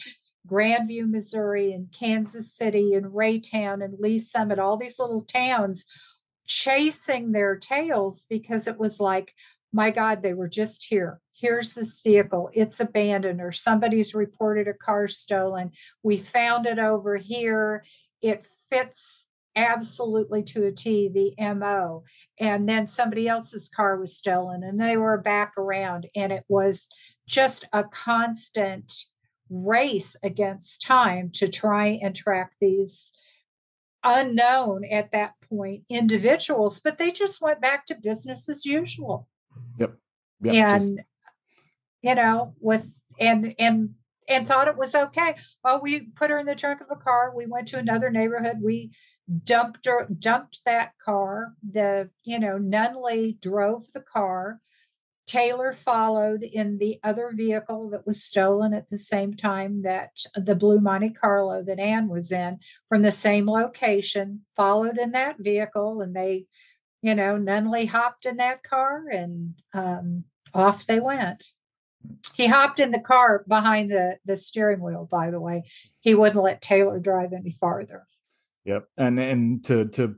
Grandview, 0.47 1.09
Missouri, 1.09 1.74
and 1.74 1.91
Kansas 1.91 2.53
City, 2.53 2.93
and 2.93 3.07
Raytown, 3.07 3.84
and 3.84 3.99
Lee 3.99 4.18
Summit, 4.18 4.59
all 4.59 4.78
these 4.78 4.97
little 4.97 5.20
towns 5.20 5.86
chasing 6.45 7.34
their 7.34 7.57
tails 7.57 8.26
because 8.30 8.65
it 8.68 8.80
was 8.80 9.01
like, 9.01 9.34
my 9.72 9.91
God, 9.91 10.22
they 10.22 10.34
were 10.34 10.47
just 10.47 10.86
here. 10.86 11.20
Here's 11.34 11.74
this 11.74 12.01
vehicle. 12.01 12.49
It's 12.53 12.80
abandoned, 12.80 13.41
or 13.41 13.51
somebody's 13.51 14.15
reported 14.15 14.68
a 14.68 14.74
car 14.74 15.07
stolen. 15.07 15.72
We 16.03 16.18
found 16.18 16.65
it 16.65 16.80
over 16.80 17.18
here. 17.18 17.84
It 18.22 18.47
fits 18.72 19.26
absolutely 19.55 20.43
to 20.43 20.65
a 20.65 20.72
T 20.72 21.09
the 21.09 21.53
MO. 21.53 22.03
And 22.39 22.70
then 22.70 22.86
somebody 22.86 23.28
else's 23.28 23.68
car 23.68 23.97
was 23.97 24.15
stolen 24.15 24.63
and 24.63 24.80
they 24.80 24.95
were 24.97 25.18
back 25.18 25.53
around. 25.57 26.07
And 26.15 26.32
it 26.32 26.43
was 26.47 26.88
just 27.28 27.65
a 27.74 27.84
constant 27.84 28.93
race 29.49 30.15
against 30.24 30.82
time 30.84 31.32
to 31.34 31.49
try 31.49 31.99
and 32.01 32.15
track 32.15 32.53
these 32.61 33.11
unknown 34.03 34.86
at 34.86 35.11
that 35.11 35.34
point 35.49 35.84
individuals, 35.89 36.80
but 36.80 36.97
they 36.97 37.11
just 37.11 37.41
went 37.41 37.59
back 37.59 37.86
to 37.88 37.95
business 37.95 38.47
as 38.47 38.65
usual. 38.65 39.28
Yep. 39.80 39.95
yep. 40.41 40.55
And 40.55 40.80
Just... 40.80 40.93
you 42.01 42.16
know, 42.16 42.53
with 42.60 42.91
and 43.20 43.55
and 43.60 43.95
and 44.30 44.47
thought 44.47 44.68
it 44.68 44.78
was 44.78 44.93
okay. 44.93 45.36
Oh, 45.64 45.80
we 45.80 46.01
put 46.16 46.30
her 46.30 46.38
in 46.38 46.45
the 46.45 46.55
trunk 46.55 46.82
of 46.82 46.88
a 46.91 46.95
car. 46.95 47.34
We 47.36 47.45
went 47.45 47.70
to 47.70 47.78
another 47.78 48.10
neighborhood. 48.10 48.58
We 48.62 48.91
dumped 49.43 49.86
her, 49.86 50.08
dumped 50.20 50.62
that 50.66 50.91
car. 51.03 51.53
The 51.70 52.10
you 52.24 52.39
know 52.39 52.58
Nunley 52.58 53.39
drove 53.39 53.91
the 53.93 54.01
car. 54.01 54.60
Taylor 55.28 55.74
followed 55.74 56.41
in 56.41 56.78
the 56.78 56.99
other 57.03 57.32
vehicle 57.34 57.89
that 57.89 58.08
was 58.08 58.24
stolen 58.24 58.74
at 58.74 58.89
the 58.89 58.97
same 58.97 59.34
time 59.34 59.82
that 59.82 60.12
the 60.36 60.55
blue 60.55 60.80
Monte 60.80 61.10
Carlo 61.10 61.62
that 61.64 61.80
Ann 61.80 62.08
was 62.08 62.32
in 62.32 62.60
from 62.88 63.01
the 63.01 63.12
same 63.12 63.45
location, 63.45 64.45
followed 64.55 64.97
in 64.97 65.12
that 65.12 65.36
vehicle, 65.38 66.01
and 66.01 66.16
they 66.16 66.45
you 67.08 67.16
know, 67.16 67.38
Nunley 67.38 67.88
hopped 67.88 68.26
in 68.26 68.36
that 68.36 68.64
car 68.64 69.05
and 69.10 69.53
um, 69.74 70.26
off 70.53 70.86
they 70.86 70.99
went. 70.99 71.41
He 72.34 72.47
hopped 72.47 72.82
in 72.82 72.91
the 72.91 72.99
car 72.99 73.45
behind 73.47 73.89
the, 73.89 74.18
the 74.26 74.36
steering 74.36 74.82
wheel, 74.82 75.08
by 75.10 75.32
the 75.32 75.39
way. 75.39 75.64
He 76.01 76.14
wouldn't 76.14 76.43
let 76.43 76.62
Taylor 76.62 76.99
drive 76.99 77.32
any 77.32 77.51
farther. 77.51 78.05
Yep. 78.66 78.89
And 78.97 79.18
and 79.22 79.64
to 79.66 79.86
to 79.86 80.16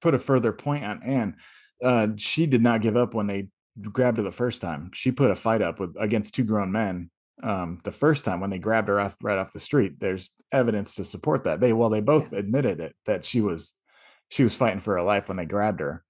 put 0.00 0.14
a 0.14 0.20
further 0.20 0.52
point 0.52 0.84
on 0.84 1.02
Ann, 1.02 1.36
uh, 1.82 2.08
she 2.16 2.46
did 2.46 2.62
not 2.62 2.80
give 2.80 2.96
up 2.96 3.12
when 3.12 3.26
they 3.26 3.48
grabbed 3.82 4.18
her 4.18 4.22
the 4.22 4.30
first 4.30 4.60
time. 4.60 4.92
She 4.94 5.10
put 5.10 5.32
a 5.32 5.36
fight 5.36 5.62
up 5.62 5.80
with 5.80 5.96
against 5.98 6.34
two 6.34 6.44
grown 6.44 6.70
men 6.70 7.10
um, 7.42 7.80
the 7.82 7.90
first 7.90 8.24
time 8.24 8.38
when 8.38 8.50
they 8.50 8.60
grabbed 8.60 8.86
her 8.86 9.00
off 9.00 9.16
right 9.20 9.38
off 9.38 9.52
the 9.52 9.58
street. 9.58 9.98
There's 9.98 10.30
evidence 10.52 10.94
to 10.94 11.04
support 11.04 11.42
that. 11.42 11.58
They 11.58 11.72
well, 11.72 11.90
they 11.90 12.00
both 12.00 12.32
yeah. 12.32 12.38
admitted 12.38 12.78
it 12.78 12.94
that 13.06 13.24
she 13.24 13.40
was 13.40 13.74
she 14.28 14.44
was 14.44 14.54
fighting 14.54 14.80
for 14.80 14.94
her 14.94 15.02
life 15.02 15.26
when 15.26 15.36
they 15.36 15.44
grabbed 15.44 15.80
her. 15.80 16.04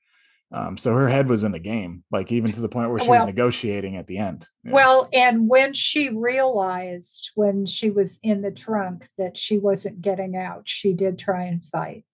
Um, 0.52 0.76
so 0.76 0.94
her 0.94 1.08
head 1.08 1.28
was 1.28 1.44
in 1.44 1.52
the 1.52 1.60
game, 1.60 2.02
like 2.10 2.32
even 2.32 2.50
to 2.52 2.60
the 2.60 2.68
point 2.68 2.90
where 2.90 2.98
she 2.98 3.08
well, 3.08 3.20
was 3.20 3.26
negotiating 3.26 3.96
at 3.96 4.08
the 4.08 4.18
end. 4.18 4.46
Yeah. 4.64 4.72
Well, 4.72 5.08
and 5.12 5.48
when 5.48 5.72
she 5.74 6.08
realized 6.08 7.30
when 7.36 7.66
she 7.66 7.90
was 7.90 8.18
in 8.22 8.42
the 8.42 8.50
trunk 8.50 9.06
that 9.16 9.38
she 9.38 9.58
wasn't 9.58 10.02
getting 10.02 10.36
out, 10.36 10.62
she 10.64 10.92
did 10.92 11.18
try 11.18 11.44
and 11.44 11.62
fight. 11.62 12.04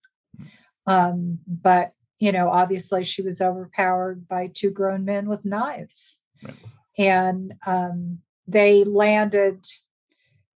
Um, 0.86 1.38
but 1.46 1.92
you 2.18 2.32
know, 2.32 2.50
obviously 2.50 3.04
she 3.04 3.22
was 3.22 3.40
overpowered 3.40 4.26
by 4.28 4.50
two 4.52 4.70
grown 4.70 5.04
men 5.04 5.28
with 5.28 5.44
knives. 5.44 6.18
Right. 6.42 6.56
And 6.98 7.54
um, 7.66 8.18
they 8.46 8.84
landed 8.84 9.64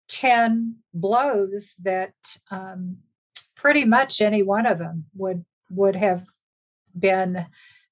10 0.09 0.77
blows 0.93 1.75
that 1.81 2.13
um, 2.49 2.97
pretty 3.55 3.85
much 3.85 4.21
any 4.21 4.41
one 4.41 4.65
of 4.65 4.77
them 4.77 5.05
would 5.15 5.45
would 5.71 5.95
have 5.95 6.25
been 6.97 7.45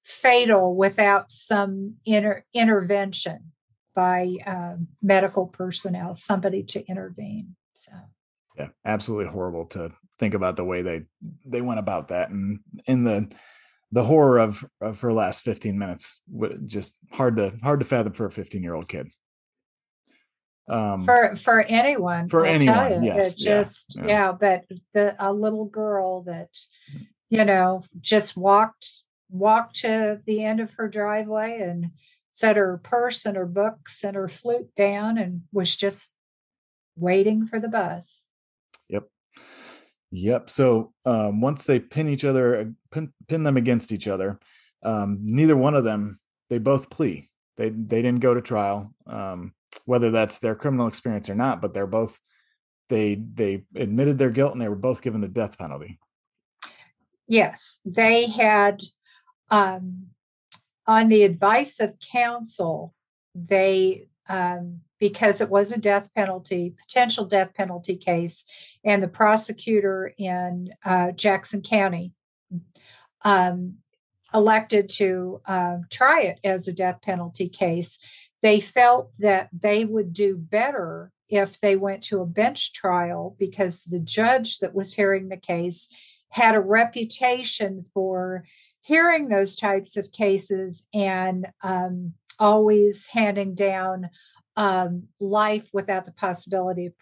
fatal 0.08 0.74
without 0.74 1.30
some 1.30 1.96
inter- 2.06 2.44
intervention 2.54 3.52
by 3.94 4.36
um, 4.46 4.88
medical 5.02 5.46
personnel, 5.46 6.14
somebody 6.14 6.62
to 6.62 6.86
intervene. 6.86 7.56
So, 7.74 7.92
yeah, 8.56 8.68
absolutely 8.84 9.30
horrible 9.30 9.66
to 9.66 9.92
think 10.18 10.34
about 10.34 10.56
the 10.56 10.64
way 10.64 10.82
they 10.82 11.02
they 11.44 11.60
went 11.60 11.78
about 11.78 12.08
that, 12.08 12.30
and 12.30 12.60
in 12.86 13.04
the 13.04 13.30
the 13.92 14.04
horror 14.04 14.38
of 14.38 14.64
of 14.80 15.00
her 15.00 15.12
last 15.12 15.42
15 15.42 15.78
minutes, 15.78 16.20
just 16.66 16.96
hard 17.12 17.36
to 17.36 17.54
hard 17.62 17.80
to 17.80 17.86
fathom 17.86 18.12
for 18.12 18.26
a 18.26 18.30
15 18.30 18.62
year 18.62 18.74
old 18.74 18.88
kid. 18.88 19.08
Um, 20.68 21.00
for 21.00 21.34
for 21.36 21.60
anyone, 21.62 22.28
for 22.28 22.46
I'll 22.46 22.52
anyone, 22.52 23.02
yes, 23.02 23.34
just 23.34 23.96
yeah, 23.96 24.02
yeah. 24.02 24.08
yeah, 24.08 24.32
but 24.32 24.64
the 24.94 25.16
a 25.18 25.32
little 25.32 25.66
girl 25.66 26.22
that 26.22 26.52
mm 26.94 27.06
you 27.30 27.44
know, 27.44 27.84
just 28.00 28.36
walked 28.36 28.92
walked 29.30 29.76
to 29.76 30.20
the 30.24 30.42
end 30.42 30.60
of 30.60 30.72
her 30.74 30.88
driveway 30.88 31.60
and 31.60 31.90
set 32.32 32.56
her 32.56 32.80
purse 32.82 33.26
and 33.26 33.36
her 33.36 33.46
books 33.46 34.02
and 34.04 34.16
her 34.16 34.28
flute 34.28 34.74
down 34.76 35.18
and 35.18 35.42
was 35.52 35.76
just 35.76 36.12
waiting 36.96 37.44
for 37.44 37.60
the 37.60 37.68
bus. 37.68 38.24
Yep. 38.88 39.08
Yep. 40.10 40.48
So 40.48 40.92
um, 41.04 41.40
once 41.40 41.66
they 41.66 41.78
pin 41.78 42.08
each 42.08 42.24
other, 42.24 42.72
pin, 42.90 43.12
pin 43.26 43.42
them 43.42 43.56
against 43.56 43.92
each 43.92 44.08
other, 44.08 44.38
um, 44.82 45.18
neither 45.22 45.56
one 45.56 45.74
of 45.74 45.84
them, 45.84 46.20
they 46.48 46.58
both 46.58 46.90
plea. 46.90 47.28
They 47.56 47.70
they 47.70 48.02
didn't 48.02 48.20
go 48.20 48.34
to 48.34 48.40
trial, 48.40 48.94
um, 49.06 49.52
whether 49.84 50.10
that's 50.10 50.38
their 50.38 50.54
criminal 50.54 50.86
experience 50.86 51.28
or 51.28 51.34
not. 51.34 51.60
But 51.60 51.74
they're 51.74 51.88
both 51.88 52.18
they 52.88 53.16
they 53.16 53.64
admitted 53.74 54.16
their 54.16 54.30
guilt 54.30 54.52
and 54.52 54.62
they 54.62 54.68
were 54.68 54.76
both 54.76 55.02
given 55.02 55.20
the 55.20 55.28
death 55.28 55.58
penalty. 55.58 55.98
Yes, 57.28 57.80
they 57.84 58.26
had, 58.26 58.82
um, 59.50 60.06
on 60.86 61.08
the 61.08 61.22
advice 61.22 61.78
of 61.78 61.98
counsel, 62.00 62.94
they, 63.34 64.08
um, 64.28 64.80
because 64.98 65.40
it 65.40 65.50
was 65.50 65.70
a 65.70 65.78
death 65.78 66.08
penalty, 66.14 66.74
potential 66.76 67.24
death 67.24 67.54
penalty 67.54 67.96
case, 67.96 68.44
and 68.82 69.02
the 69.02 69.08
prosecutor 69.08 70.12
in 70.18 70.70
uh, 70.84 71.12
Jackson 71.12 71.62
County 71.62 72.12
um, 73.22 73.74
elected 74.34 74.88
to 74.88 75.40
uh, 75.46 75.78
try 75.90 76.22
it 76.22 76.40
as 76.44 76.68
a 76.68 76.72
death 76.72 77.00
penalty 77.02 77.48
case, 77.48 77.98
they 78.42 78.60
felt 78.60 79.10
that 79.18 79.48
they 79.52 79.84
would 79.84 80.12
do 80.12 80.36
better 80.36 81.12
if 81.28 81.60
they 81.60 81.76
went 81.76 82.02
to 82.02 82.20
a 82.20 82.26
bench 82.26 82.72
trial 82.72 83.36
because 83.38 83.82
the 83.84 84.00
judge 84.00 84.58
that 84.58 84.74
was 84.74 84.94
hearing 84.94 85.28
the 85.28 85.36
case 85.36 85.88
had 86.30 86.54
a 86.54 86.60
reputation 86.60 87.82
for 87.82 88.44
hearing 88.80 89.28
those 89.28 89.56
types 89.56 89.96
of 89.96 90.12
cases 90.12 90.84
and 90.94 91.46
um, 91.62 92.14
always 92.38 93.06
handing 93.08 93.54
down 93.54 94.08
um, 94.56 95.04
life 95.20 95.68
without 95.72 96.04
the 96.04 96.12
possibility 96.12 96.86
of 96.86 96.94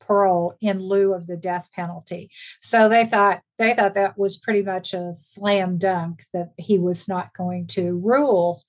parole, 0.00 0.54
in 0.60 0.80
lieu 0.80 1.14
of 1.14 1.26
the 1.26 1.36
death 1.36 1.70
penalty. 1.72 2.30
So 2.60 2.88
they 2.88 3.04
thought 3.04 3.42
they 3.58 3.74
thought 3.74 3.94
that 3.94 4.18
was 4.18 4.38
pretty 4.38 4.62
much 4.62 4.92
a 4.92 5.14
slam 5.14 5.78
dunk 5.78 6.24
that 6.32 6.52
he 6.56 6.78
was 6.78 7.08
not 7.08 7.32
going 7.36 7.68
to 7.68 7.96
rule 7.96 8.62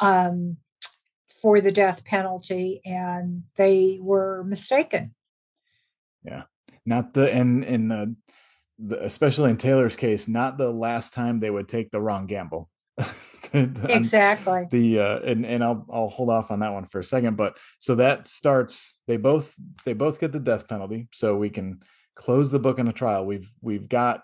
um, 0.00 0.56
for 1.40 1.60
the 1.60 1.72
death 1.72 2.04
penalty, 2.04 2.80
and 2.84 3.44
they 3.56 3.98
were 4.00 4.44
mistaken. 4.44 5.14
Yeah, 6.24 6.44
not 6.84 7.14
the 7.14 7.32
and 7.32 7.64
in 7.64 7.88
the, 7.88 8.16
the 8.78 9.02
especially 9.04 9.50
in 9.50 9.56
Taylor's 9.56 9.96
case, 9.96 10.28
not 10.28 10.58
the 10.58 10.70
last 10.70 11.12
time 11.12 11.40
they 11.40 11.50
would 11.50 11.68
take 11.68 11.90
the 11.90 12.00
wrong 12.00 12.26
gamble. 12.26 12.70
exactly. 13.52 14.66
the 14.70 14.98
uh 14.98 15.20
and 15.20 15.46
and 15.46 15.62
I'll 15.62 15.86
I'll 15.88 16.08
hold 16.08 16.30
off 16.30 16.50
on 16.50 16.60
that 16.60 16.72
one 16.72 16.86
for 16.86 16.98
a 16.98 17.04
second 17.04 17.36
but 17.36 17.56
so 17.78 17.94
that 17.94 18.26
starts 18.26 18.98
they 19.06 19.16
both 19.16 19.54
they 19.84 19.92
both 19.92 20.18
get 20.18 20.32
the 20.32 20.40
death 20.40 20.66
penalty 20.66 21.06
so 21.12 21.36
we 21.36 21.48
can 21.48 21.80
close 22.18 22.50
the 22.50 22.58
book 22.58 22.78
on 22.78 22.88
a 22.88 22.92
trial. 22.92 23.24
We've 23.24 23.50
we've 23.62 23.88
got 23.88 24.22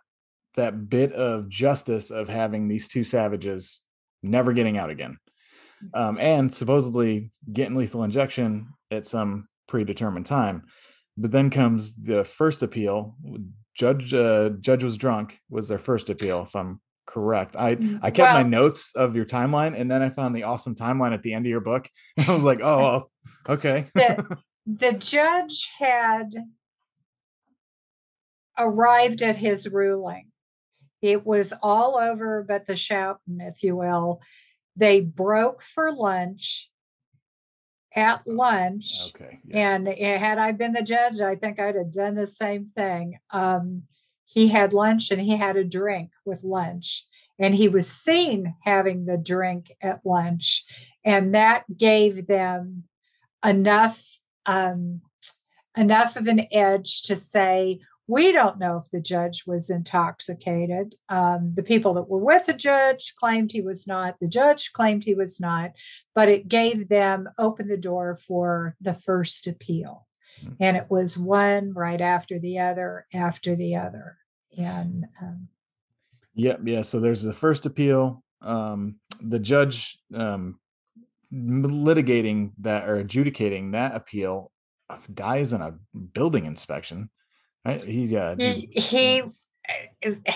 that 0.56 0.90
bit 0.90 1.12
of 1.12 1.48
justice 1.48 2.10
of 2.10 2.28
having 2.28 2.68
these 2.68 2.88
two 2.88 3.04
savages 3.04 3.80
never 4.22 4.52
getting 4.52 4.76
out 4.76 4.90
again. 4.90 5.18
Um, 5.92 6.18
and 6.18 6.52
supposedly 6.52 7.30
getting 7.50 7.76
lethal 7.76 8.04
injection 8.04 8.68
at 8.90 9.06
some 9.06 9.48
predetermined 9.68 10.26
time. 10.26 10.64
But 11.16 11.30
then 11.30 11.50
comes 11.50 11.94
the 11.94 12.24
first 12.24 12.62
appeal 12.62 13.16
judge 13.74 14.14
uh, 14.14 14.50
judge 14.60 14.84
was 14.84 14.96
drunk 14.96 15.38
was 15.48 15.68
their 15.68 15.78
first 15.78 16.10
appeal 16.10 16.42
if 16.42 16.54
i'm 16.54 16.80
correct. 17.06 17.56
I 17.56 17.76
mm, 17.76 17.98
I 18.02 18.10
kept 18.10 18.32
well, 18.32 18.42
my 18.42 18.48
notes 18.48 18.92
of 18.94 19.16
your 19.16 19.24
timeline, 19.24 19.78
and 19.78 19.90
then 19.90 20.02
I 20.02 20.10
found 20.10 20.34
the 20.34 20.44
awesome 20.44 20.74
timeline 20.74 21.12
at 21.12 21.22
the 21.22 21.32
end 21.32 21.46
of 21.46 21.50
your 21.50 21.60
book. 21.60 21.88
And 22.16 22.28
I 22.28 22.32
was 22.32 22.44
like, 22.44 22.60
oh, 22.60 23.10
okay. 23.48 23.86
the, 23.94 24.38
the 24.66 24.92
judge 24.92 25.70
had 25.78 26.34
arrived 28.58 29.22
at 29.22 29.36
his 29.36 29.68
ruling. 29.68 30.30
It 31.02 31.26
was 31.26 31.52
all 31.62 31.96
over, 31.98 32.44
but 32.46 32.66
the 32.66 32.76
shouting, 32.76 33.40
if 33.40 33.62
you 33.62 33.76
will. 33.76 34.20
They 34.76 35.00
broke 35.00 35.62
for 35.62 35.92
lunch 35.92 36.70
at 37.94 38.26
lunch. 38.26 39.10
Okay. 39.14 39.38
Yeah. 39.46 39.74
And 39.74 39.88
had 39.88 40.38
I 40.38 40.52
been 40.52 40.72
the 40.72 40.82
judge, 40.82 41.20
I 41.20 41.36
think 41.36 41.60
I'd 41.60 41.76
have 41.76 41.92
done 41.92 42.14
the 42.14 42.26
same 42.26 42.66
thing. 42.66 43.18
Um, 43.30 43.84
he 44.24 44.48
had 44.48 44.72
lunch 44.72 45.10
and 45.10 45.20
he 45.20 45.36
had 45.36 45.56
a 45.56 45.64
drink 45.64 46.10
with 46.24 46.42
lunch 46.42 47.06
and 47.38 47.54
he 47.54 47.68
was 47.68 47.90
seen 47.90 48.54
having 48.64 49.06
the 49.06 49.16
drink 49.16 49.72
at 49.80 50.00
lunch 50.04 50.64
and 51.04 51.34
that 51.34 51.64
gave 51.76 52.26
them 52.26 52.84
enough 53.44 54.18
um, 54.46 55.02
enough 55.76 56.16
of 56.16 56.26
an 56.26 56.46
edge 56.52 57.02
to 57.02 57.16
say 57.16 57.80
we 58.06 58.32
don't 58.32 58.58
know 58.58 58.76
if 58.76 58.90
the 58.90 59.00
judge 59.00 59.44
was 59.46 59.70
intoxicated. 59.70 60.94
Um, 61.08 61.52
the 61.54 61.62
people 61.62 61.94
that 61.94 62.08
were 62.08 62.18
with 62.18 62.46
the 62.46 62.52
judge 62.52 63.14
claimed 63.18 63.52
he 63.52 63.62
was 63.62 63.86
not. 63.86 64.16
The 64.20 64.28
judge 64.28 64.72
claimed 64.72 65.04
he 65.04 65.14
was 65.14 65.40
not, 65.40 65.72
but 66.14 66.28
it 66.28 66.48
gave 66.48 66.88
them 66.88 67.28
open 67.38 67.68
the 67.68 67.78
door 67.78 68.14
for 68.16 68.76
the 68.80 68.94
first 68.94 69.46
appeal. 69.46 70.06
Mm-hmm. 70.42 70.54
And 70.60 70.76
it 70.76 70.86
was 70.90 71.16
one 71.16 71.72
right 71.72 72.00
after 72.00 72.38
the 72.38 72.58
other, 72.58 73.06
after 73.14 73.56
the 73.56 73.76
other. 73.76 74.18
And 74.58 75.06
um, 75.22 75.48
yeah, 76.34 76.56
yeah. 76.62 76.82
So 76.82 77.00
there's 77.00 77.22
the 77.22 77.32
first 77.32 77.64
appeal. 77.64 78.22
Um, 78.42 78.96
the 79.20 79.38
judge 79.38 79.98
um, 80.14 80.58
litigating 81.32 82.52
that 82.58 82.88
or 82.88 82.96
adjudicating 82.96 83.70
that 83.70 83.94
appeal 83.94 84.50
dies 85.12 85.52
in 85.52 85.62
a 85.62 85.74
building 86.12 86.44
inspection. 86.44 87.10
He, 88.38 88.68
he, 88.72 88.80
he 88.80 89.22
uh, 90.06 90.32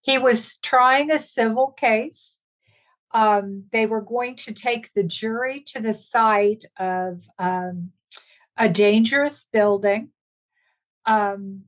he 0.00 0.18
was 0.18 0.58
trying 0.58 1.10
a 1.10 1.18
civil 1.18 1.68
case. 1.68 2.38
Um, 3.12 3.64
they 3.72 3.86
were 3.86 4.02
going 4.02 4.36
to 4.36 4.52
take 4.52 4.92
the 4.92 5.04
jury 5.04 5.62
to 5.68 5.80
the 5.80 5.94
site 5.94 6.64
of 6.78 7.22
um, 7.38 7.92
a 8.56 8.68
dangerous 8.68 9.46
building. 9.50 10.10
Um, 11.06 11.62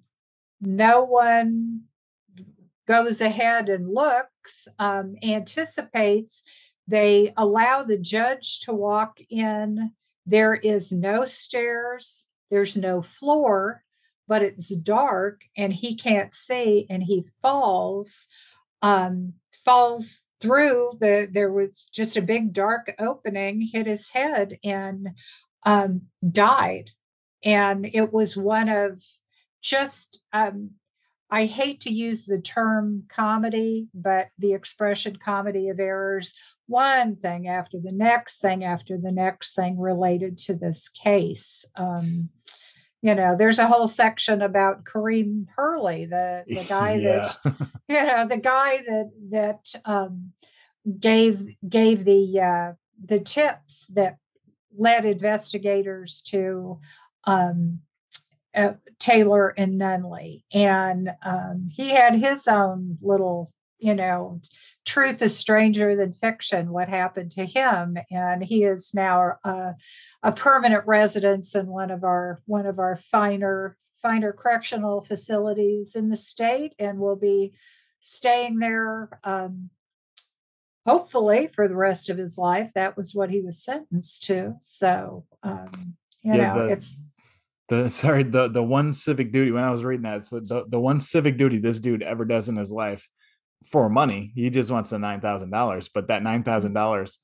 no 0.60 1.04
one 1.04 1.84
goes 2.86 3.20
ahead 3.20 3.68
and 3.68 3.88
looks, 3.88 4.68
um, 4.78 5.16
anticipates. 5.22 6.42
They 6.86 7.32
allow 7.36 7.84
the 7.84 7.98
judge 7.98 8.60
to 8.60 8.72
walk 8.72 9.18
in. 9.30 9.92
There 10.26 10.54
is 10.54 10.92
no 10.92 11.24
stairs, 11.24 12.26
there's 12.50 12.76
no 12.76 13.00
floor, 13.00 13.84
but 14.28 14.42
it's 14.42 14.68
dark 14.76 15.42
and 15.56 15.72
he 15.72 15.94
can't 15.94 16.32
see 16.32 16.86
and 16.90 17.02
he 17.02 17.24
falls, 17.42 18.26
um, 18.82 19.34
falls 19.64 20.22
through 20.38 20.92
the 21.00 21.26
there 21.32 21.50
was 21.50 21.88
just 21.94 22.16
a 22.16 22.22
big 22.22 22.52
dark 22.52 22.94
opening 22.98 23.62
hit 23.62 23.86
his 23.86 24.10
head 24.10 24.58
and 24.62 25.08
um, 25.64 26.02
died 26.30 26.90
and 27.42 27.86
it 27.86 28.12
was 28.12 28.36
one 28.36 28.68
of 28.68 29.02
just 29.62 30.20
um, 30.32 30.72
I 31.30 31.46
hate 31.46 31.80
to 31.80 31.92
use 31.92 32.24
the 32.24 32.40
term 32.40 33.04
comedy, 33.08 33.88
but 33.94 34.28
the 34.38 34.52
expression 34.52 35.16
comedy 35.16 35.68
of 35.68 35.80
errors, 35.80 36.34
one 36.66 37.16
thing 37.16 37.48
after 37.48 37.78
the 37.78 37.92
next 37.92 38.40
thing 38.40 38.64
after 38.64 38.96
the 38.96 39.10
next 39.10 39.54
thing 39.54 39.78
related 39.78 40.38
to 40.38 40.54
this 40.54 40.88
case. 40.88 41.64
Um, 41.76 42.30
you 43.02 43.14
know, 43.14 43.36
there's 43.36 43.58
a 43.58 43.66
whole 43.66 43.88
section 43.88 44.42
about 44.42 44.84
Kareem 44.84 45.46
Hurley, 45.56 46.06
the, 46.06 46.44
the 46.46 46.64
guy 46.68 46.94
yeah. 46.94 47.32
that, 47.44 47.70
you 47.88 48.02
know, 48.02 48.26
the 48.26 48.38
guy 48.38 48.78
that, 48.78 49.10
that 49.30 49.74
um, 49.84 50.32
gave, 50.98 51.42
gave 51.68 52.04
the, 52.04 52.40
uh, 52.40 52.72
the 53.04 53.20
tips 53.20 53.86
that 53.88 54.18
led 54.76 55.04
investigators 55.04 56.22
to 56.22 56.80
um, 57.24 57.80
uh, 58.54 58.72
Taylor 58.98 59.48
and 59.56 59.80
Nunley. 59.80 60.42
And 60.52 61.10
um, 61.24 61.68
he 61.70 61.90
had 61.90 62.14
his 62.14 62.48
own 62.48 62.98
little, 63.02 63.52
you 63.78 63.94
know, 63.94 64.40
truth 64.84 65.20
is 65.20 65.36
stranger 65.36 65.96
than 65.96 66.12
fiction, 66.12 66.70
what 66.70 66.88
happened 66.88 67.30
to 67.32 67.44
him. 67.44 67.98
And 68.10 68.42
he 68.42 68.64
is 68.64 68.92
now 68.94 69.34
a, 69.44 69.74
a 70.22 70.32
permanent 70.32 70.86
residence 70.86 71.54
in 71.54 71.66
one 71.66 71.90
of 71.90 72.04
our 72.04 72.40
one 72.46 72.66
of 72.66 72.78
our 72.78 72.96
finer 72.96 73.76
finer 74.00 74.32
correctional 74.32 75.00
facilities 75.00 75.96
in 75.96 76.10
the 76.10 76.16
state 76.16 76.74
and 76.78 76.98
will 76.98 77.16
be 77.16 77.52
staying 78.00 78.58
there 78.58 79.08
um, 79.24 79.70
hopefully 80.86 81.48
for 81.52 81.66
the 81.66 81.76
rest 81.76 82.08
of 82.08 82.18
his 82.18 82.38
life. 82.38 82.72
That 82.74 82.96
was 82.96 83.14
what 83.14 83.30
he 83.30 83.40
was 83.40 83.62
sentenced 83.62 84.24
to. 84.24 84.54
So, 84.60 85.24
um, 85.42 85.96
you 86.22 86.34
yeah, 86.34 86.54
know, 86.54 86.66
the, 86.66 86.72
it's 86.72 86.96
the 87.68 87.88
sorry 87.90 88.22
the 88.22 88.48
the 88.48 88.62
one 88.62 88.94
civic 88.94 89.32
duty 89.32 89.50
when 89.50 89.64
I 89.64 89.70
was 89.70 89.84
reading 89.84 90.04
that 90.04 90.18
it's 90.18 90.30
the, 90.30 90.40
the, 90.40 90.64
the 90.68 90.80
one 90.80 91.00
civic 91.00 91.36
duty 91.36 91.58
this 91.58 91.80
dude 91.80 92.02
ever 92.02 92.24
does 92.24 92.48
in 92.48 92.56
his 92.56 92.72
life 92.72 93.08
for 93.64 93.88
money 93.88 94.32
he 94.34 94.50
just 94.50 94.70
wants 94.70 94.90
the 94.90 94.98
nine 94.98 95.20
thousand 95.20 95.50
dollars 95.50 95.88
but 95.88 96.08
that 96.08 96.22
nine 96.22 96.42
thousand 96.42 96.72
dollars 96.72 97.20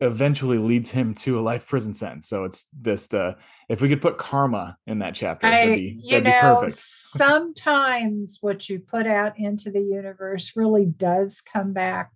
eventually 0.00 0.58
leads 0.58 0.90
him 0.90 1.14
to 1.14 1.38
a 1.38 1.40
life 1.40 1.66
prison 1.66 1.94
sentence. 1.94 2.28
So 2.28 2.44
it's 2.44 2.68
just 2.82 3.14
uh 3.14 3.34
if 3.68 3.80
we 3.80 3.88
could 3.88 4.02
put 4.02 4.18
karma 4.18 4.76
in 4.86 4.98
that 5.00 5.14
chapter 5.14 5.46
I, 5.46 5.50
that'd 5.50 5.74
be, 5.76 6.00
you 6.02 6.20
that'd 6.20 6.24
know 6.24 6.64
sometimes 6.68 8.38
what 8.40 8.68
you 8.68 8.78
put 8.78 9.06
out 9.06 9.38
into 9.38 9.70
the 9.70 9.80
universe 9.80 10.52
really 10.56 10.86
does 10.86 11.40
come 11.40 11.72
back 11.72 12.10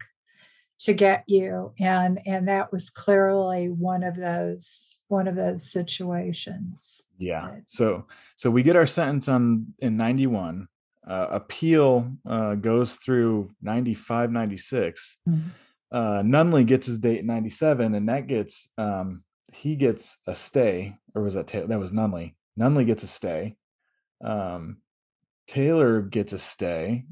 to 0.80 0.92
get 0.92 1.24
you 1.28 1.72
and 1.78 2.20
and 2.26 2.48
that 2.48 2.72
was 2.72 2.90
clearly 2.90 3.68
one 3.68 4.02
of 4.02 4.16
those 4.16 4.96
one 5.08 5.28
of 5.28 5.36
those 5.36 5.70
situations 5.70 7.02
yeah. 7.18 7.50
so 7.66 8.06
so 8.34 8.50
we 8.50 8.64
get 8.64 8.74
our 8.74 8.86
sentence 8.86 9.28
on 9.28 9.66
in 9.78 9.96
91 9.96 10.66
uh, 11.06 11.26
appeal 11.30 12.10
uh, 12.26 12.54
goes 12.54 12.96
through 12.96 13.50
95 13.60 14.30
96 14.30 15.18
mm-hmm. 15.28 15.48
uh, 15.90 16.22
nunley 16.22 16.64
gets 16.64 16.86
his 16.86 16.98
date 16.98 17.20
in 17.20 17.26
97 17.26 17.94
and 17.94 18.08
that 18.08 18.26
gets 18.26 18.68
um, 18.78 19.22
he 19.52 19.76
gets 19.76 20.18
a 20.26 20.34
stay 20.34 20.96
or 21.14 21.22
was 21.22 21.34
that 21.34 21.46
taylor 21.46 21.66
that 21.66 21.78
was 21.78 21.90
nunley 21.90 22.34
nunley 22.58 22.86
gets 22.86 23.02
a 23.02 23.08
stay 23.08 23.56
um, 24.22 24.78
taylor 25.48 26.02
gets 26.02 26.32
a 26.32 26.38
stay 26.38 27.04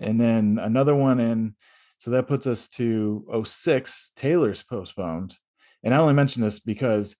and 0.00 0.20
then 0.20 0.58
another 0.60 0.94
one 0.94 1.20
in 1.20 1.54
so 2.00 2.12
that 2.12 2.26
puts 2.26 2.46
us 2.46 2.66
to 2.66 3.44
06. 3.44 4.12
Taylor's 4.16 4.62
postponed. 4.62 5.38
And 5.84 5.94
I 5.94 5.98
only 5.98 6.14
mention 6.14 6.42
this 6.42 6.58
because 6.58 7.14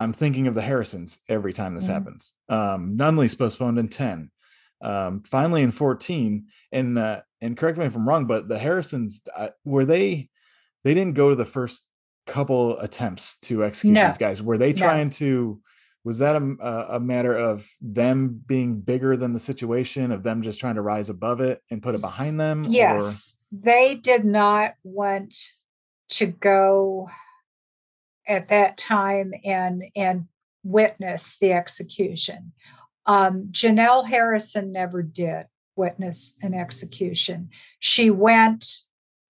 I'm 0.00 0.12
thinking 0.12 0.48
of 0.48 0.54
the 0.54 0.62
Harrisons 0.62 1.20
every 1.28 1.52
time 1.52 1.74
this 1.74 1.84
mm-hmm. 1.84 1.92
happens. 1.92 2.34
Um, 2.48 2.96
Nunley's 2.98 3.36
postponed 3.36 3.78
in 3.78 3.88
10. 3.88 4.30
Um, 4.82 5.22
finally 5.26 5.62
in 5.62 5.70
14. 5.70 6.46
And 6.72 6.98
uh, 6.98 7.20
and 7.40 7.56
correct 7.56 7.78
me 7.78 7.86
if 7.86 7.94
I'm 7.96 8.08
wrong, 8.08 8.26
but 8.26 8.48
the 8.48 8.58
Harrisons 8.58 9.22
uh, 9.34 9.48
were 9.64 9.84
they 9.84 10.28
they 10.84 10.94
didn't 10.94 11.14
go 11.14 11.30
to 11.30 11.34
the 11.34 11.44
first 11.44 11.82
couple 12.26 12.78
attempts 12.78 13.38
to 13.38 13.64
execute 13.64 13.94
No. 13.94 14.08
these 14.08 14.18
guys. 14.18 14.42
Were 14.42 14.58
they 14.58 14.72
No. 14.72 14.78
trying 14.78 15.10
to? 15.10 15.60
Was 16.04 16.18
that 16.18 16.36
a, 16.36 16.94
a 16.96 17.00
matter 17.00 17.36
of 17.36 17.68
them 17.80 18.40
being 18.46 18.80
bigger 18.80 19.16
than 19.16 19.32
the 19.32 19.40
situation, 19.40 20.12
of 20.12 20.22
them 20.22 20.42
just 20.42 20.60
trying 20.60 20.76
to 20.76 20.82
rise 20.82 21.10
above 21.10 21.40
it 21.40 21.60
and 21.68 21.82
put 21.82 21.96
it 21.96 22.00
behind 22.00 22.38
them? 22.38 22.64
or- 22.66 22.70
Yes, 22.70 23.34
they 23.50 23.96
did 23.96 24.24
not 24.24 24.74
want 24.84 25.36
to 26.10 26.26
go 26.26 27.10
at 28.28 28.48
that 28.48 28.76
time 28.78 29.32
and 29.44 29.82
and 29.96 30.26
witness 30.62 31.36
the 31.40 31.52
execution. 31.52 32.52
Um, 33.06 33.48
Janelle 33.52 34.08
Harrison 34.08 34.72
never 34.72 35.02
did 35.02 35.46
witness 35.76 36.34
an 36.42 36.54
execution. 36.54 37.50
She 37.78 38.10
went, 38.10 38.66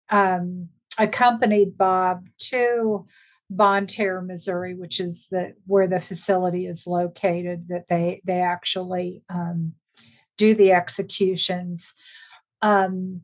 um, 0.09 0.69
accompanied 0.97 1.77
Bob 1.77 2.27
to 2.49 3.05
Bonne 3.49 3.87
Terre, 3.87 4.21
Missouri, 4.21 4.73
which 4.73 4.99
is 4.99 5.27
the 5.31 5.53
where 5.65 5.87
the 5.87 5.99
facility 5.99 6.67
is 6.67 6.87
located. 6.87 7.67
That 7.69 7.85
they 7.89 8.21
they 8.25 8.41
actually 8.41 9.23
um, 9.29 9.73
do 10.37 10.53
the 10.53 10.73
executions. 10.73 11.93
Um, 12.61 13.21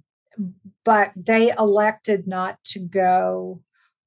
but 0.84 1.12
they 1.16 1.52
elected 1.52 2.28
not 2.28 2.58
to 2.66 2.80
go. 2.80 3.62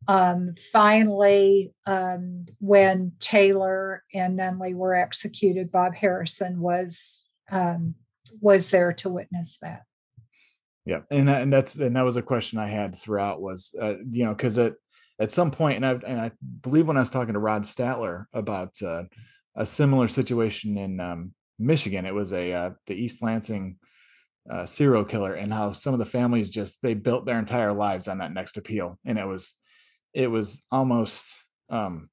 Um, 0.08 0.54
finally, 0.72 1.72
um, 1.86 2.46
when 2.60 3.12
Taylor 3.18 4.04
and 4.14 4.38
Nunley 4.38 4.74
were 4.74 4.94
executed, 4.94 5.72
Bob 5.72 5.94
Harrison 5.94 6.60
was 6.60 7.24
um, 7.50 7.94
was 8.40 8.70
there 8.70 8.92
to 8.92 9.08
witness 9.08 9.58
that. 9.62 9.82
Yeah, 10.84 11.00
and 11.10 11.28
and 11.28 11.52
that's 11.52 11.74
and 11.74 11.96
that 11.96 12.04
was 12.04 12.16
a 12.16 12.22
question 12.22 12.58
I 12.58 12.68
had 12.68 12.96
throughout 12.96 13.40
was 13.40 13.74
uh, 13.80 13.94
you 14.08 14.24
know 14.24 14.34
because 14.34 14.56
at 14.56 14.74
at 15.18 15.32
some 15.32 15.50
point 15.50 15.76
and 15.76 15.86
I 15.86 15.92
and 16.06 16.20
I 16.20 16.30
believe 16.62 16.86
when 16.86 16.96
I 16.96 17.00
was 17.00 17.10
talking 17.10 17.34
to 17.34 17.40
Rod 17.40 17.64
Statler 17.64 18.26
about 18.32 18.80
uh, 18.82 19.04
a 19.56 19.66
similar 19.66 20.06
situation 20.06 20.78
in 20.78 21.00
um, 21.00 21.34
Michigan, 21.58 22.06
it 22.06 22.14
was 22.14 22.32
a 22.32 22.52
uh, 22.52 22.70
the 22.86 22.94
East 22.94 23.20
Lansing 23.20 23.78
uh, 24.48 24.64
serial 24.64 25.04
killer 25.04 25.34
and 25.34 25.52
how 25.52 25.72
some 25.72 25.92
of 25.92 25.98
the 25.98 26.04
families 26.04 26.50
just 26.50 26.80
they 26.82 26.94
built 26.94 27.26
their 27.26 27.40
entire 27.40 27.74
lives 27.74 28.06
on 28.06 28.18
that 28.18 28.32
next 28.32 28.56
appeal, 28.56 28.98
and 29.04 29.18
it 29.18 29.26
was 29.26 29.54
it 30.14 30.30
was 30.30 30.62
almost 30.70 31.44
um, 31.70 32.08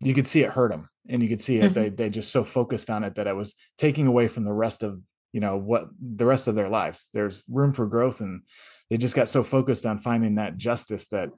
you 0.00 0.14
could 0.14 0.26
see 0.26 0.42
it 0.42 0.50
hurt 0.50 0.70
them, 0.70 0.88
and 1.08 1.22
you 1.22 1.28
could 1.28 1.40
see 1.40 1.58
it 1.58 1.72
Mhm. 1.72 1.74
they 1.74 1.88
they 1.88 2.10
just 2.10 2.30
so 2.32 2.44
focused 2.44 2.90
on 2.90 3.04
it 3.04 3.14
that 3.16 3.26
it 3.26 3.36
was 3.36 3.54
taking 3.78 4.06
away 4.06 4.28
from 4.28 4.44
the 4.44 4.52
rest 4.52 4.82
of 4.82 5.00
you 5.32 5.40
know 5.40 5.56
what 5.56 5.88
the 6.00 6.26
rest 6.26 6.46
of 6.48 6.54
their 6.54 6.68
lives 6.68 7.08
there's 7.14 7.44
room 7.48 7.72
for 7.72 7.86
growth 7.86 8.20
and 8.20 8.42
they 8.90 8.98
just 8.98 9.16
got 9.16 9.28
so 9.28 9.42
focused 9.42 9.86
on 9.86 9.98
finding 9.98 10.34
that 10.34 10.56
justice 10.58 11.08
that 11.08 11.30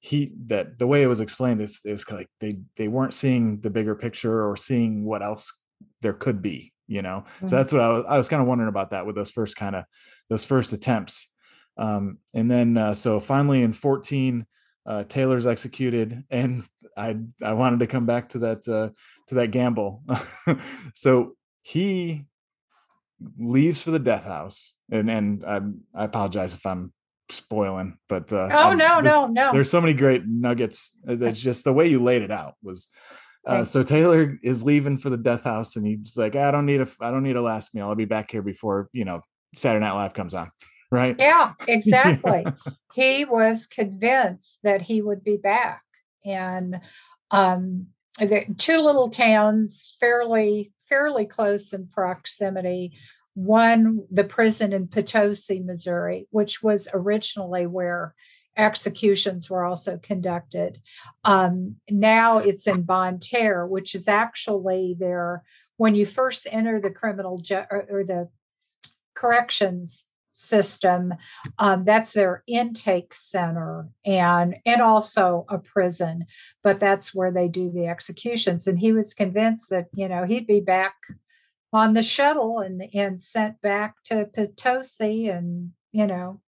he 0.00 0.32
that 0.46 0.78
the 0.78 0.86
way 0.86 1.02
it 1.02 1.06
was 1.06 1.20
explained 1.20 1.60
is 1.62 1.80
it 1.84 1.90
was 1.92 2.08
like 2.10 2.28
they 2.40 2.58
they 2.76 2.88
weren't 2.88 3.14
seeing 3.14 3.60
the 3.60 3.70
bigger 3.70 3.94
picture 3.94 4.46
or 4.46 4.56
seeing 4.56 5.04
what 5.04 5.22
else 5.22 5.52
there 6.02 6.12
could 6.12 6.42
be 6.42 6.72
you 6.86 7.00
know 7.02 7.24
Mhm. 7.40 7.48
so 7.48 7.56
that's 7.56 7.72
what 7.72 7.80
i 7.82 7.88
was, 7.88 8.04
I 8.08 8.18
was 8.18 8.28
kind 8.28 8.42
of 8.42 8.48
wondering 8.48 8.68
about 8.68 8.90
that 8.90 9.06
with 9.06 9.16
those 9.16 9.30
first 9.30 9.56
kind 9.56 9.74
of 9.74 9.84
those 10.28 10.44
first 10.44 10.72
attempts 10.72 11.32
um 11.78 12.18
and 12.34 12.50
then 12.50 12.76
uh, 12.76 12.94
so 12.94 13.18
finally 13.18 13.62
in 13.62 13.72
14 13.72 14.46
uh 14.88 15.04
taylor's 15.04 15.46
executed 15.46 16.24
and 16.30 16.64
i 16.96 17.16
i 17.44 17.52
wanted 17.52 17.78
to 17.80 17.86
come 17.86 18.06
back 18.06 18.30
to 18.30 18.38
that 18.40 18.66
uh 18.68 18.88
to 19.28 19.34
that 19.36 19.50
gamble. 19.52 20.02
So 20.94 21.36
he 21.62 22.24
leaves 23.38 23.82
for 23.82 23.90
the 23.90 23.98
death 23.98 24.24
house 24.24 24.76
and 24.90 25.10
and 25.10 25.44
i 25.44 25.60
i 25.94 26.04
apologize 26.04 26.54
if 26.54 26.64
i'm 26.64 26.92
spoiling 27.30 27.98
but 28.08 28.32
uh 28.32 28.48
Oh 28.50 28.68
I'm- 28.70 28.78
no, 28.78 29.02
this- 29.02 29.12
no, 29.12 29.26
no. 29.26 29.52
there's 29.52 29.70
so 29.70 29.80
many 29.80 29.92
great 29.94 30.22
nuggets 30.26 30.92
Uh, 31.06 31.16
that's 31.16 31.40
just 31.40 31.64
the 31.64 31.72
way 31.72 31.86
you 31.88 31.98
laid 32.02 32.22
it 32.22 32.30
out 32.30 32.54
was 32.62 32.88
uh, 33.46 33.64
so 33.64 33.82
taylor 33.82 34.38
is 34.42 34.62
leaving 34.62 34.98
for 34.98 35.10
the 35.10 35.16
death 35.16 35.44
house 35.44 35.76
and 35.76 35.86
he's 35.86 36.16
like 36.16 36.36
i 36.36 36.50
don't 36.50 36.66
need 36.66 36.80
a 36.80 36.88
i 37.00 37.10
don't 37.10 37.22
need 37.22 37.36
a 37.36 37.42
last 37.42 37.74
meal. 37.74 37.88
I'll 37.88 37.94
be 37.94 38.04
back 38.04 38.30
here 38.30 38.42
before 38.42 38.88
you 38.92 39.04
know 39.04 39.20
saturday 39.54 39.84
night 39.84 39.92
live 39.92 40.14
comes 40.14 40.34
on 40.34 40.50
right 40.90 41.16
Yeah, 41.18 41.52
exactly. 41.66 42.44
he 42.94 43.24
was 43.24 43.66
convinced 43.66 44.60
that 44.62 44.82
he 44.82 45.02
would 45.02 45.22
be 45.22 45.36
back. 45.36 45.82
And 46.24 46.80
um, 47.30 47.88
the 48.18 48.44
two 48.56 48.80
little 48.80 49.10
towns, 49.10 49.96
fairly 50.00 50.72
fairly 50.88 51.26
close 51.26 51.72
in 51.72 51.86
proximity. 51.86 52.92
One, 53.34 54.04
the 54.10 54.24
prison 54.24 54.72
in 54.72 54.88
Potosi, 54.88 55.60
Missouri, 55.60 56.26
which 56.30 56.62
was 56.62 56.88
originally 56.92 57.66
where 57.66 58.14
executions 58.56 59.48
were 59.48 59.64
also 59.64 59.98
conducted. 59.98 60.80
Um, 61.24 61.76
now 61.88 62.38
it's 62.38 62.66
in 62.66 62.82
Bonne 62.82 63.20
Terre, 63.20 63.66
which 63.66 63.94
is 63.94 64.08
actually 64.08 64.96
there 64.98 65.44
when 65.76 65.94
you 65.94 66.04
first 66.04 66.48
enter 66.50 66.80
the 66.80 66.90
criminal 66.90 67.38
ju- 67.38 67.64
or, 67.70 67.86
or 67.88 68.04
the 68.04 68.28
corrections 69.14 70.07
system 70.38 71.12
um, 71.58 71.84
that's 71.84 72.12
their 72.12 72.42
intake 72.46 73.12
center 73.12 73.88
and 74.04 74.56
and 74.64 74.80
also 74.80 75.44
a 75.48 75.58
prison 75.58 76.24
but 76.62 76.80
that's 76.80 77.14
where 77.14 77.32
they 77.32 77.48
do 77.48 77.70
the 77.70 77.86
executions. 77.86 78.66
And 78.66 78.78
he 78.78 78.92
was 78.92 79.14
convinced 79.14 79.70
that 79.70 79.86
you 79.94 80.08
know 80.08 80.24
he'd 80.24 80.46
be 80.46 80.60
back 80.60 80.94
on 81.72 81.94
the 81.94 82.02
shuttle 82.02 82.58
and 82.58 82.82
and 82.94 83.20
sent 83.20 83.60
back 83.60 83.94
to 84.04 84.26
potosi 84.26 85.28
and 85.28 85.70
you 85.92 86.06
know 86.06 86.40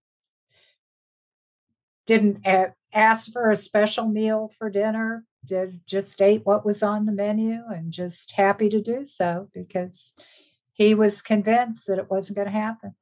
didn't 2.07 2.45
ask 2.93 3.33
for 3.33 3.51
a 3.51 3.57
special 3.57 4.07
meal 4.07 4.51
for 4.59 4.69
dinner 4.69 5.25
did 5.47 5.81
just 5.87 6.21
ate 6.21 6.45
what 6.45 6.67
was 6.67 6.83
on 6.83 7.07
the 7.07 7.13
menu 7.13 7.61
and 7.73 7.93
just 7.93 8.33
happy 8.33 8.69
to 8.69 8.81
do 8.83 9.05
so 9.05 9.49
because 9.55 10.13
he 10.73 10.95
was 10.95 11.23
convinced 11.23 11.87
that 11.87 11.99
it 11.99 12.11
wasn't 12.11 12.37
going 12.37 12.49
to 12.49 12.53
happen 12.53 12.95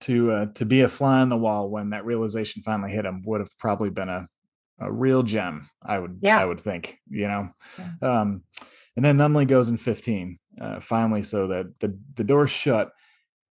to 0.00 0.30
uh, 0.32 0.46
to 0.54 0.64
be 0.64 0.82
a 0.82 0.88
fly 0.88 1.20
on 1.20 1.28
the 1.28 1.36
wall 1.36 1.70
when 1.70 1.90
that 1.90 2.04
realization 2.04 2.62
finally 2.62 2.90
hit 2.92 3.04
him 3.06 3.22
would 3.24 3.40
have 3.40 3.56
probably 3.58 3.90
been 3.90 4.08
a 4.08 4.28
a 4.80 4.90
real 4.92 5.22
gem 5.22 5.68
i 5.84 5.98
would 5.98 6.18
Yeah. 6.22 6.38
i 6.38 6.44
would 6.44 6.58
think 6.60 6.98
you 7.08 7.28
know 7.28 7.50
um 8.02 8.42
and 8.96 9.04
then 9.04 9.16
nunley 9.16 9.46
goes 9.46 9.68
in 9.68 9.76
15 9.76 10.38
uh 10.60 10.80
finally 10.80 11.22
so 11.22 11.46
that 11.48 11.78
the 11.80 11.98
the 12.14 12.24
door's 12.24 12.50
shut 12.50 12.90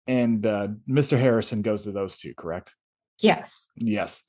and 0.07 0.45
uh 0.45 0.69
mr 0.89 1.19
harrison 1.19 1.61
goes 1.61 1.83
to 1.83 1.91
those 1.91 2.17
two 2.17 2.33
correct 2.35 2.75
yes 3.19 3.69
Yes. 3.75 4.23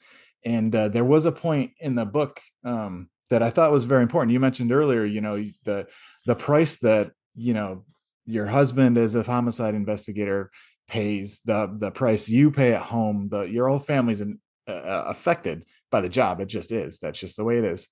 And 0.44 0.74
uh, 0.74 0.88
there 0.88 1.04
was 1.04 1.26
a 1.26 1.32
point 1.32 1.72
in 1.80 1.96
the 1.96 2.06
book 2.06 2.40
um, 2.64 3.10
that 3.28 3.42
I 3.42 3.50
thought 3.50 3.72
was 3.72 3.84
very 3.84 4.02
important. 4.02 4.32
You 4.32 4.38
mentioned 4.40 4.70
earlier, 4.70 5.04
you 5.04 5.20
know, 5.20 5.34
the 5.64 5.88
the 6.26 6.36
price 6.36 6.78
that 6.78 7.10
you 7.34 7.54
know 7.54 7.84
your 8.24 8.46
husband 8.46 8.96
as 8.98 9.16
a 9.16 9.24
homicide 9.24 9.74
investigator 9.74 10.50
pays, 10.88 11.40
the 11.44 11.72
the 11.78 11.90
price 11.90 12.28
you 12.28 12.50
pay 12.50 12.72
at 12.72 12.82
home, 12.82 13.28
the 13.30 13.42
your 13.42 13.68
whole 13.68 13.78
family's 13.78 14.20
in, 14.20 14.38
uh, 14.66 15.04
affected 15.06 15.64
by 15.90 16.00
the 16.00 16.08
job. 16.08 16.40
It 16.40 16.46
just 16.46 16.72
is. 16.72 16.98
That's 16.98 17.20
just 17.20 17.36
the 17.36 17.44
way 17.44 17.58
it 17.58 17.64
is. 17.64 17.88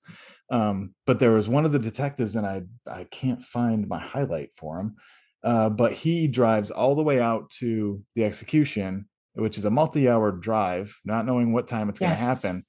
Um, 0.50 0.94
but 1.06 1.18
there 1.18 1.32
was 1.32 1.48
one 1.48 1.64
of 1.64 1.72
the 1.72 1.78
detectives, 1.78 2.36
and 2.36 2.46
I 2.46 2.62
I 2.90 3.04
can't 3.04 3.42
find 3.42 3.86
my 3.88 3.98
highlight 3.98 4.50
for 4.56 4.80
him. 4.80 4.96
Uh, 5.44 5.68
but 5.68 5.92
he 5.92 6.26
drives 6.26 6.72
all 6.72 6.96
the 6.96 7.02
way 7.02 7.20
out 7.20 7.50
to 7.50 8.02
the 8.16 8.24
execution 8.24 9.06
which 9.36 9.58
is 9.58 9.64
a 9.64 9.70
multi-hour 9.70 10.32
drive, 10.32 10.98
not 11.04 11.26
knowing 11.26 11.52
what 11.52 11.66
time 11.66 11.88
it's 11.88 11.98
going 11.98 12.12
to 12.12 12.16
happen, 12.16 12.64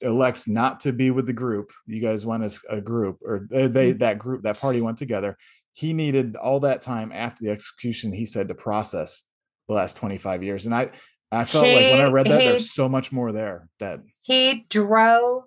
elects 0.00 0.48
not 0.48 0.80
to 0.80 0.92
be 0.92 1.10
with 1.10 1.26
the 1.26 1.32
group. 1.32 1.72
You 1.86 2.00
guys 2.00 2.24
went 2.24 2.44
as 2.44 2.60
a 2.68 2.80
group, 2.80 3.18
or 3.22 3.46
they, 3.50 3.66
they 3.66 3.92
that 3.92 4.18
group 4.18 4.42
that 4.42 4.58
party 4.58 4.80
went 4.80 4.98
together. 4.98 5.36
He 5.72 5.92
needed 5.92 6.36
all 6.36 6.60
that 6.60 6.82
time 6.82 7.12
after 7.12 7.44
the 7.44 7.50
execution. 7.50 8.12
He 8.12 8.26
said 8.26 8.48
to 8.48 8.54
process 8.54 9.24
the 9.72 9.76
last 9.76 9.96
25 9.96 10.42
years, 10.42 10.66
and 10.66 10.74
I 10.74 10.90
I 11.30 11.44
felt 11.44 11.72
like 11.72 11.90
when 11.90 12.00
I 12.00 12.10
read 12.10 12.26
that, 12.26 12.40
he- 12.40 12.48
there's 12.48 12.70
so 12.70 12.88
much 12.88 13.10
more 13.10 13.32
there. 13.32 13.68
That 13.78 14.00
he 14.20 14.66
drove 14.68 15.44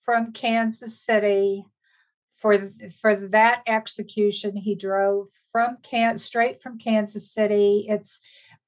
from 0.00 0.32
Kansas 0.32 0.98
City 0.98 1.64
for 2.36 2.72
for 3.00 3.14
that 3.28 3.62
execution. 3.66 4.56
He 4.56 4.74
drove 4.74 5.28
from 5.52 5.78
Can 5.82 6.18
straight 6.18 6.62
from 6.62 6.78
Kansas 6.78 7.30
City. 7.30 7.86
It's 7.88 8.20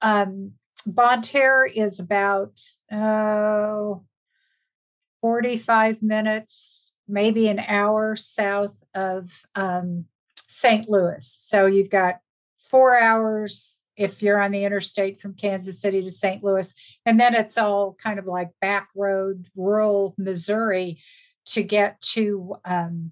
um, 0.02 0.52
Bonne 0.86 1.22
Terre 1.22 1.66
is 1.66 1.98
about 1.98 2.60
oh, 2.92 4.04
45 5.20 6.02
minutes, 6.02 6.94
maybe 7.06 7.48
an 7.48 7.58
hour 7.58 8.14
south 8.16 8.82
of 8.94 9.46
um, 9.54 10.06
St. 10.46 10.88
Louis. 10.88 11.26
So 11.38 11.66
you've 11.66 11.90
got 11.90 12.20
four 12.70 12.98
hours 12.98 13.86
if 13.98 14.22
you're 14.22 14.40
on 14.40 14.52
the 14.52 14.64
interstate 14.64 15.20
from 15.20 15.34
Kansas 15.34 15.80
City 15.80 16.02
to 16.02 16.12
St. 16.12 16.42
Louis. 16.42 16.72
And 17.04 17.18
then 17.18 17.34
it's 17.34 17.58
all 17.58 17.96
kind 18.00 18.18
of 18.18 18.26
like 18.26 18.50
back 18.60 18.88
road, 18.94 19.48
rural 19.56 20.14
Missouri 20.16 21.00
to 21.46 21.62
get 21.62 22.00
to 22.00 22.56
um, 22.64 23.10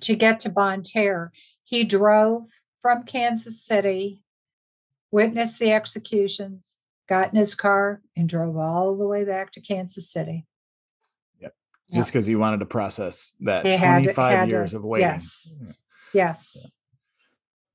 to 0.00 0.14
get 0.14 0.40
to 0.40 0.48
Bonne 0.48 0.84
Terre. 0.84 1.32
He 1.64 1.84
drove 1.84 2.44
from 2.80 3.02
Kansas 3.02 3.60
City, 3.60 4.22
witnessed 5.10 5.58
the 5.58 5.72
executions, 5.72 6.82
got 7.08 7.32
in 7.32 7.38
his 7.38 7.54
car, 7.54 8.02
and 8.16 8.28
drove 8.28 8.56
all 8.56 8.96
the 8.96 9.06
way 9.06 9.24
back 9.24 9.52
to 9.52 9.60
Kansas 9.60 10.10
City. 10.10 10.46
Yep. 11.40 11.54
just 11.92 12.12
because 12.12 12.26
he 12.26 12.36
wanted 12.36 12.60
to 12.60 12.66
process 12.66 13.34
that 13.40 13.62
25 13.62 14.48
years 14.48 14.70
to, 14.70 14.76
of 14.76 14.84
waiting. 14.84 15.08
Yes. 15.08 15.56
Yes. 16.14 16.58
Yeah. 16.62 16.70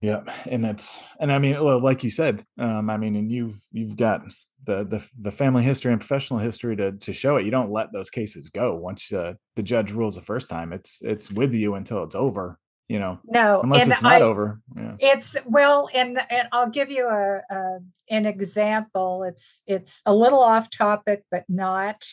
Yeah. 0.02 0.22
And 0.46 0.64
that's, 0.64 1.00
and 1.20 1.32
I 1.32 1.40
mean, 1.40 1.62
well, 1.64 1.80
like 1.80 2.04
you 2.04 2.12
said, 2.12 2.44
um, 2.60 2.90
I 2.90 2.98
mean, 2.98 3.16
and 3.16 3.32
you, 3.32 3.56
you've 3.72 3.96
got 3.96 4.22
the, 4.66 4.84
the, 4.84 5.08
the 5.18 5.32
family 5.32 5.64
history 5.64 5.92
and 5.92 6.02
professional 6.02 6.40
history 6.40 6.76
to, 6.76 6.92
to 6.92 7.14
show 7.14 7.38
it. 7.38 7.46
You 7.46 7.52
don't 7.52 7.72
let 7.72 7.92
those 7.94 8.10
cases 8.10 8.50
go. 8.50 8.76
Once 8.76 9.12
uh, 9.12 9.34
the 9.56 9.64
judge 9.64 9.92
rules 9.92 10.16
the 10.16 10.22
first 10.22 10.50
time, 10.50 10.74
it's, 10.74 11.02
it's 11.02 11.32
with 11.32 11.54
you 11.54 11.76
until 11.76 12.04
it's 12.04 12.16
over 12.16 12.60
you 12.88 13.00
know 13.00 13.20
no 13.26 13.62
unless 13.62 13.88
it's 13.88 14.02
not 14.02 14.14
I, 14.14 14.22
over 14.22 14.62
yeah. 14.76 14.96
it's 15.00 15.36
well 15.46 15.90
and 15.94 16.20
and 16.30 16.48
i'll 16.52 16.70
give 16.70 16.90
you 16.90 17.06
a, 17.08 17.42
a, 17.50 17.80
an 18.10 18.26
example 18.26 19.24
it's 19.24 19.62
it's 19.68 20.02
a 20.06 20.16
little 20.16 20.40
off 20.40 20.70
topic 20.70 21.24
but 21.30 21.44
not 21.50 22.06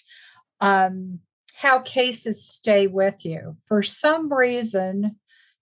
um 0.61 1.21
how 1.55 1.79
cases 1.79 2.45
stay 2.45 2.89
with 2.89 3.25
you 3.25 3.55
for 3.67 3.83
some 3.83 4.33
reason 4.33 5.17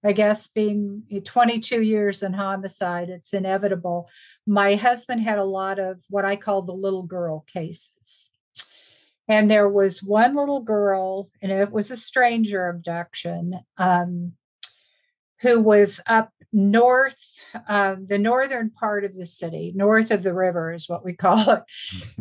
i 0.04 0.12
guess 0.12 0.46
being 0.48 1.02
22 1.24 1.82
years 1.82 2.22
in 2.22 2.32
homicide 2.32 3.08
it's 3.08 3.34
inevitable 3.34 4.08
my 4.46 4.74
husband 4.74 5.20
had 5.20 5.38
a 5.38 5.44
lot 5.44 5.78
of 5.78 6.00
what 6.10 6.24
i 6.24 6.36
call 6.36 6.62
the 6.62 6.72
little 6.72 7.02
girl 7.02 7.44
cases 7.52 8.28
and 9.28 9.50
there 9.50 9.68
was 9.68 10.02
one 10.02 10.34
little 10.34 10.60
girl 10.60 11.30
and 11.40 11.52
it 11.52 11.70
was 11.70 11.90
a 11.90 11.96
stranger 11.96 12.68
abduction 12.68 13.60
um, 13.78 14.32
who 15.40 15.60
was 15.60 16.00
up 16.06 16.30
north, 16.52 17.40
um, 17.68 18.06
the 18.06 18.18
northern 18.18 18.70
part 18.70 19.04
of 19.04 19.16
the 19.16 19.26
city, 19.26 19.72
north 19.74 20.10
of 20.10 20.22
the 20.22 20.34
river 20.34 20.72
is 20.72 20.88
what 20.88 21.04
we 21.04 21.14
call 21.16 21.50
it. 21.50 21.62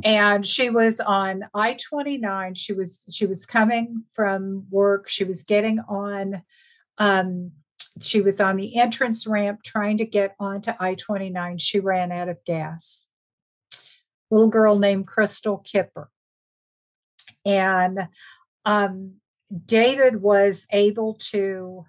and 0.03 0.45
she 0.45 0.69
was 0.69 0.99
on 0.99 1.43
I 1.53 1.73
29. 1.73 2.55
She 2.55 2.73
was 2.73 3.05
she 3.11 3.25
was 3.25 3.45
coming 3.45 4.03
from 4.13 4.65
work. 4.69 5.09
She 5.09 5.23
was 5.23 5.43
getting 5.43 5.79
on. 5.79 6.43
Um, 6.97 7.51
she 7.99 8.21
was 8.21 8.39
on 8.39 8.57
the 8.57 8.77
entrance 8.77 9.27
ramp 9.27 9.63
trying 9.63 9.97
to 9.97 10.05
get 10.05 10.36
onto 10.39 10.71
I 10.79 10.95
29. 10.95 11.57
She 11.57 11.79
ran 11.79 12.11
out 12.11 12.29
of 12.29 12.43
gas. 12.45 13.05
Little 14.29 14.47
girl 14.47 14.79
named 14.79 15.07
Crystal 15.07 15.57
Kipper. 15.57 16.09
And 17.45 18.07
um, 18.65 19.15
David 19.65 20.21
was 20.21 20.65
able 20.71 21.15
to 21.32 21.86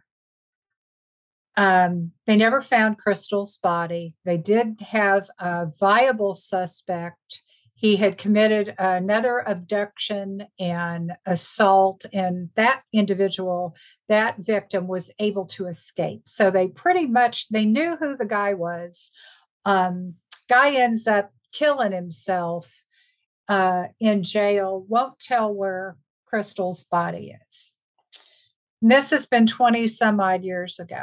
um, 1.57 2.13
they 2.27 2.37
never 2.37 2.63
found 2.63 2.99
Crystal's 2.99 3.59
body. 3.59 4.15
They 4.25 4.39
did 4.39 4.81
have 4.81 5.29
a 5.39 5.67
viable 5.79 6.35
suspect. 6.35 7.43
He 7.83 7.97
had 7.97 8.17
committed 8.17 8.77
another 8.79 9.41
abduction 9.45 10.47
and 10.57 11.15
assault, 11.27 12.07
and 12.13 12.51
that 12.55 12.83
individual, 12.93 13.75
that 14.09 14.37
victim, 14.39 14.87
was 14.87 15.11
able 15.19 15.47
to 15.47 15.67
escape. 15.67 16.23
So 16.27 16.53
they 16.53 16.69
pretty 16.69 17.09
much 17.09 17.49
they 17.49 17.65
knew 17.65 17.97
who 17.97 18.17
the 18.17 18.25
guy 18.25 18.55
was. 18.55 19.11
Um, 19.65 20.15
guy 20.49 20.77
ends 20.77 21.09
up 21.09 21.33
killing 21.51 21.91
himself 21.91 22.73
uh, 23.49 23.87
in 23.99 24.23
jail. 24.23 24.87
Won't 24.89 25.19
tell 25.19 25.53
where 25.53 25.97
Crystal's 26.27 26.85
body 26.85 27.35
is. 27.51 27.73
This 28.81 29.11
has 29.11 29.27
been 29.27 29.49
20 29.49 29.89
some 29.89 30.21
odd 30.21 30.45
years 30.45 30.79
ago 30.79 31.03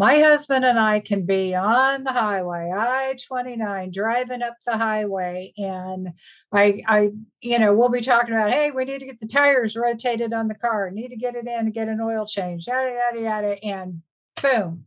my 0.00 0.18
husband 0.18 0.64
and 0.64 0.78
I 0.80 1.00
can 1.00 1.26
be 1.26 1.54
on 1.54 2.04
the 2.04 2.12
highway, 2.12 2.72
I 2.74 3.16
29, 3.22 3.90
driving 3.90 4.40
up 4.40 4.54
the 4.64 4.78
highway. 4.78 5.52
And 5.58 6.14
I, 6.50 6.82
I, 6.88 7.10
you 7.42 7.58
know, 7.58 7.74
we'll 7.74 7.90
be 7.90 8.00
talking 8.00 8.32
about, 8.32 8.50
hey, 8.50 8.70
we 8.70 8.86
need 8.86 9.00
to 9.00 9.04
get 9.04 9.20
the 9.20 9.26
tires 9.26 9.76
rotated 9.76 10.32
on 10.32 10.48
the 10.48 10.54
car, 10.54 10.90
need 10.90 11.08
to 11.08 11.16
get 11.16 11.34
it 11.34 11.46
in 11.46 11.52
and 11.52 11.74
get 11.74 11.88
an 11.88 12.00
oil 12.00 12.24
change, 12.24 12.66
yada, 12.66 12.94
yada, 12.94 13.20
yada. 13.20 13.62
And 13.62 14.00
boom, 14.40 14.86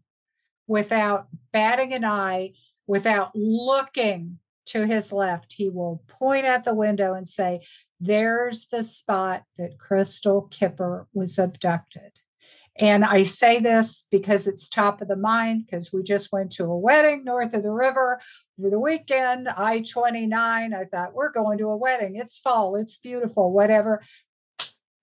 without 0.65 1.27
batting 1.51 1.93
an 1.93 2.05
eye, 2.05 2.53
without 2.87 3.35
looking 3.35 4.39
to 4.65 4.87
his 4.87 5.13
left, 5.13 5.53
he 5.53 5.69
will 5.69 6.01
point 6.07 6.47
at 6.47 6.63
the 6.63 6.73
window 6.73 7.13
and 7.13 7.27
say, 7.27 7.61
there's 7.99 8.65
the 8.65 8.81
spot 8.81 9.43
that 9.59 9.77
Crystal 9.77 10.47
Kipper 10.49 11.07
was 11.13 11.37
abducted. 11.37 12.13
And 12.77 13.05
I 13.05 13.23
say 13.23 13.59
this 13.59 14.07
because 14.09 14.47
it's 14.47 14.67
top 14.67 15.01
of 15.01 15.07
the 15.07 15.15
mind 15.15 15.65
because 15.65 15.93
we 15.93 16.01
just 16.01 16.31
went 16.31 16.51
to 16.53 16.65
a 16.65 16.77
wedding 16.77 17.23
north 17.23 17.53
of 17.53 17.61
the 17.61 17.71
river 17.71 18.19
over 18.59 18.69
the 18.69 18.79
weekend, 18.79 19.47
I 19.47 19.81
29. 19.81 20.73
I 20.73 20.85
thought, 20.85 21.13
we're 21.13 21.31
going 21.31 21.59
to 21.59 21.69
a 21.69 21.77
wedding. 21.77 22.15
It's 22.15 22.39
fall, 22.39 22.75
it's 22.75 22.97
beautiful, 22.97 23.51
whatever. 23.51 24.01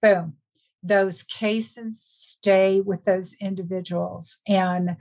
Boom. 0.03 0.35
Those 0.83 1.23
cases 1.23 2.03
stay 2.03 2.81
with 2.81 3.05
those 3.05 3.35
individuals. 3.35 4.39
And 4.49 4.97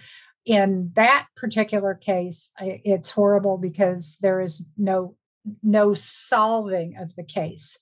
in 0.45 0.91
that 0.95 1.27
particular 1.35 1.95
case, 1.95 2.51
it's 2.59 3.11
horrible 3.11 3.57
because 3.57 4.17
there 4.21 4.41
is 4.41 4.65
no 4.77 5.15
no 5.63 5.93
solving 5.93 6.97
of 6.97 7.15
the 7.15 7.23
case. 7.23 7.77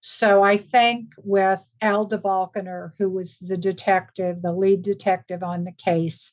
So 0.00 0.42
I 0.42 0.56
think 0.56 1.10
with 1.18 1.60
Al 1.82 2.08
DeValkener, 2.08 2.92
who 2.98 3.10
was 3.10 3.38
the 3.38 3.58
detective, 3.58 4.40
the 4.42 4.52
lead 4.52 4.82
detective 4.82 5.42
on 5.42 5.64
the 5.64 5.72
case, 5.72 6.32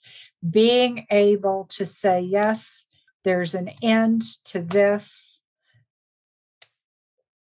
being 0.50 1.06
able 1.12 1.66
to 1.72 1.86
say, 1.86 2.22
yes, 2.22 2.86
there's 3.24 3.54
an 3.54 3.70
end 3.82 4.22
to 4.46 4.62
this 4.62 5.42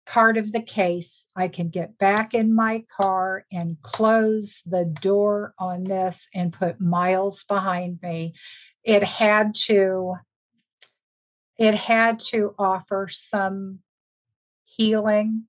part 0.04 0.36
of 0.36 0.50
the 0.50 0.60
case. 0.60 1.28
I 1.36 1.46
can 1.46 1.68
get 1.68 1.96
back 1.96 2.34
in 2.34 2.52
my 2.52 2.82
car 3.00 3.46
and 3.52 3.80
close 3.80 4.62
the 4.66 4.84
door 4.84 5.54
on 5.56 5.84
this 5.84 6.28
and 6.34 6.52
put 6.52 6.80
miles 6.80 7.44
behind 7.44 8.00
me. 8.02 8.34
It 8.82 9.04
had 9.04 9.54
to 9.66 10.16
it 11.56 11.74
had 11.74 12.18
to 12.20 12.54
offer 12.58 13.06
some 13.10 13.80
healing 14.64 15.44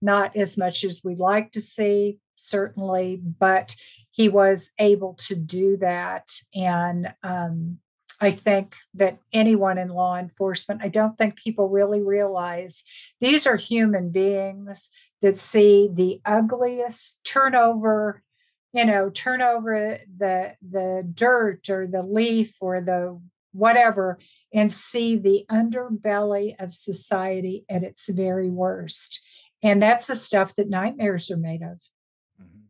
not 0.00 0.36
as 0.36 0.56
much 0.56 0.84
as 0.84 1.02
we'd 1.02 1.18
like 1.18 1.52
to 1.52 1.60
see, 1.60 2.18
certainly, 2.36 3.20
but 3.38 3.74
he 4.10 4.28
was 4.28 4.70
able 4.78 5.14
to 5.14 5.34
do 5.34 5.76
that. 5.78 6.30
And 6.54 7.12
um, 7.22 7.78
I 8.20 8.30
think 8.30 8.74
that 8.94 9.18
anyone 9.32 9.78
in 9.78 9.88
law 9.88 10.16
enforcement, 10.16 10.80
I 10.82 10.88
don't 10.88 11.18
think 11.18 11.36
people 11.36 11.68
really 11.68 12.02
realize 12.02 12.82
these 13.20 13.46
are 13.46 13.56
human 13.56 14.10
beings 14.10 14.88
that 15.22 15.38
see 15.38 15.88
the 15.92 16.20
ugliest 16.24 17.18
turnover, 17.24 18.22
you 18.72 18.84
know, 18.84 19.10
turn 19.10 19.42
over 19.42 19.98
the 20.16 20.54
the 20.66 21.06
dirt 21.14 21.68
or 21.68 21.86
the 21.86 22.02
leaf 22.02 22.56
or 22.60 22.80
the 22.80 23.20
whatever 23.52 24.18
and 24.52 24.70
see 24.70 25.16
the 25.16 25.44
underbelly 25.50 26.54
of 26.58 26.74
society 26.74 27.64
at 27.70 27.82
its 27.82 28.08
very 28.08 28.50
worst 28.50 29.20
and 29.62 29.82
that's 29.82 30.06
the 30.06 30.16
stuff 30.16 30.54
that 30.56 30.68
nightmares 30.68 31.30
are 31.30 31.36
made 31.36 31.62
of 31.62 31.78
mm-hmm. 32.40 32.64